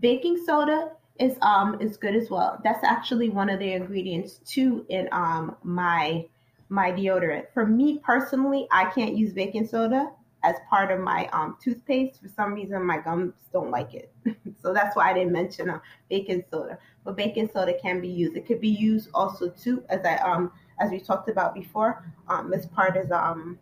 Baking 0.00 0.42
soda 0.44 0.92
is 1.18 1.38
um 1.40 1.80
is 1.80 1.96
good 1.96 2.14
as 2.14 2.28
well. 2.28 2.60
That's 2.62 2.84
actually 2.84 3.30
one 3.30 3.48
of 3.48 3.58
the 3.58 3.72
ingredients 3.72 4.40
too 4.44 4.84
in 4.88 5.08
um 5.12 5.56
my 5.62 6.26
my 6.68 6.90
deodorant. 6.90 7.46
For 7.52 7.66
me 7.66 7.98
personally, 7.98 8.66
I 8.70 8.90
can't 8.90 9.16
use 9.16 9.32
baking 9.32 9.66
soda 9.66 10.12
as 10.42 10.56
part 10.68 10.90
of 10.90 11.00
my 11.00 11.28
um 11.28 11.56
toothpaste. 11.62 12.20
For 12.20 12.28
some 12.28 12.54
reason, 12.54 12.82
my 12.84 12.98
gums 12.98 13.34
don't 13.52 13.70
like 13.70 13.94
it, 13.94 14.12
so 14.62 14.72
that's 14.72 14.96
why 14.96 15.10
I 15.10 15.14
didn't 15.14 15.32
mention 15.32 15.70
uh, 15.70 15.80
baking 16.08 16.44
soda. 16.50 16.78
But 17.04 17.16
baking 17.16 17.50
soda 17.52 17.78
can 17.80 18.00
be 18.00 18.08
used. 18.08 18.36
It 18.36 18.46
could 18.46 18.60
be 18.60 18.68
used 18.68 19.10
also 19.14 19.48
too, 19.50 19.84
as 19.88 20.04
I 20.04 20.16
um 20.16 20.52
as 20.80 20.90
we 20.90 21.00
talked 21.00 21.28
about 21.28 21.54
before, 21.54 22.12
um 22.28 22.52
as 22.52 22.66
part 22.66 22.96
of 22.96 23.10
um 23.12 23.58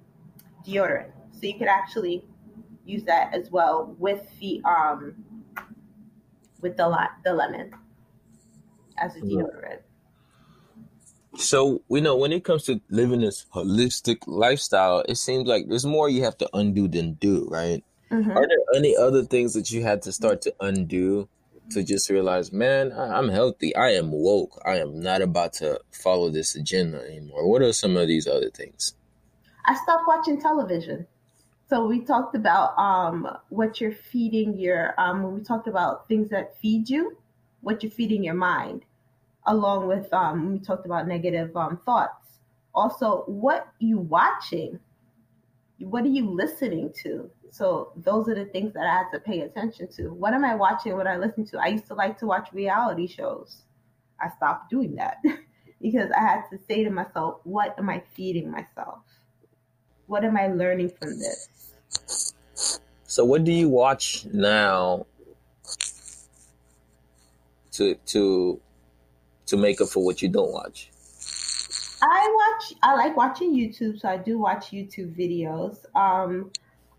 deodorant. 0.67 1.11
So 1.33 1.47
you 1.47 1.59
could 1.59 1.69
actually 1.69 2.25
use 2.85 3.05
that 3.05 3.35
as 3.35 3.51
well 3.51 3.95
with 3.99 4.27
the 4.41 4.63
um 4.65 5.15
with 6.61 6.77
the 6.77 7.09
the 7.25 7.35
lemon 7.35 7.75
as 8.99 9.17
a 9.17 9.21
deodorant. 9.21 9.81
So 11.37 11.83
we 11.89 12.01
know 12.01 12.17
when 12.17 12.33
it 12.33 12.45
comes 12.45 12.65
to 12.65 12.81
living 12.91 13.21
this 13.21 13.47
holistic 13.55 14.19
lifestyle, 14.27 15.05
it 15.09 15.17
seems 15.17 15.49
like 15.49 15.69
there's 15.69 15.85
more 15.87 16.09
you 16.09 16.25
have 16.25 16.39
to 16.39 16.49
undo 16.55 16.89
than 16.89 17.15
do, 17.15 17.47
right? 17.51 17.85
hmm 18.11 18.31
Are 18.31 18.47
there 18.47 18.59
any 18.77 18.97
other 18.97 19.25
things 19.25 19.55
that 19.55 19.71
you 19.71 19.83
had 19.83 20.03
to 20.03 20.13
start 20.13 20.43
to 20.43 20.55
undo 20.61 21.29
to 21.71 21.83
just 21.83 22.11
realize, 22.11 22.53
man, 22.53 22.93
I- 22.93 23.19
I'm 23.19 23.29
healthy, 23.29 23.75
I 23.75 23.91
am 23.91 24.11
woke, 24.13 24.61
I 24.65 24.77
am 24.79 25.01
not 25.01 25.23
about 25.23 25.55
to 25.55 25.81
follow 25.91 26.31
this 26.31 26.55
agenda 26.55 27.03
anymore? 27.05 27.49
What 27.49 27.63
are 27.63 27.73
some 27.73 27.97
of 27.97 28.07
these 28.07 28.27
other 28.27 28.51
things? 28.51 28.95
I 29.65 29.75
stopped 29.75 30.07
watching 30.07 30.41
television. 30.41 31.07
So 31.69 31.87
we 31.87 32.01
talked 32.05 32.35
about 32.37 32.79
um, 32.79 33.27
what 33.49 33.81
you're 33.81 33.93
feeding 33.93 34.59
your 34.59 34.95
um, 35.01 35.35
we 35.35 35.41
talked 35.43 35.67
about 35.67 36.07
things 36.09 36.29
that 36.31 36.59
feed 36.59 36.89
you, 36.91 37.17
what 37.63 37.83
you're 37.83 37.91
feeding 37.91 38.23
your 38.23 38.35
mind, 38.35 38.85
along 39.47 39.89
with 39.89 40.13
um, 40.13 40.53
we 40.53 40.59
talked 40.59 40.87
about 40.87 41.07
negative 41.07 41.57
um, 41.57 41.79
thoughts. 41.85 42.39
Also, 42.75 43.23
what 43.27 43.69
you 43.79 43.99
watching, 43.99 44.81
what 45.79 46.05
are 46.05 46.09
you 46.09 46.31
listening 46.31 46.93
to? 47.03 47.31
So 47.51 47.93
those 47.97 48.29
are 48.29 48.35
the 48.35 48.47
things 48.47 48.73
that 48.75 48.85
I 48.85 48.93
had 48.93 49.11
to 49.13 49.21
pay 49.21 49.41
attention 49.41 49.89
to. 49.93 50.13
What 50.13 50.35
am 50.35 50.45
I 50.45 50.57
watching? 50.57 50.97
What 50.97 51.07
I 51.07 51.17
listen 51.17 51.47
to? 51.47 51.59
I 51.59 51.69
used 51.69 51.87
to 51.87 51.95
like 51.95 52.19
to 52.19 52.27
watch 52.27 52.49
reality 52.53 53.07
shows. 53.07 53.63
I 54.21 54.31
stopped 54.37 54.71
doing 54.71 54.97
that 54.97 55.19
because 55.81 56.11
I 56.17 56.21
had 56.21 56.43
to 56.51 56.59
say 56.67 56.83
to 56.83 56.91
myself, 56.91 57.41
what 57.45 57.79
am 57.79 57.89
I 57.89 58.03
feeding 58.15 58.51
myself? 58.51 59.01
What 60.07 60.25
am 60.25 60.37
I 60.37 60.49
learning 60.49 60.91
from 61.01 61.19
this? 61.19 61.49
So 63.05 63.25
what 63.25 63.45
do 63.45 63.53
you 63.53 63.69
watch 63.69 64.27
now 64.33 65.07
to 67.73 67.95
to 68.07 68.61
to 69.57 69.63
make 69.63 69.81
up 69.81 69.89
for 69.89 70.05
what 70.05 70.23
you 70.23 70.29
don't 70.29 70.53
watch? 70.53 70.91
I 72.03 72.53
watch. 72.53 72.75
I 72.83 72.95
like 72.97 73.17
watching 73.17 73.55
YouTube, 73.55 74.01
so 74.01 74.09
I 74.09 74.17
do 74.17 74.39
watch 74.39 74.71
YouTube 74.71 75.17
videos. 75.17 75.85
Um, 75.97 76.51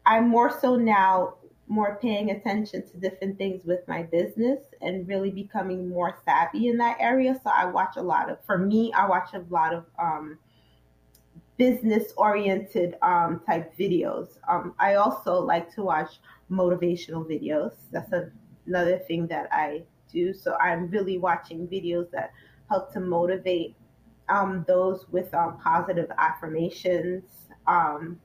I'm 0.05 0.27
more 0.29 0.51
so 0.59 0.75
now 0.75 1.35
more 1.67 1.97
paying 2.01 2.31
attention 2.31 2.87
to 2.87 2.97
different 2.97 3.37
things 3.37 3.65
with 3.65 3.87
my 3.87 4.03
business 4.03 4.59
and 4.81 5.07
really 5.07 5.31
becoming 5.31 5.89
more 5.89 6.19
savvy 6.23 6.67
in 6.67 6.77
that 6.77 6.97
area. 6.99 7.39
So 7.43 7.49
I 7.53 7.65
watch 7.65 7.95
a 7.97 8.01
lot 8.01 8.29
of. 8.29 8.37
For 8.45 8.57
me, 8.57 8.93
I 8.93 9.07
watch 9.07 9.33
a 9.33 9.43
lot 9.49 9.73
of 9.73 9.85
um, 9.99 10.37
business 11.57 12.13
oriented 12.17 12.95
um, 13.01 13.41
type 13.45 13.75
videos. 13.77 14.37
Um, 14.47 14.73
I 14.79 14.95
also 14.95 15.41
like 15.41 15.73
to 15.75 15.83
watch 15.83 16.19
motivational 16.51 17.25
videos. 17.25 17.73
That's 17.91 18.11
a, 18.11 18.29
another 18.67 18.99
thing 18.99 19.27
that 19.27 19.49
I 19.51 19.83
do. 20.15 20.33
So 20.33 20.57
I'm 20.59 20.87
really 20.89 21.17
watching 21.19 21.67
videos 21.67 22.09
that 22.11 22.31
help 22.69 22.91
to 22.93 22.99
motivate 22.99 23.75
um, 24.29 24.65
those 24.67 25.05
with 25.11 25.33
um, 25.35 25.59
positive 25.63 26.09
affirmations. 26.17 27.23
Um, 27.67 28.19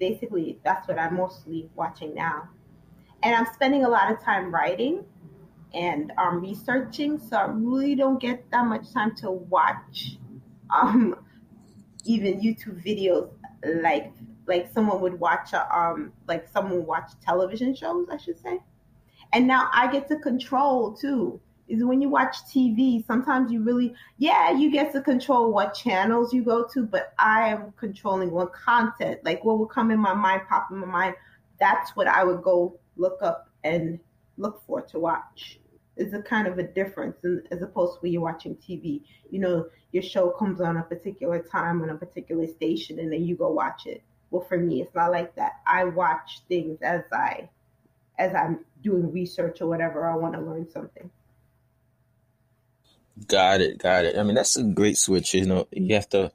basically, 0.00 0.58
that's 0.64 0.88
what 0.88 0.98
I'm 0.98 1.16
mostly 1.16 1.68
watching 1.74 2.14
now. 2.14 2.48
And 3.22 3.34
I'm 3.34 3.52
spending 3.52 3.84
a 3.84 3.88
lot 3.88 4.10
of 4.10 4.22
time 4.22 4.52
writing 4.52 5.04
and 5.74 6.12
um, 6.18 6.40
researching, 6.40 7.18
so 7.18 7.36
I 7.36 7.46
really 7.46 7.94
don't 7.94 8.20
get 8.20 8.50
that 8.50 8.66
much 8.66 8.92
time 8.92 9.14
to 9.16 9.30
watch 9.30 10.16
um, 10.70 11.16
even 12.04 12.40
YouTube 12.40 12.84
videos 12.84 13.30
like 13.82 14.12
like 14.46 14.70
someone 14.72 15.00
would 15.00 15.18
watch 15.20 15.52
a, 15.52 15.76
um 15.76 16.12
like 16.26 16.48
someone 16.48 16.84
watch 16.84 17.12
television 17.24 17.74
shows, 17.74 18.08
I 18.10 18.16
should 18.16 18.38
say. 18.40 18.60
And 19.32 19.46
now 19.46 19.68
I 19.72 19.90
get 19.90 20.08
to 20.08 20.16
control 20.18 20.92
too. 20.92 21.40
Is 21.68 21.84
when 21.84 22.02
you 22.02 22.10
watch 22.10 22.36
TV, 22.52 23.06
sometimes 23.06 23.50
you 23.50 23.62
really 23.62 23.94
yeah, 24.18 24.50
you 24.50 24.70
get 24.70 24.92
to 24.92 25.00
control 25.00 25.52
what 25.52 25.72
channels 25.74 26.34
you 26.34 26.42
go 26.42 26.66
to, 26.74 26.84
but 26.84 27.14
I 27.18 27.48
am 27.48 27.72
controlling 27.78 28.30
what 28.30 28.52
content, 28.52 29.20
like 29.24 29.42
what 29.44 29.58
will 29.58 29.66
come 29.66 29.90
in 29.90 29.98
my 29.98 30.12
mind, 30.12 30.42
pop 30.48 30.68
in 30.70 30.78
my 30.78 30.86
mind. 30.86 31.14
That's 31.58 31.96
what 31.96 32.08
I 32.08 32.24
would 32.24 32.42
go 32.42 32.78
look 32.96 33.22
up 33.22 33.48
and 33.64 33.98
look 34.36 34.62
for 34.66 34.82
to 34.82 34.98
watch. 34.98 35.60
It's 35.96 36.14
a 36.14 36.22
kind 36.22 36.46
of 36.46 36.58
a 36.58 36.62
difference 36.62 37.16
in, 37.24 37.42
as 37.50 37.62
opposed 37.62 37.94
to 37.94 37.98
when 38.00 38.12
you're 38.12 38.22
watching 38.22 38.56
TV. 38.56 39.02
You 39.30 39.38
know, 39.40 39.66
your 39.92 40.02
show 40.02 40.30
comes 40.30 40.60
on 40.60 40.76
a 40.78 40.82
particular 40.82 41.40
time 41.40 41.82
on 41.82 41.90
a 41.90 41.96
particular 41.96 42.46
station, 42.48 42.98
and 42.98 43.12
then 43.12 43.24
you 43.24 43.36
go 43.36 43.50
watch 43.50 43.86
it. 43.86 44.02
Well, 44.30 44.44
for 44.48 44.58
me, 44.58 44.82
it's 44.82 44.94
not 44.94 45.12
like 45.12 45.34
that. 45.36 45.52
I 45.66 45.84
watch 45.84 46.42
things 46.48 46.78
as 46.82 47.02
I 47.12 47.48
as 48.18 48.34
I'm 48.34 48.60
doing 48.82 49.12
research 49.12 49.60
or 49.60 49.68
whatever. 49.68 50.08
I 50.08 50.16
want 50.16 50.34
to 50.34 50.40
learn 50.40 50.68
something. 50.70 51.10
Got 53.26 53.60
it, 53.60 53.78
got 53.78 54.04
it. 54.04 54.16
I 54.16 54.22
mean, 54.22 54.34
that's 54.34 54.56
a 54.56 54.62
great 54.62 54.96
switch. 54.96 55.34
You 55.34 55.46
know, 55.46 55.68
you 55.70 55.94
have 55.94 56.08
to 56.10 56.32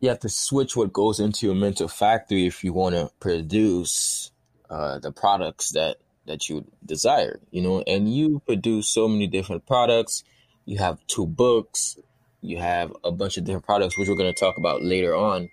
you 0.00 0.08
have 0.08 0.20
to 0.20 0.28
switch 0.28 0.74
what 0.74 0.92
goes 0.92 1.20
into 1.20 1.46
your 1.46 1.54
mental 1.54 1.86
factory 1.86 2.46
if 2.46 2.64
you 2.64 2.72
want 2.72 2.94
to 2.94 3.10
produce 3.20 4.32
uh, 4.70 4.98
the 4.98 5.12
products 5.12 5.72
that 5.72 5.98
that 6.26 6.48
you 6.48 6.64
desire. 6.84 7.40
You 7.50 7.62
know, 7.62 7.82
and 7.86 8.12
you 8.12 8.40
produce 8.46 8.88
so 8.88 9.06
many 9.06 9.26
different 9.26 9.66
products. 9.66 10.24
You 10.64 10.78
have 10.78 11.06
two 11.06 11.26
books. 11.26 11.98
You 12.40 12.58
have 12.58 12.92
a 13.04 13.12
bunch 13.12 13.36
of 13.36 13.44
different 13.44 13.66
products, 13.66 13.98
which 13.98 14.08
we're 14.08 14.16
going 14.16 14.32
to 14.32 14.40
talk 14.40 14.56
about 14.56 14.82
later 14.82 15.14
on. 15.14 15.50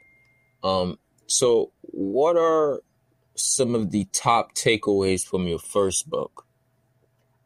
Um, 0.64 0.98
so, 1.28 1.72
what 1.82 2.38
are 2.38 2.82
some 3.40 3.76
of 3.76 3.92
the 3.92 4.06
top 4.12 4.54
takeaways 4.54 5.26
from 5.26 5.48
your 5.48 5.60
first 5.60 6.10
book? 6.10 6.46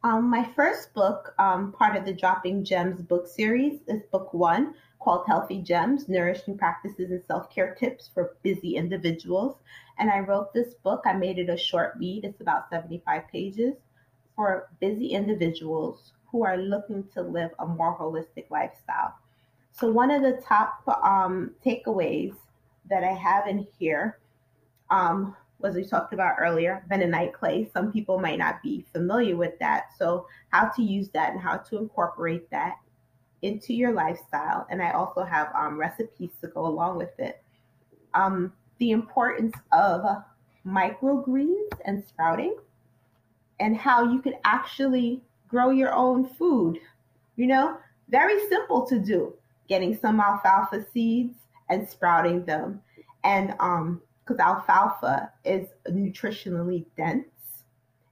Um, 0.04 0.30
my 0.30 0.44
first 0.56 0.94
book, 0.94 1.36
um, 1.38 1.74
part 1.74 1.96
of 1.96 2.06
the 2.06 2.14
Dropping 2.14 2.64
Gems 2.64 3.02
book 3.02 3.28
series, 3.28 3.82
is 3.88 4.02
book 4.12 4.34
one 4.34 4.74
called 5.00 5.26
Healthy 5.28 5.62
Gems 5.62 6.10
Nourishing 6.10 6.58
Practices 6.58 7.12
and 7.12 7.22
Self 7.28 7.54
Care 7.54 7.76
Tips 7.76 8.10
for 8.14 8.36
Busy 8.42 8.76
Individuals. 8.76 9.58
And 10.00 10.10
I 10.10 10.20
wrote 10.20 10.54
this 10.54 10.74
book, 10.74 11.02
I 11.06 11.14
made 11.14 11.38
it 11.38 11.50
a 11.50 11.58
short 11.58 11.94
read, 12.00 12.26
it's 12.26 12.42
about 12.42 12.70
75 12.70 13.28
pages 13.32 13.76
for 14.36 14.70
busy 14.80 15.08
individuals 15.08 16.14
who 16.32 16.44
are 16.44 16.58
looking 16.58 17.04
to 17.14 17.22
live 17.22 17.52
a 17.60 17.66
more 17.66 17.96
holistic 17.96 18.50
lifestyle. 18.50 19.16
So, 19.74 19.92
one 19.92 20.10
of 20.10 20.22
the 20.22 20.42
top 20.44 20.82
um, 21.04 21.52
takeaways 21.64 22.34
that 22.90 23.04
I 23.04 23.14
have 23.14 23.48
in 23.48 23.68
here 23.78 24.18
um, 24.90 25.36
was 25.62 25.76
we 25.76 25.84
talked 25.84 26.14
about 26.14 26.36
earlier, 26.40 26.84
bentonite 26.90 27.34
clay. 27.34 27.70
Some 27.74 27.92
people 27.92 28.20
might 28.20 28.40
not 28.40 28.62
be 28.62 28.86
familiar 28.92 29.36
with 29.36 29.58
that. 29.60 29.90
So, 29.98 30.28
how 30.50 30.70
to 30.76 30.82
use 30.82 31.10
that 31.10 31.32
and 31.32 31.42
how 31.42 31.58
to 31.58 31.78
incorporate 31.78 32.50
that 32.52 32.78
into 33.42 33.74
your 33.74 33.92
lifestyle. 33.92 34.68
And 34.70 34.82
I 34.82 34.92
also 34.92 35.24
have 35.24 35.52
um, 35.56 35.78
recipes 35.78 36.32
to 36.42 36.48
go 36.48 36.66
along 36.66 36.98
with 36.98 37.18
it. 37.20 37.44
Um, 38.14 38.54
the 38.78 38.92
importance 38.92 39.56
of 39.72 40.24
microgreens 40.66 41.70
and 41.86 42.04
sprouting, 42.08 42.56
and 43.60 43.78
how 43.78 44.12
you 44.12 44.22
can 44.22 44.36
actually 44.44 45.22
grow 45.48 45.70
your 45.70 45.94
own 45.94 46.26
food. 46.26 46.80
You 47.36 47.48
know, 47.48 47.78
very 48.10 48.40
simple 48.48 48.86
to 48.88 49.00
do. 49.00 49.34
Getting 49.68 49.96
some 49.96 50.20
alfalfa 50.20 50.86
seeds 50.92 51.36
and 51.70 51.88
sprouting 51.88 52.44
them. 52.46 52.82
And 53.24 53.56
um, 53.60 54.02
because 54.24 54.40
alfalfa 54.40 55.32
is 55.44 55.68
nutritionally 55.90 56.86
dense. 56.96 57.26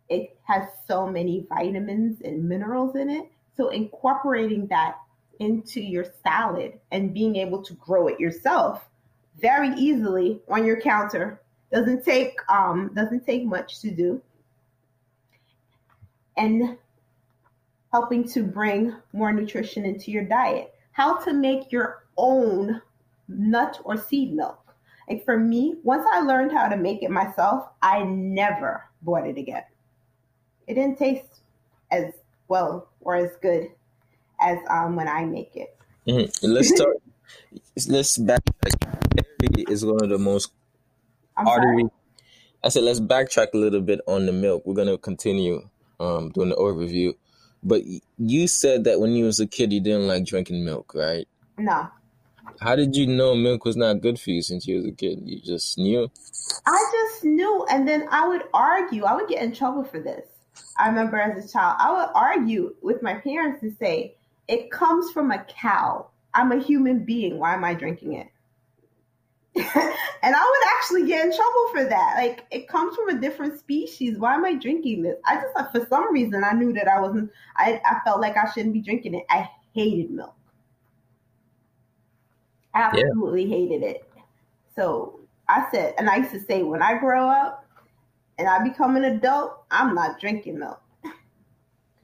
It 0.10 0.38
has 0.44 0.68
so 0.88 1.08
many 1.08 1.46
vitamins 1.48 2.22
and 2.22 2.48
minerals 2.48 2.96
in 2.96 3.10
it. 3.10 3.32
So 3.56 3.70
incorporating 3.70 4.68
that 4.68 4.98
into 5.40 5.82
your 5.82 6.06
salad 6.24 6.80
and 6.92 7.14
being 7.14 7.36
able 7.36 7.64
to 7.64 7.74
grow 7.74 8.08
it 8.08 8.20
yourself 8.20 8.90
very 9.40 9.74
easily 9.76 10.42
on 10.50 10.66
your 10.66 10.82
counter 10.82 11.42
doesn't 11.72 12.04
take 12.04 12.36
um, 12.50 12.92
doesn't 12.96 13.26
take 13.26 13.46
much 13.46 13.80
to 13.82 13.92
do. 13.92 14.22
And 16.36 16.78
helping 17.92 18.28
to 18.30 18.44
bring 18.44 18.96
more 19.14 19.34
nutrition 19.34 19.86
into 19.86 20.12
your 20.12 20.24
diet. 20.24 20.74
How 20.92 21.18
to 21.26 21.34
make 21.34 21.72
your 21.72 22.04
own 22.18 22.82
nut 23.28 23.80
or 23.84 23.98
seed 23.98 24.34
milk. 24.34 24.69
Like 25.10 25.26
for 25.26 25.38
me, 25.38 25.76
once 25.84 26.06
I 26.12 26.22
learned 26.22 26.52
how 26.52 26.68
to 26.70 26.78
make 26.78 27.02
it 27.02 27.10
myself, 27.10 27.68
I 27.82 28.04
never 28.04 28.86
bought 29.02 29.26
it 29.26 29.38
again. 29.38 29.64
It 30.68 30.76
didn't 30.76 31.00
taste 31.00 31.42
as 31.92 32.14
well 32.48 32.90
or 33.02 33.16
as 33.16 33.32
good 33.42 33.70
as 34.40 34.60
um, 34.70 34.96
when 34.96 35.08
I 35.08 35.26
make 35.26 35.56
it. 35.56 35.76
Mm-hmm. 36.08 36.48
Let's 36.48 36.70
start. 36.70 36.98
let's 37.88 38.18
backtrack. 38.18 38.76
Dairy 39.16 39.66
is 39.68 39.84
one 39.84 40.04
of 40.04 40.10
the 40.10 40.20
most 40.20 40.52
I'm 41.36 41.48
artery. 41.48 41.82
sorry. 41.82 41.92
I 42.64 42.70
said 42.70 42.84
let's 42.84 43.00
backtrack 43.00 43.54
a 43.54 43.58
little 43.58 43.82
bit 43.82 44.02
on 44.08 44.28
the 44.28 44.34
milk. 44.34 44.64
We're 44.66 44.76
gonna 44.76 44.98
continue 44.98 45.68
um, 46.00 46.30
doing 46.30 46.50
the 46.50 46.56
overview. 46.56 47.16
But 47.64 47.82
you 48.18 48.48
said 48.48 48.84
that 48.84 49.00
when 49.00 49.12
you 49.14 49.26
was 49.26 49.40
a 49.40 49.48
kid, 49.48 49.74
you 49.74 49.82
didn't 49.82 50.08
like 50.08 50.26
drinking 50.26 50.64
milk, 50.64 50.94
right? 50.94 51.28
No, 51.58 51.90
How 52.60 52.76
did 52.76 52.96
you 52.96 53.08
know 53.08 53.36
milk 53.36 53.66
was 53.66 53.78
not 53.78 54.02
good 54.02 54.20
for 54.20 54.32
you 54.32 54.42
since 54.42 54.68
you 54.68 54.78
was 54.78 54.86
a 54.86 54.92
kid? 54.92 55.22
You 55.24 55.42
just 55.42 55.78
knew. 55.78 56.10
I 56.66 56.92
just 56.92 57.24
knew, 57.24 57.66
and 57.70 57.88
then 57.88 58.08
I 58.12 58.28
would 58.28 58.44
argue. 58.54 59.06
I 59.06 59.16
would 59.16 59.30
get 59.30 59.42
in 59.42 59.54
trouble 59.54 59.84
for 59.84 60.00
this. 60.00 60.26
I 60.78 60.88
remember 60.88 61.20
as 61.20 61.44
a 61.44 61.52
child, 61.52 61.78
I 61.80 61.92
would 61.92 62.10
argue 62.16 62.76
with 62.82 63.02
my 63.02 63.16
parents 63.16 63.64
and 63.64 63.76
say, 63.78 64.18
"It 64.48 64.72
comes 64.72 65.12
from 65.12 65.32
a 65.32 65.44
cow. 65.46 66.08
I'm 66.34 66.52
a 66.52 66.60
human 66.62 67.06
being. 67.06 67.40
Why 67.40 67.54
am 67.54 67.64
I 67.64 67.74
drinking 67.74 68.14
it?" 68.14 68.28
and 69.56 70.36
I 70.36 70.44
would 70.46 70.68
actually 70.78 71.08
get 71.08 71.26
in 71.26 71.36
trouble 71.36 71.70
for 71.72 71.86
that. 71.86 72.16
Like, 72.18 72.46
it 72.52 72.68
comes 72.68 72.96
from 72.96 73.10
a 73.10 73.20
different 73.20 73.60
species. 73.60 74.18
Why 74.18 74.36
am 74.36 74.46
I 74.46 74.54
drinking 74.54 75.02
this? 75.02 75.18
I 75.26 75.36
just, 75.36 75.56
like 75.56 75.72
for 75.72 75.86
some 75.90 76.14
reason, 76.14 76.44
I 76.44 76.54
knew 76.54 76.72
that 76.74 76.88
I 76.88 77.00
wasn't. 77.02 77.32
I, 77.58 77.82
I 77.86 78.00
felt 78.06 78.22
like 78.22 78.38
I 78.38 78.50
shouldn't 78.52 78.74
be 78.74 78.82
drinking 78.82 79.16
it. 79.16 79.26
I 79.30 79.50
hated 79.74 80.12
milk. 80.12 80.36
Absolutely 82.74 83.48
hated 83.48 83.84
it. 83.84 84.10
So 84.76 85.20
I 85.48 85.68
said, 85.72 85.96
and 85.98 86.10
I 86.10 86.18
used 86.18 86.32
to 86.32 86.40
say, 86.40 86.64
when 86.64 86.82
I 86.82 86.98
grow 86.98 87.28
up 87.28 87.66
and 88.38 88.48
I 88.48 88.64
become 88.64 88.96
an 88.96 89.04
adult, 89.04 89.64
I'm 89.72 89.96
not 89.96 90.20
drinking 90.20 90.60
milk 90.60 90.82
because 91.02 91.14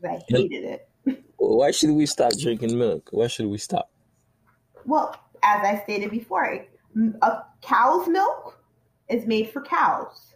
I 0.03 0.19
hated 0.27 0.63
it. 0.63 0.89
Why 1.37 1.71
should 1.71 1.91
we 1.91 2.05
stop 2.05 2.33
drinking 2.39 2.77
milk? 2.77 3.09
Why 3.11 3.27
should 3.27 3.47
we 3.47 3.57
stop? 3.57 3.91
Well, 4.85 5.15
as 5.43 5.63
I 5.63 5.81
stated 5.83 6.11
before, 6.11 6.65
a 7.21 7.37
cow's 7.61 8.07
milk 8.07 8.57
is 9.09 9.25
made 9.25 9.51
for 9.51 9.61
cows, 9.61 10.33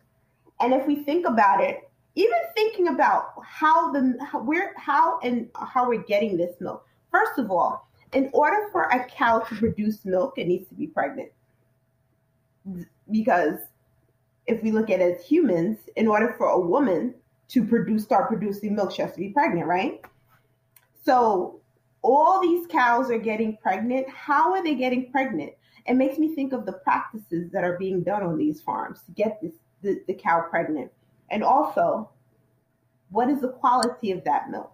and 0.59 0.73
if 0.73 0.85
we 0.85 1.03
think 1.03 1.27
about 1.27 1.63
it, 1.63 1.89
even 2.15 2.37
thinking 2.55 2.89
about 2.89 3.33
how 3.43 3.91
the 3.91 4.17
how, 4.23 4.41
where 4.41 4.73
how 4.77 5.19
and 5.21 5.49
how 5.55 5.87
we're 5.87 6.03
getting 6.03 6.37
this 6.37 6.55
milk. 6.59 6.85
First 7.11 7.39
of 7.39 7.49
all, 7.49 7.88
in 8.13 8.29
order 8.33 8.69
for 8.71 8.83
a 8.83 9.05
cow 9.05 9.39
to 9.39 9.55
produce 9.55 10.05
milk, 10.05 10.33
it 10.37 10.47
needs 10.47 10.67
to 10.69 10.75
be 10.75 10.87
pregnant. 10.87 11.31
Because 13.11 13.59
if 14.47 14.61
we 14.63 14.71
look 14.71 14.89
at 14.89 14.99
it 14.99 15.19
as 15.19 15.25
humans, 15.25 15.77
in 15.95 16.07
order 16.07 16.33
for 16.37 16.47
a 16.47 16.59
woman 16.59 17.13
to 17.49 17.65
produce 17.65 18.03
start 18.03 18.27
producing 18.27 18.75
milk, 18.75 18.91
she 18.91 19.01
has 19.01 19.13
to 19.13 19.19
be 19.19 19.29
pregnant, 19.29 19.67
right? 19.67 20.01
So 21.03 21.59
all 22.01 22.41
these 22.41 22.67
cows 22.67 23.09
are 23.11 23.17
getting 23.17 23.57
pregnant. 23.57 24.09
How 24.09 24.53
are 24.53 24.63
they 24.63 24.75
getting 24.75 25.11
pregnant? 25.11 25.53
It 25.85 25.95
makes 25.95 26.17
me 26.17 26.35
think 26.35 26.53
of 26.53 26.65
the 26.65 26.73
practices 26.73 27.51
that 27.51 27.63
are 27.63 27.77
being 27.77 28.03
done 28.03 28.23
on 28.23 28.37
these 28.37 28.61
farms 28.61 29.01
to 29.05 29.11
get 29.11 29.41
this 29.41 29.53
the, 29.81 30.01
the 30.07 30.13
cow 30.13 30.41
pregnant. 30.49 30.91
And 31.31 31.43
also, 31.43 32.09
what 33.11 33.29
is 33.29 33.41
the 33.41 33.49
quality 33.49 34.11
of 34.11 34.23
that 34.25 34.49
milk? 34.49 34.73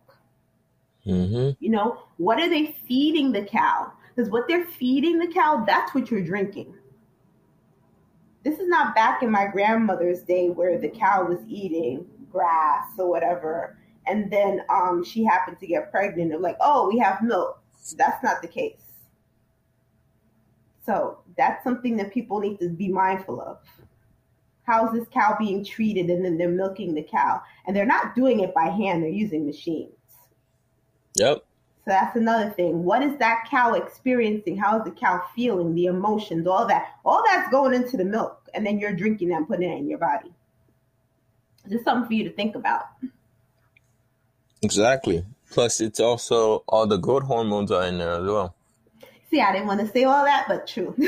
Mm-hmm. 1.06 1.52
You 1.60 1.70
know, 1.70 2.04
what 2.18 2.40
are 2.40 2.50
they 2.50 2.76
feeding 2.88 3.32
the 3.32 3.44
cow? 3.44 3.92
Because 4.16 4.32
what 4.32 4.48
they're 4.48 4.66
feeding 4.66 5.20
the 5.20 5.28
cow, 5.28 5.64
that's 5.66 5.94
what 5.94 6.10
you're 6.10 6.24
drinking. 6.24 6.74
This 8.44 8.60
is 8.60 8.68
not 8.68 8.96
back 8.96 9.24
in 9.24 9.32
my 9.32 9.48
grandmother's 9.48 10.22
day 10.22 10.50
where 10.50 10.80
the 10.80 10.90
cow 10.90 11.26
was 11.26 11.40
eating 11.48 12.06
grass 12.32 12.88
or 12.98 13.10
whatever, 13.10 13.78
and 14.08 14.32
then 14.32 14.62
um, 14.70 15.04
she 15.04 15.24
happened 15.24 15.60
to 15.60 15.68
get 15.68 15.92
pregnant 15.92 16.34
and 16.34 16.42
like, 16.42 16.58
oh, 16.62 16.88
we 16.88 17.00
have 17.00 17.24
milk. 17.24 17.60
That's 17.98 18.24
not 18.24 18.42
the 18.42 18.48
case. 18.48 18.82
So 20.86 21.20
that's 21.38 21.64
something 21.64 21.98
that 21.98 22.14
people 22.14 22.40
need 22.40 22.60
to 22.60 22.70
be 22.70 22.88
mindful 22.88 23.42
of. 23.42 23.58
How's 24.64 24.94
this 24.94 25.08
cow 25.12 25.36
being 25.40 25.64
treated? 25.66 26.10
And 26.10 26.24
then 26.24 26.38
they're 26.38 26.50
milking 26.50 26.94
the 26.94 27.04
cow, 27.04 27.42
and 27.66 27.76
they're 27.76 27.86
not 27.86 28.16
doing 28.16 28.42
it 28.42 28.54
by 28.54 28.66
hand; 28.66 29.02
they're 29.02 29.10
using 29.10 29.46
machines. 29.46 29.95
So 31.86 31.92
that's 31.92 32.16
another 32.16 32.50
thing. 32.50 32.84
What 32.84 33.04
is 33.04 33.16
that 33.20 33.46
cow 33.48 33.76
experiencing? 33.76 34.58
How 34.58 34.80
is 34.80 34.86
the 34.86 34.92
cow 34.92 35.24
feeling? 35.36 35.76
The 35.76 35.86
emotions, 35.86 36.48
all 36.48 36.66
that. 36.66 36.88
All 37.06 37.24
that's 37.28 37.48
going 37.52 37.76
into 37.76 37.96
the 37.96 38.04
milk, 38.04 38.42
and 38.56 38.66
then 38.66 38.80
you're 38.80 38.96
drinking 38.96 39.30
that 39.30 39.38
and 39.38 39.48
putting 39.48 39.72
it 39.72 39.78
in 39.78 39.88
your 39.88 40.00
body. 40.00 40.34
Just 41.70 41.84
something 41.84 42.08
for 42.08 42.14
you 42.14 42.24
to 42.24 42.32
think 42.32 42.56
about. 42.56 42.86
Exactly. 44.64 45.24
Plus, 45.52 45.80
it's 45.80 46.00
also 46.00 46.64
all 46.68 46.88
the 46.88 46.98
growth 46.98 47.24
hormones 47.24 47.72
are 47.72 47.84
in 47.84 48.00
there 48.00 48.14
as 48.14 48.26
well. 48.26 48.56
See, 49.30 49.40
I 49.42 49.52
didn't 49.52 49.68
want 49.68 49.82
to 49.82 49.88
say 49.88 50.06
all 50.06 50.26
that, 50.26 50.46
but 50.48 50.66
true. 50.66 50.96
you 50.98 51.08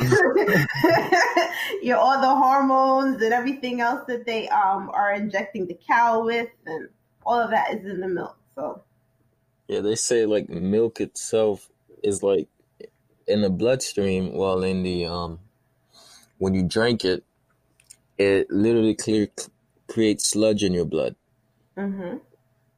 know, 1.91 1.99
all 1.99 2.21
the 2.21 2.35
hormones 2.35 3.19
and 3.23 3.33
everything 3.33 3.81
else 3.81 4.01
that 4.07 4.27
they 4.27 4.47
um, 4.49 4.91
are 4.93 5.13
injecting 5.13 5.65
the 5.65 5.77
cow 5.87 6.23
with, 6.23 6.49
and 6.67 6.87
all 7.25 7.39
of 7.39 7.49
that 7.49 7.73
is 7.73 7.83
in 7.85 7.99
the 7.99 8.07
milk. 8.07 8.37
So 8.53 8.83
yeah, 9.67 9.81
they 9.81 9.95
say 9.95 10.25
like 10.25 10.49
milk 10.49 11.01
itself 11.01 11.69
is 12.03 12.23
like 12.23 12.47
in 13.27 13.41
the 13.41 13.49
bloodstream, 13.49 14.33
while 14.33 14.63
in 14.63 14.83
the 14.83 15.05
um 15.05 15.39
when 16.37 16.53
you 16.53 16.63
drink 16.63 17.03
it, 17.03 17.23
it 18.17 18.49
literally 18.49 18.95
clear 18.95 19.27
creates 19.87 20.27
sludge 20.27 20.63
in 20.63 20.73
your 20.73 20.85
blood. 20.85 21.15
Mm-hmm. 21.77 22.17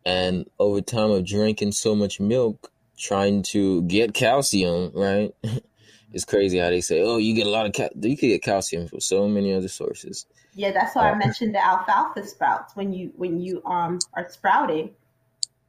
And 0.05 0.49
over 0.57 0.81
time 0.81 1.11
of 1.11 1.25
drinking 1.25 1.73
so 1.73 1.93
much 1.93 2.19
milk, 2.19 2.71
trying 2.97 3.43
to 3.43 3.83
get 3.83 4.13
calcium, 4.13 4.91
right? 4.93 5.31
it's 6.13 6.25
crazy 6.25 6.57
how 6.57 6.69
they 6.69 6.81
say, 6.81 7.01
"Oh, 7.01 7.17
you 7.17 7.35
get 7.35 7.47
a 7.47 7.51
lot 7.51 7.65
of 7.65 7.73
cal." 7.73 7.89
You 7.95 8.17
can 8.17 8.29
get 8.29 8.43
calcium 8.43 8.87
from 8.87 8.99
so 9.01 9.27
many 9.27 9.53
other 9.53 9.67
sources. 9.67 10.25
Yeah, 10.55 10.71
that's 10.71 10.95
why 10.95 11.09
uh, 11.09 11.13
I 11.13 11.15
mentioned 11.15 11.53
the 11.53 11.63
alfalfa 11.63 12.25
sprouts. 12.25 12.75
When 12.75 12.91
you 12.91 13.11
when 13.15 13.39
you 13.39 13.63
um 13.65 13.99
are 14.15 14.27
sprouting, 14.29 14.91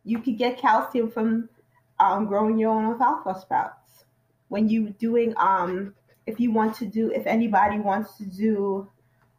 you 0.05 0.21
could 0.21 0.39
get 0.39 0.59
calcium 0.59 1.11
from 1.11 1.49
um, 1.99 2.27
growing 2.27 2.59
your 2.59 2.71
own 2.71 2.93
alfalfa 2.93 3.41
sprouts. 3.41 4.05
When 4.49 4.69
you 4.69 4.91
doing 4.91 5.35
um 5.37 5.95
if 6.27 6.41
you 6.41 6.53
want 6.53 6.77
to 6.77 6.87
do 6.87 7.11
if 7.11 7.27
anybody 7.27 7.79
wants 7.79 8.17
to 8.19 8.25
do 8.25 8.89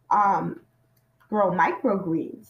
um 0.10 0.62
grow 1.30 1.52
microgreens, 1.52 2.50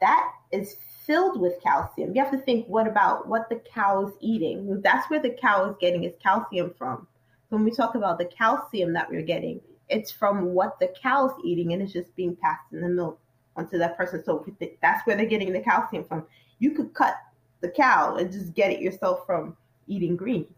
that 0.00 0.32
is 0.52 0.76
filled 1.06 1.40
with 1.40 1.62
calcium. 1.62 2.14
You 2.14 2.22
have 2.22 2.32
to 2.32 2.38
think 2.38 2.66
what 2.66 2.86
about 2.88 3.28
what 3.28 3.48
the 3.48 3.60
cow 3.72 4.06
is 4.06 4.14
eating? 4.20 4.80
That's 4.82 5.08
where 5.10 5.20
the 5.20 5.36
cow 5.40 5.70
is 5.70 5.76
getting 5.80 6.04
its 6.04 6.20
calcium 6.22 6.74
from. 6.76 7.06
When 7.50 7.64
we 7.64 7.70
talk 7.70 7.94
about 7.94 8.18
the 8.18 8.26
calcium 8.26 8.92
that 8.94 9.10
we're 9.10 9.22
getting, 9.22 9.60
it's 9.88 10.10
from 10.10 10.54
what 10.54 10.78
the 10.78 10.92
cow's 11.02 11.32
eating 11.44 11.72
and 11.72 11.82
it's 11.82 11.92
just 11.92 12.14
being 12.16 12.36
passed 12.36 12.72
in 12.72 12.80
the 12.80 12.88
milk 12.88 13.20
onto 13.56 13.78
that 13.78 13.96
person. 13.96 14.22
So 14.24 14.44
that's 14.80 15.06
where 15.06 15.16
they're 15.16 15.26
getting 15.26 15.52
the 15.52 15.60
calcium 15.60 16.04
from. 16.04 16.26
You 16.60 16.72
could 16.72 16.94
cut 16.94 17.16
the 17.60 17.68
cow 17.68 18.16
and 18.16 18.32
just 18.32 18.54
get 18.54 18.70
it 18.70 18.80
yourself 18.80 19.26
from 19.26 19.56
eating 19.86 20.16
greens. 20.16 20.48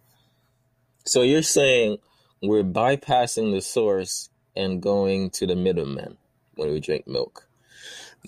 So 1.05 1.22
you're 1.22 1.42
saying 1.42 1.98
we're 2.42 2.64
bypassing 2.64 3.53
the 3.53 3.61
source 3.61 4.30
and 4.55 4.82
going 4.82 5.30
to 5.30 5.46
the 5.46 5.57
middleman 5.57 6.16
when 6.55 6.70
we 6.70 6.80
drink 6.80 7.07
milk. 7.07 7.48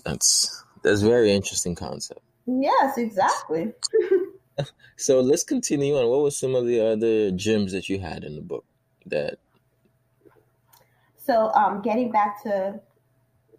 That's 0.03 0.63
that's 0.83 1.01
very 1.01 1.31
interesting 1.31 1.75
concept. 1.75 2.21
Yes, 2.45 2.97
exactly. 2.97 3.73
so 4.97 5.21
let's 5.21 5.43
continue 5.43 5.95
on. 5.95 6.07
What 6.07 6.21
were 6.21 6.31
some 6.31 6.53
of 6.53 6.65
the 6.65 6.81
other 6.81 7.31
gems 7.31 7.71
that 7.71 7.89
you 7.89 7.99
had 7.99 8.23
in 8.23 8.35
the 8.35 8.41
book 8.41 8.65
that 9.05 9.39
so 11.25 11.51
um, 11.53 11.81
getting 11.81 12.11
back 12.11 12.43
to 12.43 12.79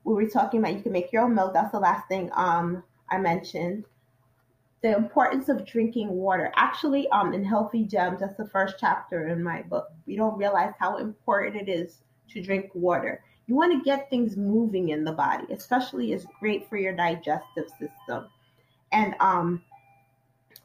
what 0.05 0.17
we 0.17 0.25
were 0.25 0.31
talking 0.31 0.61
about 0.61 0.75
you 0.75 0.83
can 0.83 0.93
make 0.93 1.13
your 1.13 1.23
own 1.23 1.35
milk. 1.35 1.53
That's 1.53 1.73
the 1.73 1.81
last 1.81 2.07
thing 2.07 2.31
um, 2.33 2.85
I 3.11 3.19
mentioned. 3.19 3.85
The 4.87 4.97
importance 4.97 5.49
of 5.49 5.67
drinking 5.67 6.11
water. 6.11 6.53
Actually, 6.55 7.09
um, 7.09 7.35
in 7.35 7.45
Healthy 7.45 7.87
Gems, 7.87 8.21
that's 8.21 8.37
the 8.37 8.47
first 8.47 8.77
chapter 8.79 9.27
in 9.27 9.43
my 9.43 9.63
book. 9.63 9.89
We 10.07 10.15
don't 10.15 10.39
realize 10.39 10.75
how 10.79 10.99
important 10.99 11.61
it 11.61 11.69
is 11.69 12.03
to 12.29 12.41
drink 12.41 12.71
water. 12.73 13.25
You 13.49 13.57
want 13.57 13.73
to 13.73 13.85
get 13.85 14.09
things 14.09 14.37
moving 14.37 14.91
in 14.91 15.03
the 15.03 15.11
body, 15.11 15.53
especially 15.53 16.13
is 16.13 16.25
great 16.39 16.69
for 16.69 16.77
your 16.77 16.95
digestive 16.95 17.69
system. 17.71 18.29
And 18.93 19.17
um, 19.19 19.61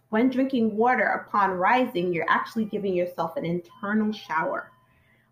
when 0.10 0.30
drinking 0.30 0.78
water 0.78 1.26
upon 1.26 1.50
rising, 1.54 2.14
you're 2.14 2.30
actually 2.30 2.66
giving 2.66 2.94
yourself 2.94 3.38
an 3.38 3.46
internal 3.46 4.14
shower. 4.14 4.70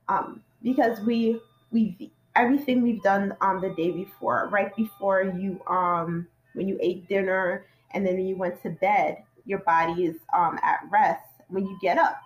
Um, 0.08 0.42
because 0.64 1.00
we 1.02 1.40
we've 1.72 2.10
everything 2.36 2.82
we've 2.82 3.04
done 3.04 3.36
on 3.40 3.62
the 3.62 3.70
day 3.70 3.92
before, 3.92 4.50
right 4.52 4.76
before 4.76 5.22
you 5.22 5.62
um 5.68 6.28
when 6.54 6.68
you 6.68 6.80
ate 6.82 7.08
dinner 7.08 7.68
and 7.92 8.06
then 8.06 8.16
when 8.16 8.26
you 8.26 8.38
went 8.38 8.62
to 8.64 8.70
bed, 8.70 9.24
your 9.46 9.60
body 9.60 10.06
is 10.06 10.18
um 10.34 10.60
at 10.62 10.80
rest. 10.90 11.24
When 11.48 11.66
you 11.66 11.78
get 11.82 11.98
up, 11.98 12.20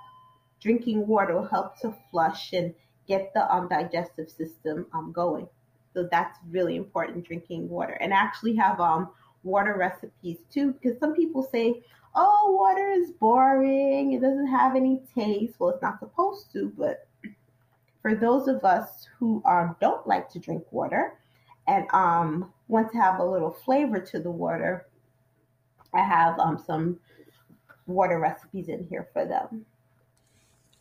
drinking 0.60 1.08
water 1.08 1.34
will 1.36 1.48
help 1.48 1.80
to 1.82 1.96
flush 2.12 2.54
and 2.54 2.74
get 3.08 3.34
the 3.34 3.54
um 3.54 3.68
digestive 3.68 4.30
system 4.30 4.88
um 4.94 5.12
going. 5.12 5.48
So 5.94 6.08
that's 6.10 6.38
really 6.50 6.76
important 6.76 7.26
drinking 7.26 7.70
water. 7.70 7.94
And 7.94 8.14
I 8.14 8.18
actually 8.18 8.56
have 8.56 8.80
um 8.80 9.10
water 9.44 9.76
recipes 9.78 10.40
too 10.52 10.74
because 10.74 11.00
some 11.00 11.14
people 11.14 11.44
say, 11.44 11.84
"Oh, 12.16 12.56
water 12.60 12.90
is 12.90 13.12
boring. 13.12 14.14
It 14.14 14.22
doesn't 14.22 14.48
have 14.48 14.76
any 14.76 15.02
taste." 15.16 15.60
Well, 15.60 15.70
it's 15.70 15.82
not 15.82 16.00
supposed 16.00 16.52
to, 16.54 16.72
but 16.78 17.08
for 18.02 18.14
those 18.16 18.48
of 18.48 18.64
us 18.66 19.08
who 19.18 19.42
um, 19.46 19.76
don't 19.80 20.06
like 20.06 20.30
to 20.30 20.40
drink 20.40 20.64
water 20.72 21.18
and 21.68 21.88
um, 21.94 22.52
want 22.68 22.92
to 22.92 22.98
have 22.98 23.20
a 23.20 23.26
little 23.26 23.52
flavor 23.52 24.00
to 24.00 24.20
the 24.20 24.30
water, 24.30 24.86
I 25.94 26.02
have 26.02 26.40
um, 26.40 26.62
some 26.66 27.00
water 27.86 28.20
recipes 28.20 28.70
in 28.70 28.86
here 28.90 29.08
for 29.14 29.26
them. 29.26 29.66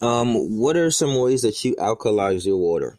Um, 0.00 0.58
what 0.58 0.76
are 0.76 0.90
some 0.90 1.16
ways 1.16 1.42
that 1.42 1.64
you 1.64 1.76
alkalize 1.76 2.44
your 2.44 2.56
water? 2.56 2.98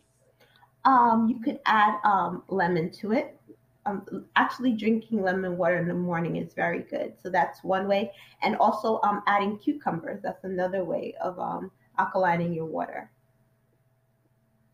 Um, 0.85 1.27
you 1.29 1.39
could 1.39 1.59
add 1.65 1.99
um, 2.03 2.43
lemon 2.47 2.91
to 2.91 3.11
it. 3.11 3.37
Um, 3.85 4.25
actually, 4.37 4.71
drinking 4.73 5.21
lemon 5.21 5.57
water 5.57 5.77
in 5.77 5.87
the 5.87 5.93
morning 5.93 6.37
is 6.37 6.53
very 6.53 6.83
good. 6.83 7.13
So 7.21 7.29
that's 7.29 7.63
one 7.63 7.87
way. 7.87 8.11
And 8.41 8.55
also 8.55 9.01
um, 9.03 9.21
adding 9.27 9.57
cucumbers. 9.57 10.21
That's 10.23 10.43
another 10.45 10.85
way 10.85 11.15
of 11.21 11.37
um, 11.39 11.71
alkalining 11.99 12.55
your 12.55 12.65
water. 12.65 13.11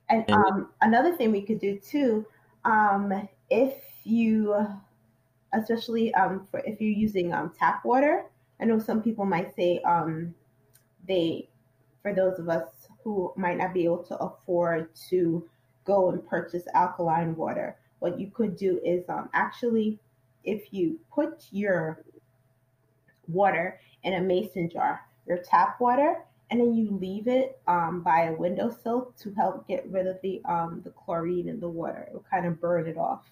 And 0.10 0.30
um, 0.32 0.70
another 0.82 1.16
thing 1.16 1.32
we 1.32 1.42
could 1.42 1.60
do 1.60 1.80
too, 1.80 2.26
um, 2.66 3.28
if 3.50 3.76
you, 4.04 4.56
especially 5.54 6.14
um, 6.14 6.48
for 6.50 6.62
if 6.66 6.80
you're 6.82 6.92
using 6.92 7.34
um, 7.34 7.52
tap 7.58 7.84
water, 7.86 8.26
I 8.60 8.66
know 8.66 8.80
some 8.80 9.02
people 9.02 9.26
might 9.26 9.56
say 9.56 9.80
um, 9.86 10.34
they, 11.08 11.50
for 12.02 12.14
those 12.14 12.40
of 12.40 12.50
us 12.50 12.70
who 13.04 13.34
might 13.38 13.58
not 13.58 13.74
be 13.74 13.86
able 13.86 14.04
to 14.04 14.18
afford 14.18 14.90
to 15.10 15.48
go 15.86 16.12
and 16.12 16.26
purchase 16.28 16.64
alkaline 16.74 17.36
water, 17.36 17.78
what 18.00 18.20
you 18.20 18.32
could 18.34 18.56
do 18.56 18.80
is 18.84 19.04
um, 19.10 19.30
actually, 19.34 20.00
if 20.44 20.72
you 20.72 21.00
put 21.14 21.46
your 21.52 22.04
water 23.28 23.80
in 24.04 24.14
a 24.14 24.22
mason 24.22 24.70
jar, 24.70 25.02
your 25.28 25.38
tap 25.38 25.80
water, 25.80 26.24
and 26.52 26.60
then 26.60 26.74
you 26.74 26.98
leave 27.00 27.28
it 27.28 27.60
um, 27.68 28.02
by 28.02 28.24
a 28.24 28.34
windowsill 28.34 29.14
to 29.20 29.34
help 29.34 29.68
get 29.68 29.88
rid 29.90 30.08
of 30.08 30.18
the 30.24 30.42
um, 30.46 30.82
the 30.84 30.90
chlorine 30.90 31.48
in 31.48 31.60
the 31.60 31.70
water. 31.70 32.08
It 32.10 32.14
will 32.14 32.26
kind 32.30 32.46
of 32.46 32.60
burn 32.60 32.88
it 32.88 32.98
off. 32.98 33.30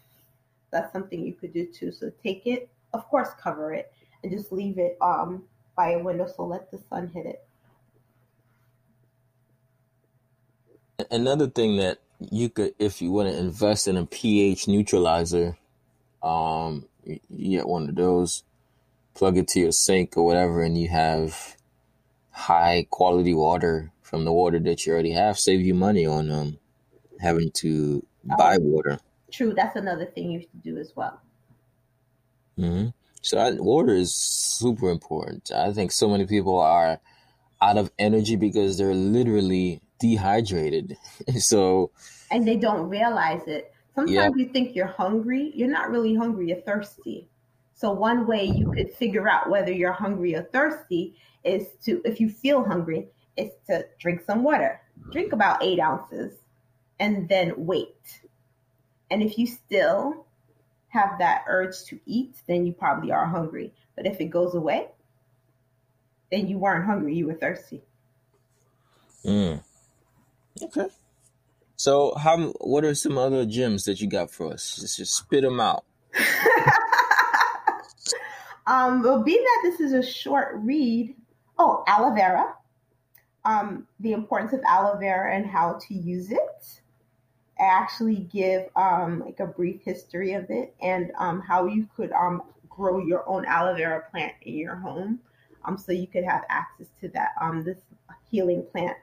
That's 0.71 0.91
something 0.91 1.25
you 1.25 1.33
could 1.33 1.53
do 1.53 1.65
too. 1.65 1.91
So 1.91 2.11
take 2.23 2.45
it, 2.45 2.69
of 2.93 3.07
course, 3.07 3.29
cover 3.41 3.73
it, 3.73 3.91
and 4.23 4.31
just 4.31 4.51
leave 4.51 4.77
it 4.77 4.97
um, 5.01 5.43
by 5.75 5.91
a 5.91 5.99
window 5.99 6.27
so 6.27 6.45
Let 6.45 6.69
the 6.71 6.79
sun 6.89 7.07
hit 7.13 7.25
it. 7.25 7.43
Another 11.11 11.47
thing 11.47 11.77
that 11.77 11.99
you 12.19 12.49
could, 12.49 12.73
if 12.79 13.01
you 13.01 13.11
want 13.11 13.29
to 13.29 13.37
invest 13.37 13.87
in 13.87 13.97
a 13.97 14.05
pH 14.05 14.67
neutralizer, 14.67 15.57
um, 16.23 16.87
you 17.05 17.57
get 17.57 17.67
one 17.67 17.87
of 17.87 17.95
those, 17.95 18.43
plug 19.13 19.37
it 19.37 19.47
to 19.49 19.59
your 19.59 19.71
sink 19.71 20.17
or 20.17 20.25
whatever, 20.25 20.63
and 20.63 20.77
you 20.77 20.87
have 20.87 21.55
high 22.31 22.85
quality 22.89 23.33
water 23.33 23.91
from 24.01 24.25
the 24.25 24.31
water 24.31 24.59
that 24.59 24.85
you 24.85 24.93
already 24.93 25.11
have 25.11 25.39
save 25.39 25.59
you 25.59 25.73
money 25.73 26.05
on 26.05 26.29
um 26.29 26.57
having 27.19 27.49
to 27.51 28.05
buy 28.23 28.57
water. 28.59 28.99
True, 29.31 29.53
that's 29.53 29.75
another 29.75 30.05
thing 30.05 30.31
you 30.31 30.41
should 30.41 30.63
do 30.63 30.77
as 30.77 30.93
well. 30.95 31.21
Mm-hmm. 32.57 32.89
So 33.21 33.37
I, 33.37 33.51
water 33.51 33.93
is 33.93 34.15
super 34.15 34.89
important. 34.89 35.51
I 35.51 35.73
think 35.73 35.91
so 35.91 36.09
many 36.09 36.25
people 36.25 36.59
are 36.59 36.99
out 37.61 37.77
of 37.77 37.91
energy 37.99 38.35
because 38.35 38.77
they're 38.77 38.93
literally 38.93 39.81
dehydrated. 39.99 40.97
so 41.37 41.91
and 42.31 42.47
they 42.47 42.55
don't 42.55 42.87
realize 42.89 43.41
it. 43.47 43.73
Sometimes 43.95 44.13
yeah. 44.13 44.29
you 44.35 44.49
think 44.49 44.75
you're 44.75 44.85
hungry. 44.85 45.51
You're 45.55 45.69
not 45.69 45.89
really 45.89 46.15
hungry. 46.15 46.49
You're 46.49 46.61
thirsty. 46.61 47.27
So 47.73 47.91
one 47.91 48.27
way 48.27 48.45
you 48.45 48.71
could 48.71 48.93
figure 48.93 49.27
out 49.27 49.49
whether 49.49 49.71
you're 49.71 49.91
hungry 49.91 50.35
or 50.35 50.43
thirsty 50.43 51.15
is 51.43 51.67
to, 51.85 52.01
if 52.05 52.19
you 52.19 52.29
feel 52.29 52.63
hungry, 52.63 53.07
is 53.37 53.51
to 53.67 53.85
drink 53.99 54.21
some 54.25 54.43
water. 54.43 54.81
Drink 55.11 55.33
about 55.33 55.63
eight 55.63 55.79
ounces 55.79 56.33
and 56.99 57.27
then 57.29 57.53
wait. 57.55 58.21
And 59.09 59.23
if 59.23 59.37
you 59.37 59.47
still 59.47 60.25
have 60.89 61.19
that 61.19 61.43
urge 61.47 61.83
to 61.85 61.99
eat, 62.05 62.35
then 62.47 62.65
you 62.65 62.73
probably 62.73 63.11
are 63.11 63.25
hungry. 63.25 63.73
But 63.95 64.05
if 64.05 64.19
it 64.19 64.25
goes 64.25 64.55
away, 64.55 64.87
then 66.31 66.47
you 66.47 66.57
weren't 66.57 66.85
hungry, 66.85 67.15
you 67.15 67.27
were 67.27 67.33
thirsty. 67.33 67.81
Mm. 69.25 69.63
Okay. 70.61 70.87
So, 71.75 72.15
how? 72.15 72.53
What 72.59 72.83
are 72.85 72.95
some 72.95 73.17
other 73.17 73.45
gems 73.45 73.83
that 73.83 74.01
you 74.01 74.09
got 74.09 74.31
for 74.31 74.53
us? 74.53 74.77
Just, 74.77 74.97
just 74.97 75.13
spit 75.13 75.43
them 75.43 75.59
out. 75.59 75.85
um, 78.67 79.03
well, 79.03 79.21
being 79.21 79.43
that 79.43 79.59
this 79.63 79.79
is 79.79 79.93
a 79.93 80.01
short 80.01 80.55
read, 80.57 81.15
Oh, 81.59 81.83
aloe 81.87 82.13
vera. 82.13 82.53
Um, 83.45 83.87
the 83.99 84.13
importance 84.13 84.53
of 84.53 84.61
aloe 84.67 84.97
vera 84.97 85.33
and 85.35 85.45
how 85.45 85.79
to 85.87 85.93
use 85.93 86.31
it. 86.31 86.81
Actually 87.59 88.27
give 88.31 88.69
um, 88.75 89.21
like 89.25 89.39
a 89.39 89.47
brief 89.47 89.81
history 89.83 90.33
of 90.33 90.49
it 90.49 90.75
and 90.81 91.11
um, 91.17 91.41
how 91.41 91.65
you 91.65 91.87
could 91.95 92.11
um, 92.11 92.43
grow 92.69 92.99
your 92.99 93.27
own 93.27 93.45
aloe 93.45 93.75
vera 93.75 94.03
plant 94.11 94.33
in 94.43 94.55
your 94.55 94.75
home, 94.75 95.19
um, 95.65 95.77
so 95.77 95.91
you 95.91 96.07
could 96.07 96.23
have 96.23 96.43
access 96.49 96.87
to 97.01 97.09
that 97.09 97.29
um 97.41 97.63
this 97.63 97.77
healing 98.29 98.63
plant. 98.71 98.97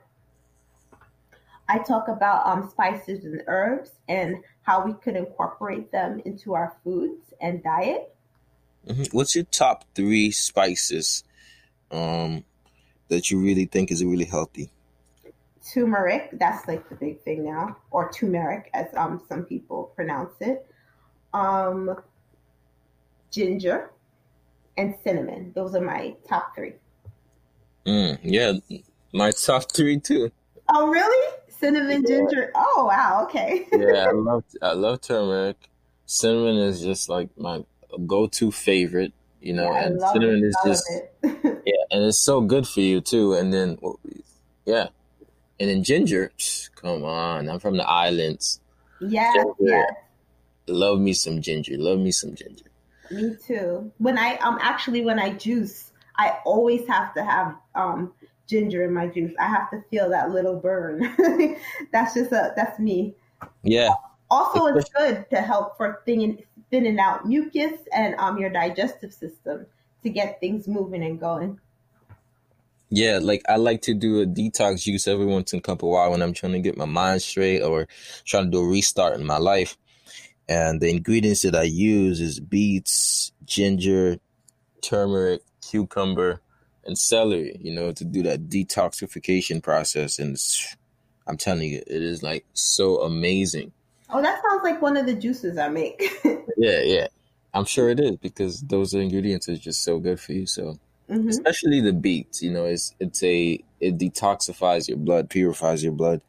I 1.69 1.79
talk 1.79 2.09
about 2.09 2.47
um 2.47 2.69
spices 2.71 3.25
and 3.25 3.43
herbs 3.47 3.91
and 4.09 4.37
how 4.63 4.85
we 4.85 4.93
could 4.95 5.17
incorporate 5.17 5.91
them 5.91 6.21
into 6.25 6.55
our 6.55 6.77
foods 6.85 7.35
and 7.41 7.63
diet. 7.63 8.15
Mm-hmm. 8.87 9.17
What's 9.17 9.35
your 9.35 9.45
top 9.45 9.85
three 9.95 10.31
spices 10.31 11.25
um, 11.91 12.45
that 13.09 13.31
you 13.31 13.41
really 13.41 13.65
think 13.65 13.91
is 13.91 14.05
really 14.05 14.27
healthy? 14.27 14.71
Turmeric, 15.73 16.31
that's 16.35 16.69
like 16.69 16.89
the 16.89 16.95
big 16.95 17.23
thing 17.23 17.45
now, 17.45 17.77
or 17.91 18.11
turmeric 18.13 18.71
as 18.75 18.87
um 18.97 19.23
some 19.29 19.45
people 19.45 19.93
pronounce 19.97 20.35
it. 20.41 20.67
Um, 21.33 21.97
ginger 23.31 23.91
and 24.77 24.95
cinnamon. 25.03 25.53
Those 25.55 25.75
are 25.75 25.81
my 25.81 26.15
top 26.29 26.55
three. 26.55 26.75
Mm, 27.87 28.19
yeah, 28.23 28.53
my 29.13 29.31
top 29.31 29.73
three 29.73 29.99
too. 30.01 30.31
Oh, 30.69 30.89
really? 30.89 31.35
Cinnamon, 31.49 32.03
yeah. 32.07 32.17
ginger. 32.17 32.53
Oh, 32.55 32.87
wow. 32.89 33.25
Okay. 33.25 33.67
yeah, 33.73 34.07
I 34.09 34.13
love 34.13 34.45
I 34.63 34.73
love 34.73 35.01
turmeric. 35.01 35.57
Cinnamon 36.07 36.57
is 36.57 36.81
just 36.81 37.09
like 37.09 37.29
my 37.37 37.65
go-to 38.07 38.51
favorite, 38.51 39.13
you 39.41 39.53
know, 39.53 39.71
yeah, 39.71 39.87
and 39.87 40.01
cinnamon 40.13 40.45
is 40.45 40.57
just 40.65 40.91
yeah, 41.23 41.85
and 41.91 42.05
it's 42.05 42.21
so 42.21 42.41
good 42.41 42.67
for 42.67 42.81
you 42.81 43.01
too. 43.01 43.35
And 43.35 43.53
then 43.53 43.79
yeah, 44.67 44.89
and 45.61 45.71
then 45.71 45.85
ginger. 45.85 46.33
Come 46.77 47.05
on, 47.05 47.49
I'm 47.49 47.61
from 47.61 47.77
the 47.77 47.89
islands. 47.89 48.61
Yeah, 49.01 49.33
yeah. 49.61 49.85
Love 50.67 51.01
me 51.01 51.13
some 51.13 51.41
ginger. 51.41 51.75
Love 51.77 51.99
me 51.99 52.11
some 52.11 52.35
ginger. 52.35 52.67
Me 53.11 53.37
too. 53.47 53.93
When 53.99 54.19
I 54.19 54.37
um 54.37 54.59
actually 54.61 55.05
when 55.05 55.19
I 55.19 55.35
juice, 55.35 55.93
I 56.17 56.39
always 56.45 56.87
have 56.89 57.15
to 57.15 57.25
have 57.25 57.57
um 57.75 58.13
ginger 58.49 58.85
in 58.85 58.93
my 58.93 59.07
juice. 59.07 59.33
I 59.39 59.47
have 59.47 59.71
to 59.71 59.83
feel 59.91 60.09
that 60.11 60.31
little 60.31 60.59
burn. 60.59 61.15
that's 61.93 62.15
just 62.15 62.33
a 62.33 62.53
that's 62.57 62.79
me. 62.79 63.15
Yeah. 63.63 63.91
Also, 64.31 64.67
it's 64.67 64.89
good 64.91 65.29
to 65.31 65.41
help 65.41 65.77
for 65.77 66.03
thinning 66.07 66.43
thinning 66.71 66.99
out 66.99 67.27
mucus 67.27 67.79
and 67.93 68.15
um 68.17 68.39
your 68.39 68.51
digestive 68.51 69.13
system 69.13 69.67
to 70.03 70.11
get 70.11 70.41
things 70.41 70.67
moving 70.67 71.05
and 71.05 71.21
going. 71.21 71.59
Yeah, 72.95 73.19
like 73.21 73.43
I 73.49 73.57
like 73.57 73.83
to 73.83 73.95
do 73.95 74.21
a 74.21 74.27
detox 74.27 74.85
juice 74.85 75.09
every 75.09 75.27
once 75.27 75.53
in 75.53 75.59
a 75.59 75.63
couple 75.63 75.89
of 75.89 75.95
while 75.95 76.13
when 76.13 76.23
I'm 76.23 76.33
trying 76.33 76.53
to 76.53 76.61
get 76.61 76.77
my 76.77 76.85
mind 76.85 77.23
straight 77.23 77.61
or 77.61 77.89
trying 78.25 78.45
to 78.45 78.51
do 78.53 78.61
a 78.61 78.69
restart 78.69 79.19
in 79.19 79.27
my 79.27 79.39
life. 79.39 79.77
And 80.49 80.81
the 80.81 80.91
ingredients 80.91 81.43
that 81.43 81.57
I 81.57 81.65
use 81.65 82.21
is 82.21 82.39
beets, 82.39 83.33
ginger, 83.45 84.19
turmeric, 84.81 85.43
cucumber, 85.69 86.41
and 86.85 86.97
celery, 86.97 87.57
you 87.61 87.75
know, 87.75 87.91
to 87.91 88.05
do 88.05 88.23
that 88.23 88.49
detoxification 88.49 89.61
process. 89.61 90.21
And 90.21 90.39
I'm 91.27 91.37
telling 91.37 91.71
you, 91.71 91.79
it 91.79 92.03
is 92.03 92.23
like 92.23 92.45
so 92.53 93.01
amazing. 93.03 93.73
Oh, 94.11 94.23
that 94.23 94.41
sounds 94.41 94.63
like 94.63 94.81
one 94.81 94.97
of 94.97 95.07
the 95.07 95.15
juices 95.15 95.59
I 95.59 95.69
make. 95.69 96.01
yeah, 96.57 96.83
yeah. 96.83 97.09
I'm 97.53 97.65
sure 97.65 97.89
it 97.89 97.99
is 97.99 98.19
because 98.19 98.61
those 98.61 98.95
ingredients 98.95 99.49
are 99.49 99.57
just 99.57 99.83
so 99.83 99.99
good 99.99 100.21
for 100.21 100.33
you. 100.33 100.47
So, 100.47 100.79
mm-hmm. 101.11 101.29
especially 101.29 101.81
the 101.81 101.93
beets, 101.93 102.43
you 102.43 102.51
know, 102.51 102.65
it's 102.65 102.95
it's 103.01 103.23
a 103.23 103.63
it 103.81 103.99
detoxifies 103.99 104.89
your 104.89 104.99
blood, 104.99 105.31
purifies 105.31 105.83
your 105.83 105.93
blood, 105.93 106.21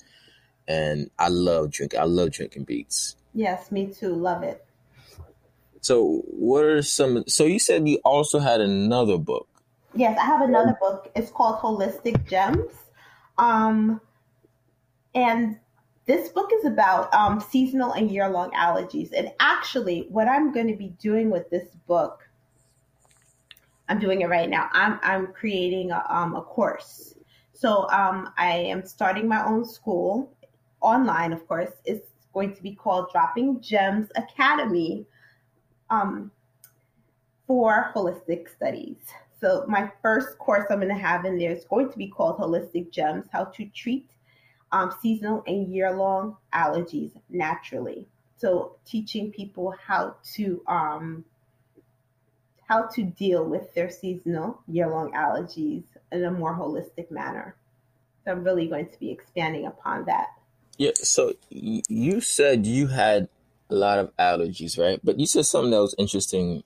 and 0.68 1.10
I 1.20 1.30
love 1.30 1.72
drink. 1.72 1.96
I 1.96 2.04
love 2.04 2.32
drinking 2.32 2.64
beets. 2.64 3.16
Yes, 3.34 3.72
me 3.72 3.88
too. 3.88 4.16
Love 4.16 4.44
it. 4.44 4.66
So, 5.82 6.24
what 6.28 6.64
are 6.66 6.82
some? 6.82 7.24
So, 7.28 7.46
you 7.46 7.60
said 7.60 7.88
you 7.88 8.00
also 8.04 8.40
had 8.40 8.62
another 8.62 9.18
book. 9.18 9.48
Yes, 9.94 10.18
I 10.20 10.26
have 10.26 10.42
another 10.42 10.78
book. 10.80 11.12
It's 11.16 11.32
called 11.32 11.60
Holistic 11.60 12.28
Gems. 12.28 12.72
Um, 13.38 14.02
and 15.14 15.58
this 16.06 16.30
book 16.30 16.50
is 16.54 16.66
about 16.66 17.14
um, 17.14 17.40
seasonal 17.40 17.94
and 17.94 18.12
year 18.12 18.30
long 18.30 18.52
allergies. 18.52 19.12
And 19.16 19.32
actually, 19.40 20.08
what 20.10 20.28
I'm 20.28 20.54
going 20.54 20.68
to 20.68 20.76
be 20.76 20.90
doing 21.00 21.30
with 21.30 21.50
this 21.50 21.68
book, 21.88 22.25
I'm 23.88 24.00
doing 24.00 24.22
it 24.22 24.30
right 24.30 24.50
now. 24.50 24.70
I'm, 24.74 25.00
I'm 25.04 25.28
creating 25.28 25.92
a, 25.92 26.04
um, 26.10 26.36
a 26.36 26.42
course. 26.42 27.16
So 27.54 27.90
um, 27.90 28.34
I 28.38 28.52
am 28.54 28.86
starting 28.86 29.28
my 29.28 29.46
own 29.46 29.66
school 29.66 30.34
online, 30.82 31.34
of 31.34 31.48
course. 31.48 31.72
It's 31.86 32.10
going 32.34 32.54
to 32.56 32.62
be 32.62 32.74
called 32.74 33.12
Dropping 33.12 33.62
Gems 33.62 34.10
Academy 34.16 35.06
um, 35.90 36.32
for 37.48 37.92
Holistic 37.96 38.50
Studies. 38.54 38.98
So 39.40 39.66
my 39.68 39.92
first 40.02 40.38
course 40.38 40.66
I'm 40.70 40.80
going 40.80 40.96
to 40.96 41.02
have 41.02 41.26
in 41.26 41.38
there 41.38 41.52
is 41.52 41.66
going 41.66 41.92
to 41.92 41.98
be 41.98 42.08
called 42.08 42.40
Holistic 42.40 42.92
Gems: 42.92 43.26
How 43.32 43.46
to 43.46 43.66
Treat 43.68 44.10
um, 44.72 44.94
Seasonal 45.02 45.44
and 45.48 45.74
Year-Long 45.74 46.36
Allergies 46.54 47.12
Naturally. 47.30 48.08
So 48.38 48.78
teaching 48.86 49.32
people 49.32 49.74
how 49.86 50.16
to 50.36 50.62
um, 50.68 51.24
how 52.68 52.84
to 52.96 53.04
deal 53.04 53.46
with 53.46 53.74
their 53.74 53.90
seasonal 53.90 54.62
year-long 54.68 55.12
allergies 55.14 55.84
in 56.12 56.24
a 56.24 56.32
more 56.32 56.54
holistic 56.54 57.12
manner. 57.12 57.56
So 58.24 58.32
I'm 58.32 58.44
really 58.44 58.68
going 58.68 58.90
to 58.90 59.00
be 59.00 59.12
expanding 59.12 59.66
upon 59.66 60.06
that. 60.06 60.28
Yeah. 60.78 60.92
So 60.96 61.34
you 61.50 62.22
said 62.22 62.66
you 62.66 62.88
had 62.88 63.30
a 63.70 63.76
lot 63.76 64.00
of 64.00 64.16
allergies, 64.18 64.78
right? 64.80 65.00
But 65.04 65.20
you 65.20 65.28
said 65.28 65.46
something 65.46 65.72
that 65.72 65.82
was 65.82 65.96
interesting 65.98 66.64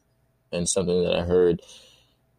and 0.51 0.67
something 0.67 1.03
that 1.03 1.15
I 1.15 1.23
heard 1.23 1.61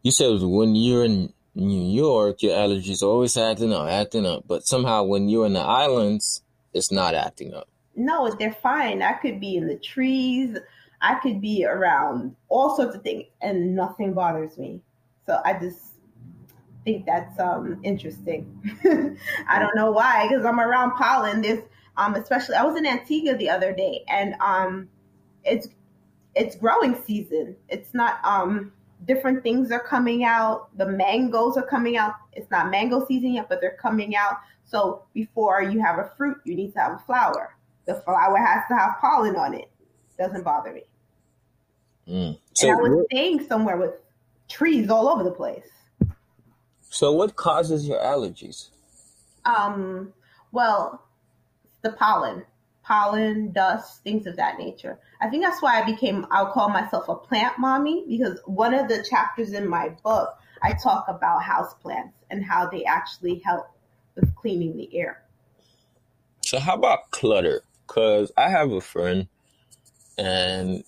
you 0.03 0.11
said 0.11 0.41
when 0.41 0.75
you're 0.75 1.05
in 1.05 1.33
New 1.55 1.95
York, 1.95 2.43
your 2.43 2.57
allergies 2.57 3.03
always 3.03 3.37
acting 3.37 3.73
up, 3.73 3.89
acting 3.89 4.25
up. 4.25 4.45
But 4.47 4.67
somehow 4.67 5.05
when 5.05 5.29
you're 5.29 5.47
in 5.47 5.53
the 5.53 5.61
islands, 5.61 6.43
it's 6.73 6.91
not 6.91 7.15
acting 7.15 7.53
up. 7.53 7.69
No, 7.97 8.35
they're 8.39 8.57
fine. 8.63 9.03
I 9.03 9.13
could 9.13 9.41
be 9.41 9.57
in 9.57 9.67
the 9.67 9.77
trees. 9.77 10.57
I 11.01 11.15
could 11.17 11.41
be 11.41 11.65
around 11.65 12.37
all 12.49 12.77
sorts 12.77 12.95
of 12.95 13.03
things 13.03 13.25
and 13.41 13.75
nothing 13.75 14.13
bothers 14.13 14.59
me. 14.59 14.83
So 15.27 15.41
I 15.45 15.59
just 15.59 15.95
think 16.85 17.07
that's 17.07 17.39
um, 17.39 17.81
interesting. 17.83 18.47
I 19.49 19.59
don't 19.59 19.75
know 19.77 19.91
why, 19.91 20.27
because 20.29 20.45
I'm 20.45 20.61
around 20.61 20.93
pollen. 20.97 21.41
This, 21.41 21.61
um, 21.97 22.15
especially 22.15 22.57
I 22.57 22.65
was 22.65 22.77
in 22.77 22.87
Antigua 22.87 23.37
the 23.37 23.51
other 23.51 23.73
day, 23.73 24.05
and 24.09 24.35
um, 24.41 24.89
it's 25.45 25.69
it's 26.35 26.57
growing 26.57 27.01
season. 27.03 27.57
It's 27.69 27.93
not 27.95 28.25
um, 28.25 28.73
different 29.07 29.43
things 29.43 29.71
are 29.73 29.81
coming 29.81 30.25
out. 30.25 30.77
The 30.79 30.87
mangoes 30.87 31.57
are 31.57 31.67
coming 31.67 31.97
out. 31.97 32.15
It's 32.33 32.51
not 32.51 32.71
mango 32.71 33.07
season 33.07 33.35
yet, 33.35 33.49
but 33.49 33.61
they're 33.61 33.79
coming 33.81 34.17
out. 34.17 34.37
So 34.65 35.05
before 35.15 35.63
you 35.63 35.81
have 35.81 35.99
a 35.99 36.11
fruit, 36.17 36.39
you 36.45 36.55
need 36.55 36.73
to 36.75 36.79
have 36.79 36.93
a 36.93 36.99
flower. 37.05 37.57
The 37.87 37.95
flower 38.05 38.37
has 38.37 38.63
to 38.69 38.77
have 38.77 38.99
pollen 39.01 39.37
on 39.37 39.55
it. 39.55 39.71
Doesn't 40.19 40.45
bother 40.45 40.73
me. 40.73 40.85
Mm. 42.11 42.39
So 42.55 42.69
and 42.69 42.77
I 42.77 42.81
was 42.81 43.07
staying 43.11 43.47
somewhere 43.47 43.77
with 43.77 43.93
trees 44.49 44.91
all 44.91 45.09
over 45.09 45.23
the 45.23 45.31
place. 45.31 45.69
So 46.91 47.13
what 47.13 47.37
causes 47.37 47.87
your 47.87 48.01
allergies? 48.01 48.71
Um, 49.45 50.13
well, 50.51 51.05
the 51.83 51.93
pollen 51.93 52.45
pollen, 52.91 53.53
dust, 53.53 54.03
things 54.03 54.27
of 54.27 54.35
that 54.35 54.59
nature. 54.59 54.99
I 55.21 55.29
think 55.29 55.45
that's 55.45 55.63
why 55.63 55.81
I 55.81 55.87
became, 55.87 56.27
I'll 56.33 56.51
call 56.51 56.69
myself 56.71 57.09
a 57.09 57.15
plant 57.15 57.57
mommy 57.57 58.05
because 58.09 58.41
one 58.47 58.75
of 58.75 58.89
the 58.89 59.07
chapters 59.09 59.53
in 59.53 59.69
my 59.69 59.91
book, 60.03 60.37
I 60.61 60.73
talk 60.73 61.07
about 61.07 61.43
houseplants 61.43 62.15
and 62.31 62.45
how 62.45 62.69
they 62.69 62.85
actually 62.85 63.41
help 63.45 63.67
with 64.17 64.35
cleaning 64.35 64.77
the 64.77 64.91
air. 64.93 65.23
So, 66.45 66.59
how 66.59 66.75
about 66.75 67.13
clutter? 67.13 67.63
Because 67.87 68.33
I 68.37 68.51
have 68.51 68.73
a 68.73 68.81
friend 68.81 69.29
and 70.19 70.83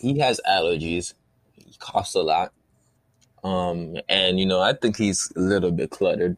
he 0.00 0.18
has 0.18 0.40
allergies, 0.48 1.14
he 1.54 1.76
coughs 1.78 2.14
a 2.14 2.22
lot. 2.22 2.52
Um, 3.44 3.96
and 4.08 4.38
you 4.38 4.46
know, 4.46 4.60
I 4.60 4.72
think 4.74 4.96
he's 4.96 5.32
a 5.36 5.40
little 5.40 5.70
bit 5.70 5.90
cluttered. 5.90 6.36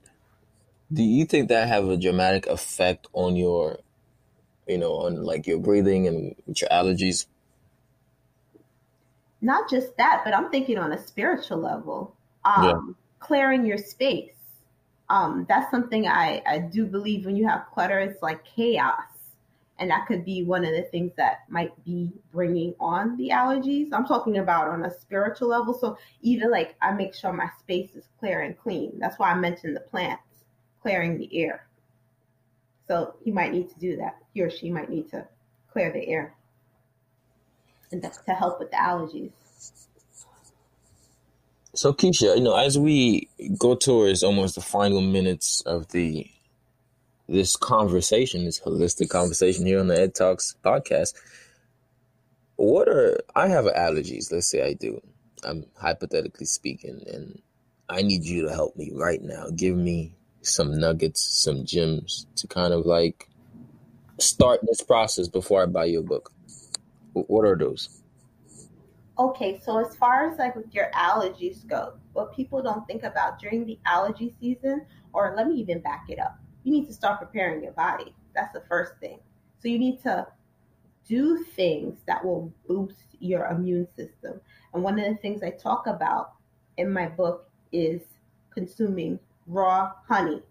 Do 0.93 1.03
you 1.03 1.25
think 1.25 1.49
that 1.49 1.69
have 1.69 1.89
a 1.89 1.97
dramatic 1.97 2.47
effect 2.47 3.07
on 3.15 3.37
your 3.37 3.79
you 4.67 4.79
know, 4.79 4.93
on 4.93 5.23
like 5.23 5.47
your 5.47 5.59
breathing 5.59 6.07
and 6.07 6.35
your 6.47 6.69
allergies? 6.71 7.27
Not 9.41 9.69
just 9.69 9.97
that, 9.97 10.23
but 10.25 10.35
I'm 10.35 10.51
thinking 10.51 10.79
on 10.79 10.93
a 10.93 10.99
spiritual 10.99 11.59
level. 11.59 12.17
Um, 12.45 12.65
yeah. 12.65 12.95
Clearing 13.19 13.67
your 13.67 13.79
space. 13.79 14.35
Um, 15.09 15.47
that's 15.49 15.71
something 15.71 16.07
I, 16.07 16.43
I 16.47 16.59
do 16.59 16.87
believe 16.87 17.27
when 17.27 17.37
you 17.37 17.47
have 17.47 17.67
clutter, 17.73 17.99
it's 17.99 18.23
like 18.23 18.45
chaos. 18.45 19.03
And 19.79 19.91
that 19.91 20.07
could 20.07 20.25
be 20.25 20.45
one 20.45 20.65
of 20.65 20.73
the 20.73 20.83
things 20.83 21.13
that 21.17 21.41
might 21.49 21.73
be 21.85 22.13
bringing 22.33 22.75
on 22.79 23.17
the 23.17 23.31
allergies. 23.31 23.89
I'm 23.93 24.07
talking 24.07 24.39
about 24.39 24.69
on 24.69 24.85
a 24.85 24.91
spiritual 24.91 25.49
level. 25.49 25.75
So 25.75 25.99
even 26.21 26.51
like 26.51 26.77
I 26.81 26.93
make 26.93 27.15
sure 27.15 27.33
my 27.33 27.49
space 27.59 27.97
is 27.97 28.05
clear 28.21 28.43
and 28.43 28.57
clean. 28.59 28.93
That's 28.99 29.19
why 29.19 29.31
I 29.31 29.35
mentioned 29.35 29.75
the 29.75 29.81
plants, 29.81 30.23
clearing 30.83 31.19
the 31.19 31.29
air. 31.37 31.67
So 32.87 33.15
he 33.25 33.31
might 33.31 33.53
need 33.53 33.71
to 33.71 33.79
do 33.79 33.97
that. 33.97 34.19
He 34.35 34.43
or 34.43 34.51
she 34.51 34.71
might 34.71 34.91
need 34.91 35.11
to 35.11 35.27
clear 35.73 35.93
the 35.93 36.07
air. 36.07 36.35
And 37.91 38.03
that's 38.03 38.19
to 38.19 38.33
help 38.33 38.59
with 38.59 38.71
the 38.71 38.77
allergies. 38.77 39.33
So 41.75 41.93
Keisha, 41.95 42.37
you 42.37 42.43
know, 42.43 42.55
as 42.55 42.79
we 42.79 43.29
go 43.59 43.75
towards 43.75 44.23
almost 44.23 44.55
the 44.55 44.61
final 44.61 45.01
minutes 45.01 45.63
of 45.63 45.89
the 45.89 46.27
this 47.29 47.57
conversation, 47.57 48.45
this 48.45 48.61
holistic 48.61 49.09
conversation 49.09 49.67
here 49.67 49.81
on 49.81 49.89
the 49.89 50.01
Ed 50.01 50.15
Talks 50.15 50.57
podcast, 50.65 51.15
what 52.57 52.89
are 52.89 53.19
I 53.35 53.49
have 53.49 53.65
allergies, 53.65 54.33
let's 54.33 54.51
say 54.51 54.67
I 54.67 54.75
do. 54.75 55.01
I'm 55.45 55.65
hypothetically 55.77 56.47
speaking, 56.47 57.03
and 57.13 57.43
I 57.89 58.03
need 58.03 58.25
you 58.25 58.47
to 58.47 58.53
help 58.53 58.77
me 58.77 58.93
right 58.95 59.21
now. 59.23 59.47
Give 59.55 59.77
me 59.77 60.15
some 60.43 60.79
nuggets, 60.79 61.23
some 61.23 61.65
gems 61.65 62.27
to 62.37 62.47
kind 62.47 62.73
of 62.73 62.87
like 62.87 63.29
start 64.19 64.61
this 64.63 64.83
process 64.83 65.29
before 65.29 65.63
I 65.63 65.67
buy 65.67 65.87
your 65.87 66.03
book. 66.03 66.33
What 67.13 67.45
are 67.45 67.57
those? 67.57 68.03
Okay, 69.19 69.61
so 69.63 69.79
as 69.79 69.95
far 69.97 70.31
as 70.31 70.39
like 70.39 70.57
with 70.57 70.73
your 70.75 70.91
allergies 70.95 71.67
go, 71.67 71.95
what 72.13 72.35
people 72.35 72.63
don't 72.63 72.87
think 72.87 73.03
about 73.03 73.39
during 73.39 73.67
the 73.67 73.79
allergy 73.85 74.35
season, 74.41 74.87
or 75.13 75.35
let 75.37 75.49
me 75.49 75.57
even 75.57 75.81
back 75.81 76.07
it 76.09 76.19
up, 76.19 76.39
you 76.65 76.73
need 76.73 76.87
to 76.87 76.93
start 76.93 77.19
preparing 77.19 77.63
your 77.63 77.73
body. 77.73 78.15
That's 78.35 78.53
the 78.53 78.63
first 78.69 78.93
thing. 79.01 79.19
So 79.61 79.69
you 79.69 79.79
need 79.79 80.03
to 80.03 80.27
do 81.07 81.45
things 81.57 81.99
that 82.07 82.25
will 82.25 82.53
boost 82.67 83.17
your 83.19 83.47
immune 83.47 83.89
system. 83.97 84.41
And 84.73 84.83
one 84.83 84.99
of 84.99 85.05
the 85.07 85.17
things 85.17 85.43
I 85.43 85.51
talk 85.51 85.87
about 85.87 86.33
in 86.77 86.93
my 86.93 87.07
book 87.07 87.49
is 87.73 88.01
consuming 88.55 89.19
raw 89.47 89.93
honey 90.09 90.43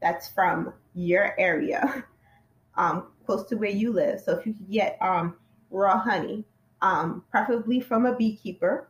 that's 0.00 0.28
from 0.28 0.74
your 0.94 1.38
area, 1.38 2.04
um, 2.76 3.08
close 3.24 3.44
to 3.48 3.56
where 3.56 3.70
you 3.70 3.92
live. 3.92 4.20
So 4.20 4.38
if 4.38 4.46
you 4.46 4.54
can 4.54 4.66
get 4.70 4.98
um, 5.00 5.36
raw 5.70 5.98
honey, 5.98 6.44
um, 6.82 7.22
preferably 7.30 7.80
from 7.80 8.06
a 8.06 8.14
beekeeper, 8.14 8.88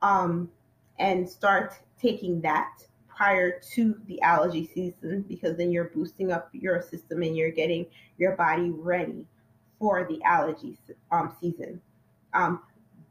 um, 0.00 0.50
and 0.98 1.28
start 1.28 1.74
taking 2.00 2.40
that 2.40 2.86
prior 3.16 3.60
to 3.74 4.00
the 4.06 4.20
allergy 4.22 4.68
season 4.72 5.24
because 5.28 5.56
then 5.56 5.70
you're 5.70 5.90
boosting 5.94 6.32
up 6.32 6.48
your 6.52 6.82
system 6.82 7.22
and 7.22 7.36
you're 7.36 7.50
getting 7.50 7.86
your 8.18 8.36
body 8.36 8.70
ready 8.70 9.26
for 9.78 10.06
the 10.08 10.22
allergy 10.22 10.78
um, 11.10 11.34
season. 11.40 11.80
Um, 12.34 12.62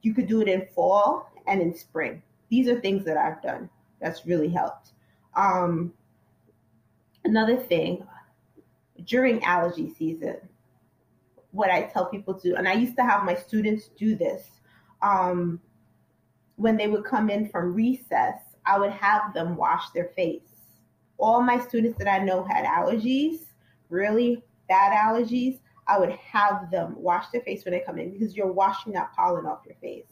you 0.02 0.14
could 0.14 0.28
do 0.28 0.42
it 0.42 0.48
in 0.48 0.68
fall 0.74 1.32
and 1.48 1.62
in 1.62 1.76
spring. 1.76 2.22
These 2.50 2.68
are 2.68 2.80
things 2.80 3.06
that 3.06 3.18
I've 3.18 3.42
done 3.42 3.70
that's 4.00 4.26
really 4.26 4.50
helped. 4.50 4.92
Um, 5.36 5.94
another 7.24 7.58
thing 7.58 8.06
during 9.06 9.44
allergy 9.44 9.94
season, 9.94 10.38
what 11.52 11.70
I 11.70 11.84
tell 11.84 12.06
people 12.06 12.34
to, 12.36 12.56
and 12.56 12.68
I 12.68 12.74
used 12.74 12.96
to 12.98 13.04
have 13.04 13.24
my 13.24 13.36
students 13.36 13.90
do 13.98 14.16
this. 14.16 14.44
Um, 15.02 15.60
when 16.56 16.78
they 16.78 16.88
would 16.88 17.04
come 17.04 17.30
in 17.30 17.50
from 17.50 17.74
recess, 17.74 18.40
I 18.72 18.80
would 18.80 18.92
have 18.92 19.34
them 19.34 19.58
wash 19.58 19.90
their 19.90 20.12
face. 20.16 20.48
All 21.18 21.42
my 21.42 21.60
students 21.60 21.98
that 21.98 22.08
I 22.08 22.24
know 22.24 22.42
had 22.46 22.64
allergies, 22.64 23.40
really 23.90 24.42
bad 24.70 24.94
allergies, 24.94 25.60
I 25.88 26.00
would 26.00 26.12
have 26.12 26.72
them 26.72 26.96
wash 26.96 27.26
their 27.34 27.42
face 27.42 27.66
when 27.66 27.74
they 27.74 27.82
come 27.82 28.00
in 28.00 28.12
because 28.12 28.34
you're 28.34 28.52
washing 28.52 28.94
that 28.94 29.12
pollen 29.14 29.46
off 29.46 29.60
your 29.66 29.76
face. 29.82 30.06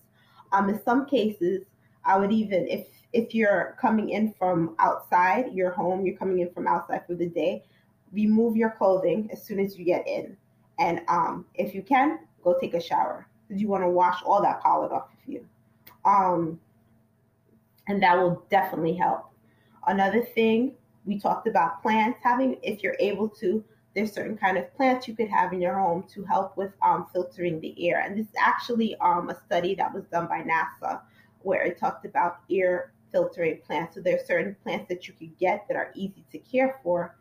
Um, 0.52 0.68
in 0.68 0.84
some 0.84 1.06
cases, 1.06 1.64
I 2.04 2.20
would 2.20 2.34
even 2.34 2.68
if 2.68 2.88
if 3.14 3.34
you're 3.34 3.78
coming 3.80 4.10
in 4.10 4.34
from 4.34 4.76
outside 4.80 5.54
your 5.54 5.72
home, 5.72 6.06
you're 6.06 6.18
coming 6.18 6.40
in 6.40 6.52
from 6.52 6.68
outside 6.68 7.08
for 7.08 7.16
the 7.16 7.28
day, 7.28 7.64
remove 8.12 8.58
your 8.58 8.72
clothing 8.72 9.30
as 9.32 9.42
soon 9.42 9.60
as 9.62 9.78
you 9.80 9.86
get 9.86 10.06
in. 10.06 10.36
And 10.80 11.02
um, 11.08 11.46
if 11.56 11.74
you 11.74 11.82
can, 11.82 12.20
go 12.44 12.58
take 12.60 12.74
a 12.74 12.82
shower 12.82 13.26
because 13.48 13.62
you 13.62 13.70
want 13.70 13.84
to 13.84 13.90
wash 13.90 14.22
all 14.26 14.42
that 14.42 14.62
pollen 14.62 14.92
off 14.92 15.08
of 15.14 15.34
you. 15.34 15.46
Um, 16.04 16.60
and 17.90 18.02
that 18.02 18.18
will 18.18 18.46
definitely 18.50 18.94
help. 18.94 19.26
Another 19.88 20.24
thing 20.24 20.76
we 21.06 21.20
talked 21.20 21.48
about 21.48 21.82
plants 21.82 22.20
having, 22.24 22.58
if 22.62 22.84
you're 22.84 22.96
able 23.00 23.28
to, 23.28 23.64
there's 23.96 24.14
certain 24.14 24.38
kind 24.38 24.58
of 24.58 24.74
plants 24.76 25.08
you 25.08 25.16
could 25.16 25.28
have 25.28 25.52
in 25.52 25.60
your 25.60 25.78
home 25.78 26.06
to 26.14 26.24
help 26.24 26.56
with 26.56 26.72
um, 26.84 27.08
filtering 27.12 27.60
the 27.60 27.90
air. 27.90 28.02
And 28.02 28.18
this 28.18 28.28
is 28.28 28.36
actually 28.40 28.96
um, 28.98 29.30
a 29.30 29.38
study 29.48 29.74
that 29.76 29.92
was 29.92 30.04
done 30.06 30.28
by 30.28 30.42
NASA 30.42 31.02
where 31.42 31.64
it 31.64 31.80
talked 31.80 32.06
about 32.06 32.42
air 32.52 32.94
filtering 33.12 33.60
plants. 33.66 33.96
So 33.96 34.02
there's 34.02 34.28
certain 34.28 34.56
plants 34.64 34.88
that 34.90 35.08
you 35.08 35.14
could 35.16 35.36
get 35.40 35.66
that 35.68 35.76
are 35.76 35.92
easy 35.96 36.24
to 36.32 36.38
care 36.38 36.80
for 36.84 37.16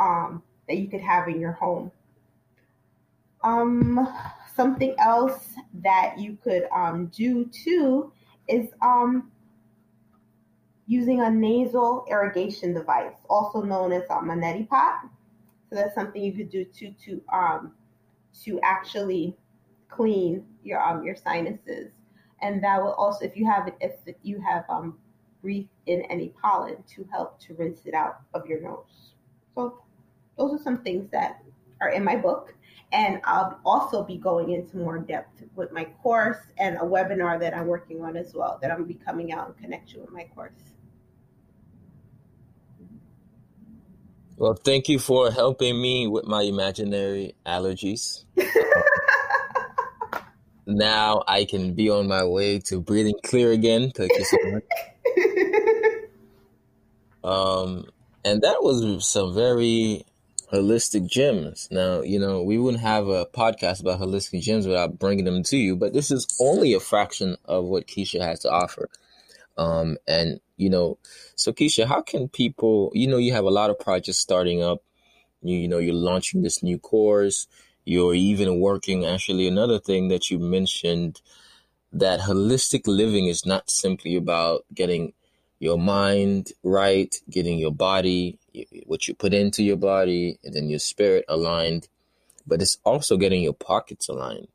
um, 0.00 0.42
that 0.68 0.78
you 0.78 0.88
could 0.88 1.02
have 1.02 1.28
in 1.28 1.38
your 1.38 1.52
home. 1.52 1.92
Um, 3.42 4.08
something 4.56 4.94
else 4.98 5.50
that 5.82 6.18
you 6.18 6.38
could 6.42 6.66
um, 6.74 7.10
do 7.14 7.44
too 7.44 8.10
is 8.48 8.70
um, 8.80 9.30
using 10.86 11.20
a 11.20 11.30
nasal 11.30 12.04
irrigation 12.10 12.74
device, 12.74 13.16
also 13.28 13.62
known 13.62 13.92
as 13.92 14.04
a 14.04 14.14
Manetti 14.14 14.68
pot. 14.68 15.08
So 15.68 15.76
that's 15.76 15.94
something 15.94 16.22
you 16.22 16.32
could 16.32 16.50
do 16.50 16.64
to 16.64 16.90
to 17.04 17.22
um, 17.32 17.72
to 18.44 18.60
actually 18.62 19.36
clean 19.88 20.44
your 20.62 20.82
um, 20.82 21.04
your 21.04 21.16
sinuses, 21.16 21.90
and 22.42 22.62
that 22.62 22.82
will 22.82 22.92
also 22.92 23.24
if 23.24 23.36
you 23.36 23.46
have 23.46 23.72
if 23.80 23.92
you 24.22 24.40
have 24.40 24.64
um, 24.68 24.98
breathed 25.42 25.68
in 25.86 26.02
any 26.02 26.32
pollen 26.40 26.76
to 26.94 27.06
help 27.10 27.40
to 27.40 27.54
rinse 27.54 27.86
it 27.86 27.94
out 27.94 28.20
of 28.34 28.46
your 28.46 28.60
nose. 28.60 29.14
So 29.54 29.82
those 30.36 30.52
are 30.58 30.62
some 30.62 30.82
things 30.82 31.10
that 31.12 31.42
are 31.80 31.90
in 31.90 32.04
my 32.04 32.16
book 32.16 32.54
and 32.94 33.20
I'll 33.24 33.58
also 33.64 34.04
be 34.04 34.16
going 34.16 34.52
into 34.52 34.76
more 34.76 34.98
depth 34.98 35.42
with 35.56 35.72
my 35.72 35.84
course 36.02 36.38
and 36.58 36.76
a 36.76 36.80
webinar 36.80 37.40
that 37.40 37.54
I'm 37.54 37.66
working 37.66 38.02
on 38.02 38.16
as 38.16 38.34
well 38.34 38.58
that 38.62 38.70
I'm 38.70 38.78
going 38.78 38.88
to 38.88 38.94
be 38.94 39.04
coming 39.04 39.32
out 39.32 39.48
in 39.48 39.54
connection 39.62 40.00
with 40.00 40.12
my 40.12 40.24
course. 40.34 40.73
Well, 44.36 44.54
thank 44.54 44.88
you 44.88 44.98
for 44.98 45.30
helping 45.30 45.80
me 45.80 46.08
with 46.08 46.26
my 46.26 46.42
imaginary 46.42 47.36
allergies. 47.46 48.24
now 50.66 51.22
I 51.28 51.44
can 51.44 51.74
be 51.74 51.88
on 51.88 52.08
my 52.08 52.24
way 52.24 52.58
to 52.60 52.80
breathing 52.80 53.14
clear 53.22 53.52
again. 53.52 53.92
Thank 53.94 54.10
you 54.12 54.24
so 54.24 54.36
much. 54.50 54.64
um, 57.24 57.86
and 58.24 58.42
that 58.42 58.62
was 58.62 59.06
some 59.06 59.34
very 59.34 60.04
holistic 60.52 61.06
gems. 61.06 61.68
Now, 61.70 62.02
you 62.02 62.18
know, 62.18 62.42
we 62.42 62.58
wouldn't 62.58 62.82
have 62.82 63.06
a 63.08 63.26
podcast 63.26 63.80
about 63.80 64.00
holistic 64.00 64.42
gems 64.42 64.66
without 64.66 64.98
bringing 64.98 65.24
them 65.24 65.44
to 65.44 65.56
you, 65.56 65.76
but 65.76 65.92
this 65.92 66.10
is 66.10 66.26
only 66.40 66.74
a 66.74 66.80
fraction 66.80 67.36
of 67.44 67.66
what 67.66 67.86
Keisha 67.86 68.20
has 68.20 68.40
to 68.40 68.50
offer. 68.50 68.88
Um, 69.56 69.96
and, 70.08 70.40
you 70.56 70.70
know, 70.70 70.98
so 71.34 71.52
Keisha, 71.52 71.86
how 71.86 72.02
can 72.02 72.28
people, 72.28 72.90
you 72.94 73.06
know, 73.06 73.16
you 73.16 73.32
have 73.32 73.44
a 73.44 73.50
lot 73.50 73.70
of 73.70 73.78
projects 73.78 74.18
starting 74.18 74.62
up. 74.62 74.82
You, 75.42 75.58
you 75.58 75.68
know, 75.68 75.78
you're 75.78 75.94
launching 75.94 76.42
this 76.42 76.62
new 76.62 76.78
course. 76.78 77.46
You're 77.84 78.14
even 78.14 78.60
working, 78.60 79.04
actually, 79.04 79.46
another 79.46 79.78
thing 79.78 80.08
that 80.08 80.30
you 80.30 80.38
mentioned 80.38 81.20
that 81.92 82.20
holistic 82.20 82.82
living 82.86 83.26
is 83.26 83.44
not 83.44 83.70
simply 83.70 84.16
about 84.16 84.64
getting 84.74 85.12
your 85.58 85.78
mind 85.78 86.52
right, 86.62 87.14
getting 87.30 87.58
your 87.58 87.72
body, 87.72 88.38
what 88.86 89.06
you 89.06 89.14
put 89.14 89.34
into 89.34 89.62
your 89.62 89.76
body, 89.76 90.38
and 90.44 90.54
then 90.54 90.68
your 90.68 90.78
spirit 90.78 91.24
aligned. 91.28 91.88
But 92.46 92.62
it's 92.62 92.78
also 92.84 93.16
getting 93.16 93.42
your 93.42 93.54
pockets 93.54 94.08
aligned 94.08 94.48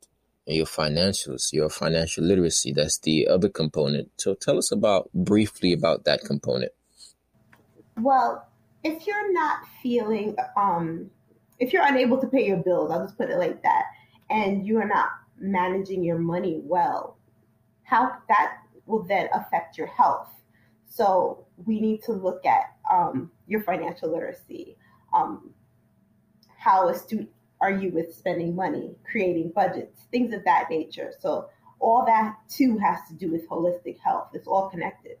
your 0.46 0.66
financials, 0.66 1.52
your 1.52 1.68
financial 1.68 2.24
literacy. 2.24 2.72
That's 2.72 2.98
the 2.98 3.28
other 3.28 3.48
component. 3.48 4.10
So 4.16 4.34
tell 4.34 4.58
us 4.58 4.72
about 4.72 5.10
briefly 5.12 5.72
about 5.72 6.04
that 6.04 6.22
component. 6.24 6.72
Well, 7.96 8.48
if 8.82 9.06
you're 9.06 9.32
not 9.32 9.60
feeling, 9.82 10.36
um, 10.56 11.10
if 11.58 11.72
you're 11.72 11.84
unable 11.84 12.20
to 12.20 12.26
pay 12.26 12.46
your 12.46 12.56
bills, 12.56 12.90
I'll 12.90 13.04
just 13.04 13.18
put 13.18 13.30
it 13.30 13.38
like 13.38 13.62
that, 13.62 13.84
and 14.30 14.66
you 14.66 14.78
are 14.78 14.88
not 14.88 15.08
managing 15.38 16.02
your 16.02 16.18
money 16.18 16.60
well, 16.64 17.18
how 17.82 18.12
that 18.28 18.58
will 18.86 19.02
then 19.02 19.28
affect 19.34 19.76
your 19.76 19.86
health 19.86 20.30
so 20.90 21.46
we 21.64 21.80
need 21.80 22.02
to 22.02 22.12
look 22.12 22.44
at 22.44 22.74
um, 22.92 23.30
your 23.46 23.62
financial 23.62 24.12
literacy. 24.12 24.76
Um, 25.14 25.54
how 26.58 26.88
astute 26.88 27.32
are 27.60 27.70
you 27.70 27.90
with 27.90 28.14
spending 28.14 28.54
money, 28.54 28.94
creating 29.10 29.52
budgets, 29.54 30.02
things 30.10 30.32
of 30.34 30.44
that 30.44 30.70
nature. 30.70 31.12
So 31.18 31.48
all 31.78 32.04
that 32.06 32.36
too 32.48 32.78
has 32.78 33.00
to 33.08 33.14
do 33.14 33.30
with 33.30 33.48
holistic 33.48 33.98
health. 33.98 34.28
It's 34.34 34.46
all 34.46 34.68
connected. 34.68 35.16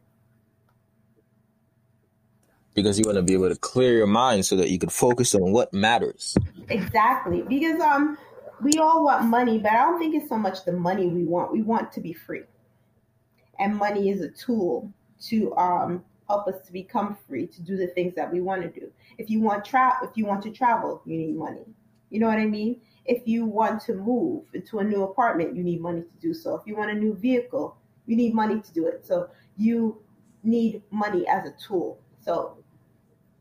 Because 2.74 2.98
you 2.98 3.04
want 3.04 3.16
to 3.16 3.22
be 3.22 3.34
able 3.34 3.48
to 3.48 3.56
clear 3.56 3.96
your 3.96 4.06
mind 4.06 4.46
so 4.46 4.56
that 4.56 4.70
you 4.70 4.78
can 4.78 4.88
focus 4.88 5.34
on 5.34 5.52
what 5.52 5.72
matters. 5.74 6.36
Exactly. 6.68 7.42
Because 7.42 7.80
um 7.80 8.16
we 8.62 8.72
all 8.74 9.04
want 9.04 9.24
money, 9.24 9.58
but 9.58 9.72
I 9.72 9.84
don't 9.84 9.98
think 9.98 10.14
it's 10.14 10.28
so 10.28 10.36
much 10.36 10.64
the 10.64 10.72
money 10.72 11.06
we 11.06 11.24
want. 11.24 11.52
We 11.52 11.62
want 11.62 11.92
to 11.92 12.00
be 12.00 12.12
free. 12.12 12.42
And 13.58 13.76
money 13.76 14.10
is 14.10 14.20
a 14.20 14.28
tool 14.28 14.92
to 15.28 15.54
um, 15.56 16.04
help 16.28 16.46
us 16.46 16.60
to 16.66 16.72
become 16.72 17.16
free 17.26 17.46
to 17.46 17.62
do 17.62 17.76
the 17.76 17.88
things 17.88 18.14
that 18.14 18.32
we 18.32 18.40
want 18.40 18.62
to 18.62 18.68
do. 18.68 18.90
If 19.18 19.30
you 19.30 19.40
want 19.40 19.64
tra- 19.64 19.98
if 20.02 20.10
you 20.14 20.26
want 20.26 20.42
to 20.44 20.50
travel, 20.50 21.02
you 21.04 21.16
need 21.16 21.36
money. 21.36 21.64
You 22.10 22.20
know 22.20 22.26
what 22.26 22.38
I 22.38 22.46
mean? 22.46 22.80
If 23.04 23.26
you 23.26 23.44
want 23.44 23.80
to 23.82 23.94
move 23.94 24.44
into 24.52 24.80
a 24.80 24.84
new 24.84 25.04
apartment, 25.04 25.56
you 25.56 25.62
need 25.62 25.80
money 25.80 26.02
to 26.02 26.20
do 26.20 26.34
so. 26.34 26.54
If 26.56 26.66
you 26.66 26.76
want 26.76 26.90
a 26.90 26.94
new 26.94 27.14
vehicle, 27.14 27.76
you 28.06 28.16
need 28.16 28.34
money 28.34 28.60
to 28.60 28.72
do 28.72 28.86
it. 28.86 29.06
So 29.06 29.28
you 29.56 30.02
need 30.42 30.82
money 30.90 31.26
as 31.28 31.46
a 31.46 31.52
tool. 31.52 32.00
So 32.20 32.58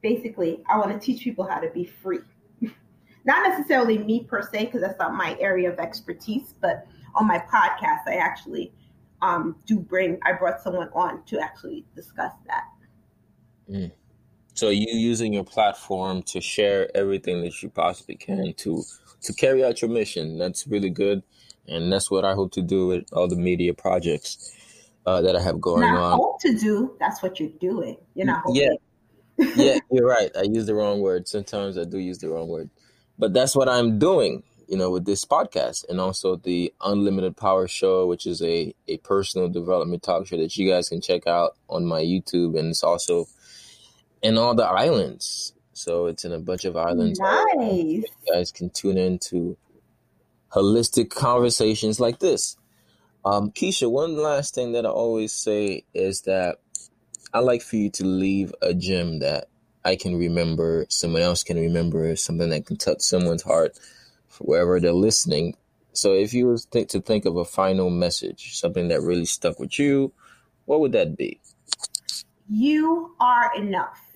basically, 0.01 0.63
I 0.69 0.77
want 0.77 0.91
to 0.91 0.99
teach 0.99 1.23
people 1.23 1.45
how 1.45 1.59
to 1.59 1.69
be 1.69 1.85
free. 1.85 2.19
not 3.25 3.47
necessarily 3.47 3.97
me 3.97 4.23
per 4.23 4.41
se, 4.41 4.65
because 4.65 4.81
that's 4.81 4.99
not 4.99 5.13
my 5.13 5.37
area 5.39 5.71
of 5.71 5.79
expertise, 5.79 6.53
but 6.61 6.87
on 7.15 7.27
my 7.27 7.39
podcast, 7.39 8.07
I 8.07 8.15
actually 8.15 8.71
um, 9.21 9.55
do 9.65 9.79
bring, 9.79 10.19
I 10.25 10.33
brought 10.33 10.61
someone 10.61 10.89
on 10.93 11.23
to 11.25 11.39
actually 11.39 11.85
discuss 11.95 12.33
that. 12.47 12.63
Mm. 13.69 13.91
So 14.59 14.67
you 14.67 14.87
using 14.91 15.31
your 15.31 15.45
platform 15.45 16.21
to 16.23 16.41
share 16.41 16.89
everything 16.93 17.41
that 17.43 17.63
you 17.63 17.69
possibly 17.69 18.15
can 18.15 18.53
to 18.57 18.83
to 19.21 19.33
carry 19.33 19.63
out 19.63 19.81
your 19.81 19.89
mission. 19.89 20.37
That's 20.37 20.67
really 20.67 20.89
good, 20.89 21.23
and 21.65 21.89
that's 21.89 22.11
what 22.11 22.25
I 22.25 22.33
hope 22.33 22.51
to 22.53 22.61
do 22.61 22.87
with 22.87 23.05
all 23.13 23.29
the 23.29 23.37
media 23.37 23.73
projects 23.73 24.53
uh, 25.05 25.21
that 25.21 25.37
I 25.37 25.41
have 25.41 25.61
going 25.61 25.83
not 25.83 25.95
on. 25.95 26.17
Hope 26.19 26.41
to 26.41 26.57
do. 26.57 26.93
That's 26.99 27.23
what 27.23 27.39
you're 27.39 27.57
doing. 27.61 27.95
You're 28.15 28.25
not 28.25 28.41
hoping. 28.43 28.77
Yeah, 29.37 29.47
yeah, 29.55 29.79
you're 29.91 30.05
right. 30.05 30.29
I 30.37 30.41
use 30.41 30.65
the 30.65 30.75
wrong 30.75 30.99
word. 30.99 31.29
Sometimes 31.29 31.77
I 31.77 31.85
do 31.85 31.97
use 31.97 32.17
the 32.17 32.27
wrong 32.27 32.49
word, 32.49 32.69
but 33.17 33.33
that's 33.33 33.55
what 33.55 33.69
I'm 33.69 33.97
doing. 33.97 34.43
You 34.67 34.75
know, 34.75 34.91
with 34.91 35.05
this 35.05 35.23
podcast 35.23 35.85
and 35.87 36.01
also 36.01 36.35
the 36.35 36.73
Unlimited 36.81 37.37
Power 37.37 37.69
Show, 37.69 38.07
which 38.07 38.27
is 38.27 38.41
a 38.41 38.75
a 38.89 38.97
personal 38.97 39.47
development 39.47 40.03
talk 40.03 40.27
show 40.27 40.35
that 40.35 40.57
you 40.57 40.69
guys 40.69 40.89
can 40.89 40.99
check 40.99 41.27
out 41.27 41.55
on 41.69 41.85
my 41.85 42.01
YouTube, 42.01 42.59
and 42.59 42.71
it's 42.71 42.83
also 42.83 43.29
in 44.21 44.37
all 44.37 44.55
the 44.55 44.65
islands. 44.65 45.53
So 45.73 46.07
it's 46.07 46.25
in 46.25 46.33
a 46.33 46.39
bunch 46.39 46.65
of 46.65 46.75
islands. 46.75 47.19
Nice. 47.19 47.55
You 47.55 48.03
guys 48.31 48.51
can 48.51 48.69
tune 48.69 48.97
in 48.97 49.19
to 49.29 49.57
holistic 50.51 51.09
conversations 51.09 51.99
like 51.99 52.19
this. 52.19 52.57
Um, 53.23 53.51
Keisha, 53.51 53.89
one 53.89 54.17
last 54.17 54.55
thing 54.55 54.73
that 54.73 54.85
I 54.85 54.89
always 54.89 55.31
say 55.31 55.85
is 55.93 56.21
that 56.21 56.57
I 57.33 57.39
like 57.39 57.61
for 57.61 57.75
you 57.75 57.89
to 57.91 58.05
leave 58.05 58.53
a 58.61 58.73
gem 58.73 59.19
that 59.19 59.49
I 59.85 59.95
can 59.95 60.17
remember, 60.17 60.85
someone 60.89 61.21
else 61.21 61.43
can 61.43 61.57
remember, 61.57 62.15
something 62.15 62.49
that 62.49 62.65
can 62.65 62.77
touch 62.77 63.01
someone's 63.01 63.43
heart 63.43 63.77
for 64.27 64.43
wherever 64.45 64.79
they're 64.79 64.91
listening. 64.91 65.55
So 65.93 66.13
if 66.13 66.33
you 66.33 66.47
was 66.47 66.65
think 66.65 66.89
to 66.89 67.01
think 67.01 67.25
of 67.25 67.37
a 67.37 67.45
final 67.45 67.89
message, 67.89 68.57
something 68.57 68.87
that 68.89 69.01
really 69.01 69.25
stuck 69.25 69.59
with 69.59 69.77
you, 69.79 70.11
what 70.65 70.79
would 70.81 70.91
that 70.93 71.17
be? 71.17 71.39
You 72.49 73.15
are 73.19 73.51
enough. 73.55 74.08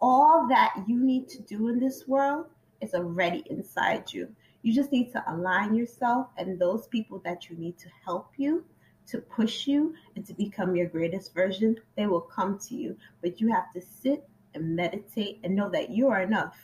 All 0.00 0.46
that 0.48 0.74
you 0.86 1.02
need 1.02 1.28
to 1.30 1.42
do 1.42 1.68
in 1.68 1.78
this 1.80 2.06
world 2.06 2.46
is 2.80 2.94
already 2.94 3.42
inside 3.50 4.12
you. 4.12 4.28
You 4.62 4.74
just 4.74 4.92
need 4.92 5.12
to 5.12 5.24
align 5.28 5.74
yourself 5.74 6.28
and 6.36 6.58
those 6.58 6.86
people 6.88 7.20
that 7.24 7.48
you 7.48 7.56
need 7.56 7.78
to 7.78 7.88
help 8.04 8.32
you, 8.36 8.64
to 9.08 9.18
push 9.18 9.66
you, 9.66 9.94
and 10.14 10.26
to 10.26 10.34
become 10.34 10.74
your 10.74 10.86
greatest 10.86 11.32
version, 11.32 11.76
they 11.96 12.06
will 12.06 12.20
come 12.20 12.58
to 12.68 12.74
you. 12.74 12.96
But 13.22 13.40
you 13.40 13.52
have 13.52 13.72
to 13.74 13.80
sit 13.80 14.28
and 14.54 14.74
meditate 14.74 15.38
and 15.44 15.54
know 15.54 15.70
that 15.70 15.90
you 15.90 16.08
are 16.08 16.20
enough. 16.20 16.56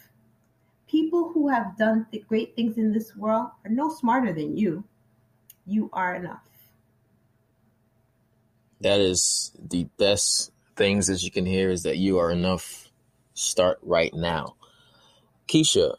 People 0.89 1.31
who 1.33 1.49
have 1.49 1.79
done 1.79 2.07
the 2.11 2.25
great 2.29 2.55
things 2.57 2.77
in 2.77 2.93
this 2.93 3.15
world 3.17 3.51
are 3.65 3.71
no 3.71 3.89
smarter 3.89 4.33
than 4.33 4.57
you. 4.57 4.85
You 5.67 5.89
are 5.93 6.15
enough. 6.15 6.43
That 8.81 9.01
is 9.01 9.53
the 9.57 9.85
best 9.97 10.51
things 10.75 11.07
that 11.07 11.23
you 11.23 11.31
can 11.31 11.47
hear 11.47 11.71
is 11.71 11.85
that 11.85 11.99
you 11.99 12.19
are 12.19 12.33
enough. 12.33 12.82
Start 13.35 13.79
right 13.83 14.15
now. 14.15 14.55
Keisha, 15.49 15.97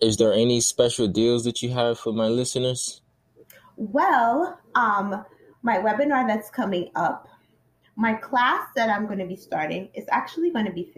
is 0.00 0.16
there 0.16 0.32
any 0.32 0.60
special 0.60 1.08
deals 1.08 1.44
that 1.44 1.62
you 1.62 1.70
have 1.70 1.98
for 1.98 2.12
my 2.12 2.28
listeners? 2.28 3.00
Well, 3.76 4.56
um, 4.74 5.24
my 5.62 5.78
webinar 5.78 6.26
that's 6.26 6.50
coming 6.50 6.90
up, 6.94 7.28
my 7.96 8.12
class 8.14 8.66
that 8.76 8.90
I'm 8.90 9.06
going 9.06 9.18
to 9.18 9.26
be 9.26 9.36
starting 9.36 9.90
is 9.94 10.04
actually 10.10 10.50
going 10.50 10.66
to 10.66 10.72
be 10.72 10.92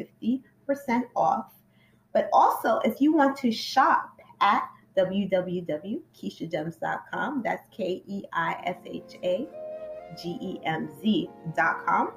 50% 0.69 1.03
off. 1.15 1.53
But 2.13 2.29
also, 2.33 2.81
if 2.81 3.01
you 3.01 3.15
want 3.15 3.37
to 3.39 3.53
shop 3.53 4.21
at 4.41 4.69
www.keishagemz.com, 4.97 7.43
that's 7.45 7.63
K 7.71 8.03
E 8.07 8.25
I 8.33 8.61
S 8.65 8.79
H 8.87 9.19
A 9.23 9.47
G 10.21 10.39
E 10.41 10.59
M 10.65 10.89
Z.com, 11.03 12.13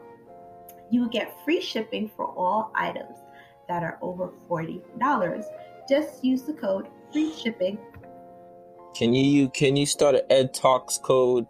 you 0.90 1.02
will 1.02 1.10
get 1.10 1.38
free 1.44 1.62
shipping 1.62 2.10
for 2.16 2.28
all 2.28 2.72
items 2.76 3.18
that 3.70 3.84
are 3.84 3.97
over 4.01 4.34
$40. 4.49 5.45
Just 5.88 6.26
use 6.26 6.43
the 6.43 6.53
code 6.53 6.88
free 7.13 7.34
shipping. 7.34 7.78
Can 8.95 9.13
you 9.13 9.49
can 9.49 9.78
you 9.78 9.86
start 9.86 10.15
an 10.15 10.22
Ed 10.30 10.53
Talks 10.53 10.97
code 10.97 11.45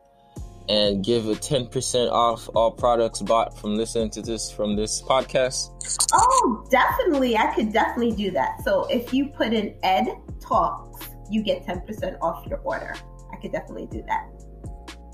and 0.68 1.04
give 1.04 1.28
a 1.28 1.34
10% 1.34 2.12
off 2.12 2.48
all 2.54 2.70
products 2.70 3.24
bought 3.24 3.58
from 3.58 3.76
listening 3.76 4.12
to 4.12 4.22
this 4.22 4.52
from 4.52 4.76
this 4.76 5.02
podcast? 5.02 5.72
Oh, 6.14 6.68
definitely. 6.70 7.36
I 7.38 7.52
could 7.56 7.74
definitely 7.74 8.16
do 8.16 8.30
that. 8.32 8.62
So 8.64 8.86
if 8.86 9.12
you 9.14 9.30
put 9.30 9.52
in 9.52 9.76
Ed 9.82 10.10
Talks, 10.40 11.10
you 11.32 11.42
get 11.42 11.66
10% 11.66 12.18
off 12.22 12.46
your 12.46 12.60
order. 12.60 12.94
I 13.32 13.38
could 13.38 13.52
definitely 13.52 13.88
do 13.88 14.04
that. 14.08 14.30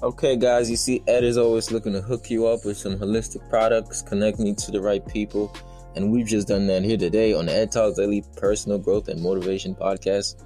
Okay, 0.03 0.36
guys, 0.36 0.70
you 0.70 0.76
see, 0.76 1.01
Ed 1.08 1.24
is 1.24 1.38
always 1.38 1.72
looking 1.72 1.93
to 1.93 2.01
hook 2.01 2.30
you 2.30 2.47
up 2.47 2.66
with 2.66 2.78
some 2.78 2.97
holistic 2.97 3.47
products, 3.49 4.01
connecting 4.01 4.47
you 4.47 4.56
to 4.56 4.72
the 4.72 4.82
right 4.82 5.06
people. 5.08 5.56
And 5.96 6.12
we've 6.12 6.28
just 6.28 6.48
done 6.48 6.68
that 6.68 6.84
here 6.84 6.98
today 6.98 7.34
on 7.34 7.46
the 7.46 7.54
Ed 7.54 7.72
Talks 7.72 7.98
Daily 7.98 8.24
Personal 8.36 8.78
Growth 8.78 9.08
and 9.08 9.22
Motivation 9.22 9.74
Podcast 9.74 10.43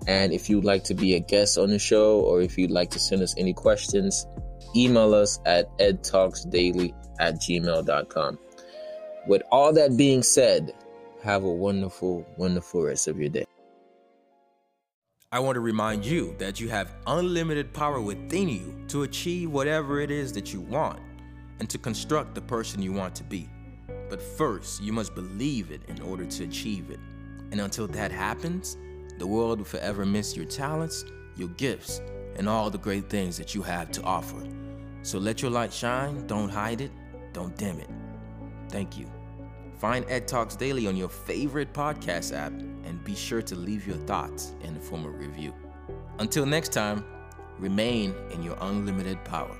And 0.06 0.32
if 0.32 0.48
you'd 0.48 0.64
like 0.64 0.84
to 0.84 0.94
be 0.94 1.14
a 1.14 1.20
guest 1.20 1.58
on 1.58 1.70
the 1.70 1.78
show 1.78 2.20
or 2.20 2.40
if 2.40 2.58
you'd 2.58 2.70
like 2.70 2.90
to 2.90 2.98
send 2.98 3.22
us 3.22 3.34
any 3.36 3.52
questions, 3.52 4.26
email 4.74 5.14
us 5.14 5.38
at 5.46 5.66
edtalksdaily 5.78 6.94
at 7.22 7.36
gmail.com. 7.36 8.38
With 9.26 9.42
all 9.52 9.72
that 9.72 9.96
being 9.96 10.22
said, 10.22 10.74
have 11.22 11.44
a 11.44 11.50
wonderful, 11.50 12.26
wonderful 12.36 12.82
rest 12.82 13.06
of 13.06 13.18
your 13.18 13.28
day. 13.28 13.44
I 15.30 15.38
want 15.38 15.54
to 15.54 15.60
remind 15.60 16.04
you 16.04 16.34
that 16.38 16.60
you 16.60 16.68
have 16.68 16.92
unlimited 17.06 17.72
power 17.72 18.00
within 18.00 18.48
you 18.48 18.84
to 18.88 19.04
achieve 19.04 19.50
whatever 19.50 20.00
it 20.00 20.10
is 20.10 20.32
that 20.32 20.52
you 20.52 20.60
want 20.60 21.00
and 21.60 21.70
to 21.70 21.78
construct 21.78 22.34
the 22.34 22.40
person 22.42 22.82
you 22.82 22.92
want 22.92 23.14
to 23.14 23.24
be. 23.24 23.48
But 24.10 24.20
first, 24.20 24.82
you 24.82 24.92
must 24.92 25.14
believe 25.14 25.70
it 25.70 25.80
in 25.88 26.02
order 26.02 26.26
to 26.26 26.44
achieve 26.44 26.90
it. 26.90 27.00
And 27.50 27.60
until 27.60 27.86
that 27.88 28.10
happens, 28.10 28.76
the 29.18 29.26
world 29.26 29.58
will 29.58 29.64
forever 29.64 30.04
miss 30.04 30.36
your 30.36 30.44
talents, 30.44 31.04
your 31.36 31.48
gifts, 31.50 32.02
and 32.36 32.48
all 32.48 32.68
the 32.68 32.78
great 32.78 33.08
things 33.08 33.38
that 33.38 33.54
you 33.54 33.62
have 33.62 33.90
to 33.92 34.02
offer. 34.02 34.42
So 35.02 35.18
let 35.18 35.40
your 35.40 35.50
light 35.50 35.72
shine, 35.72 36.26
don't 36.26 36.48
hide 36.48 36.80
it, 36.80 36.90
don't 37.32 37.56
dim 37.56 37.78
it. 37.80 37.90
Thank 38.68 38.98
you. 38.98 39.10
Find 39.78 40.04
Ed 40.08 40.28
Talks 40.28 40.54
Daily 40.54 40.86
on 40.86 40.96
your 40.96 41.08
favorite 41.08 41.72
podcast 41.72 42.36
app 42.36 42.52
and 42.52 43.02
be 43.04 43.14
sure 43.14 43.42
to 43.42 43.54
leave 43.54 43.86
your 43.86 43.96
thoughts 43.96 44.52
in 44.62 44.74
the 44.74 44.80
form 44.80 45.04
of 45.04 45.18
review. 45.18 45.52
Until 46.18 46.46
next 46.46 46.72
time, 46.72 47.04
remain 47.58 48.14
in 48.32 48.42
your 48.42 48.56
unlimited 48.60 49.22
power. 49.24 49.56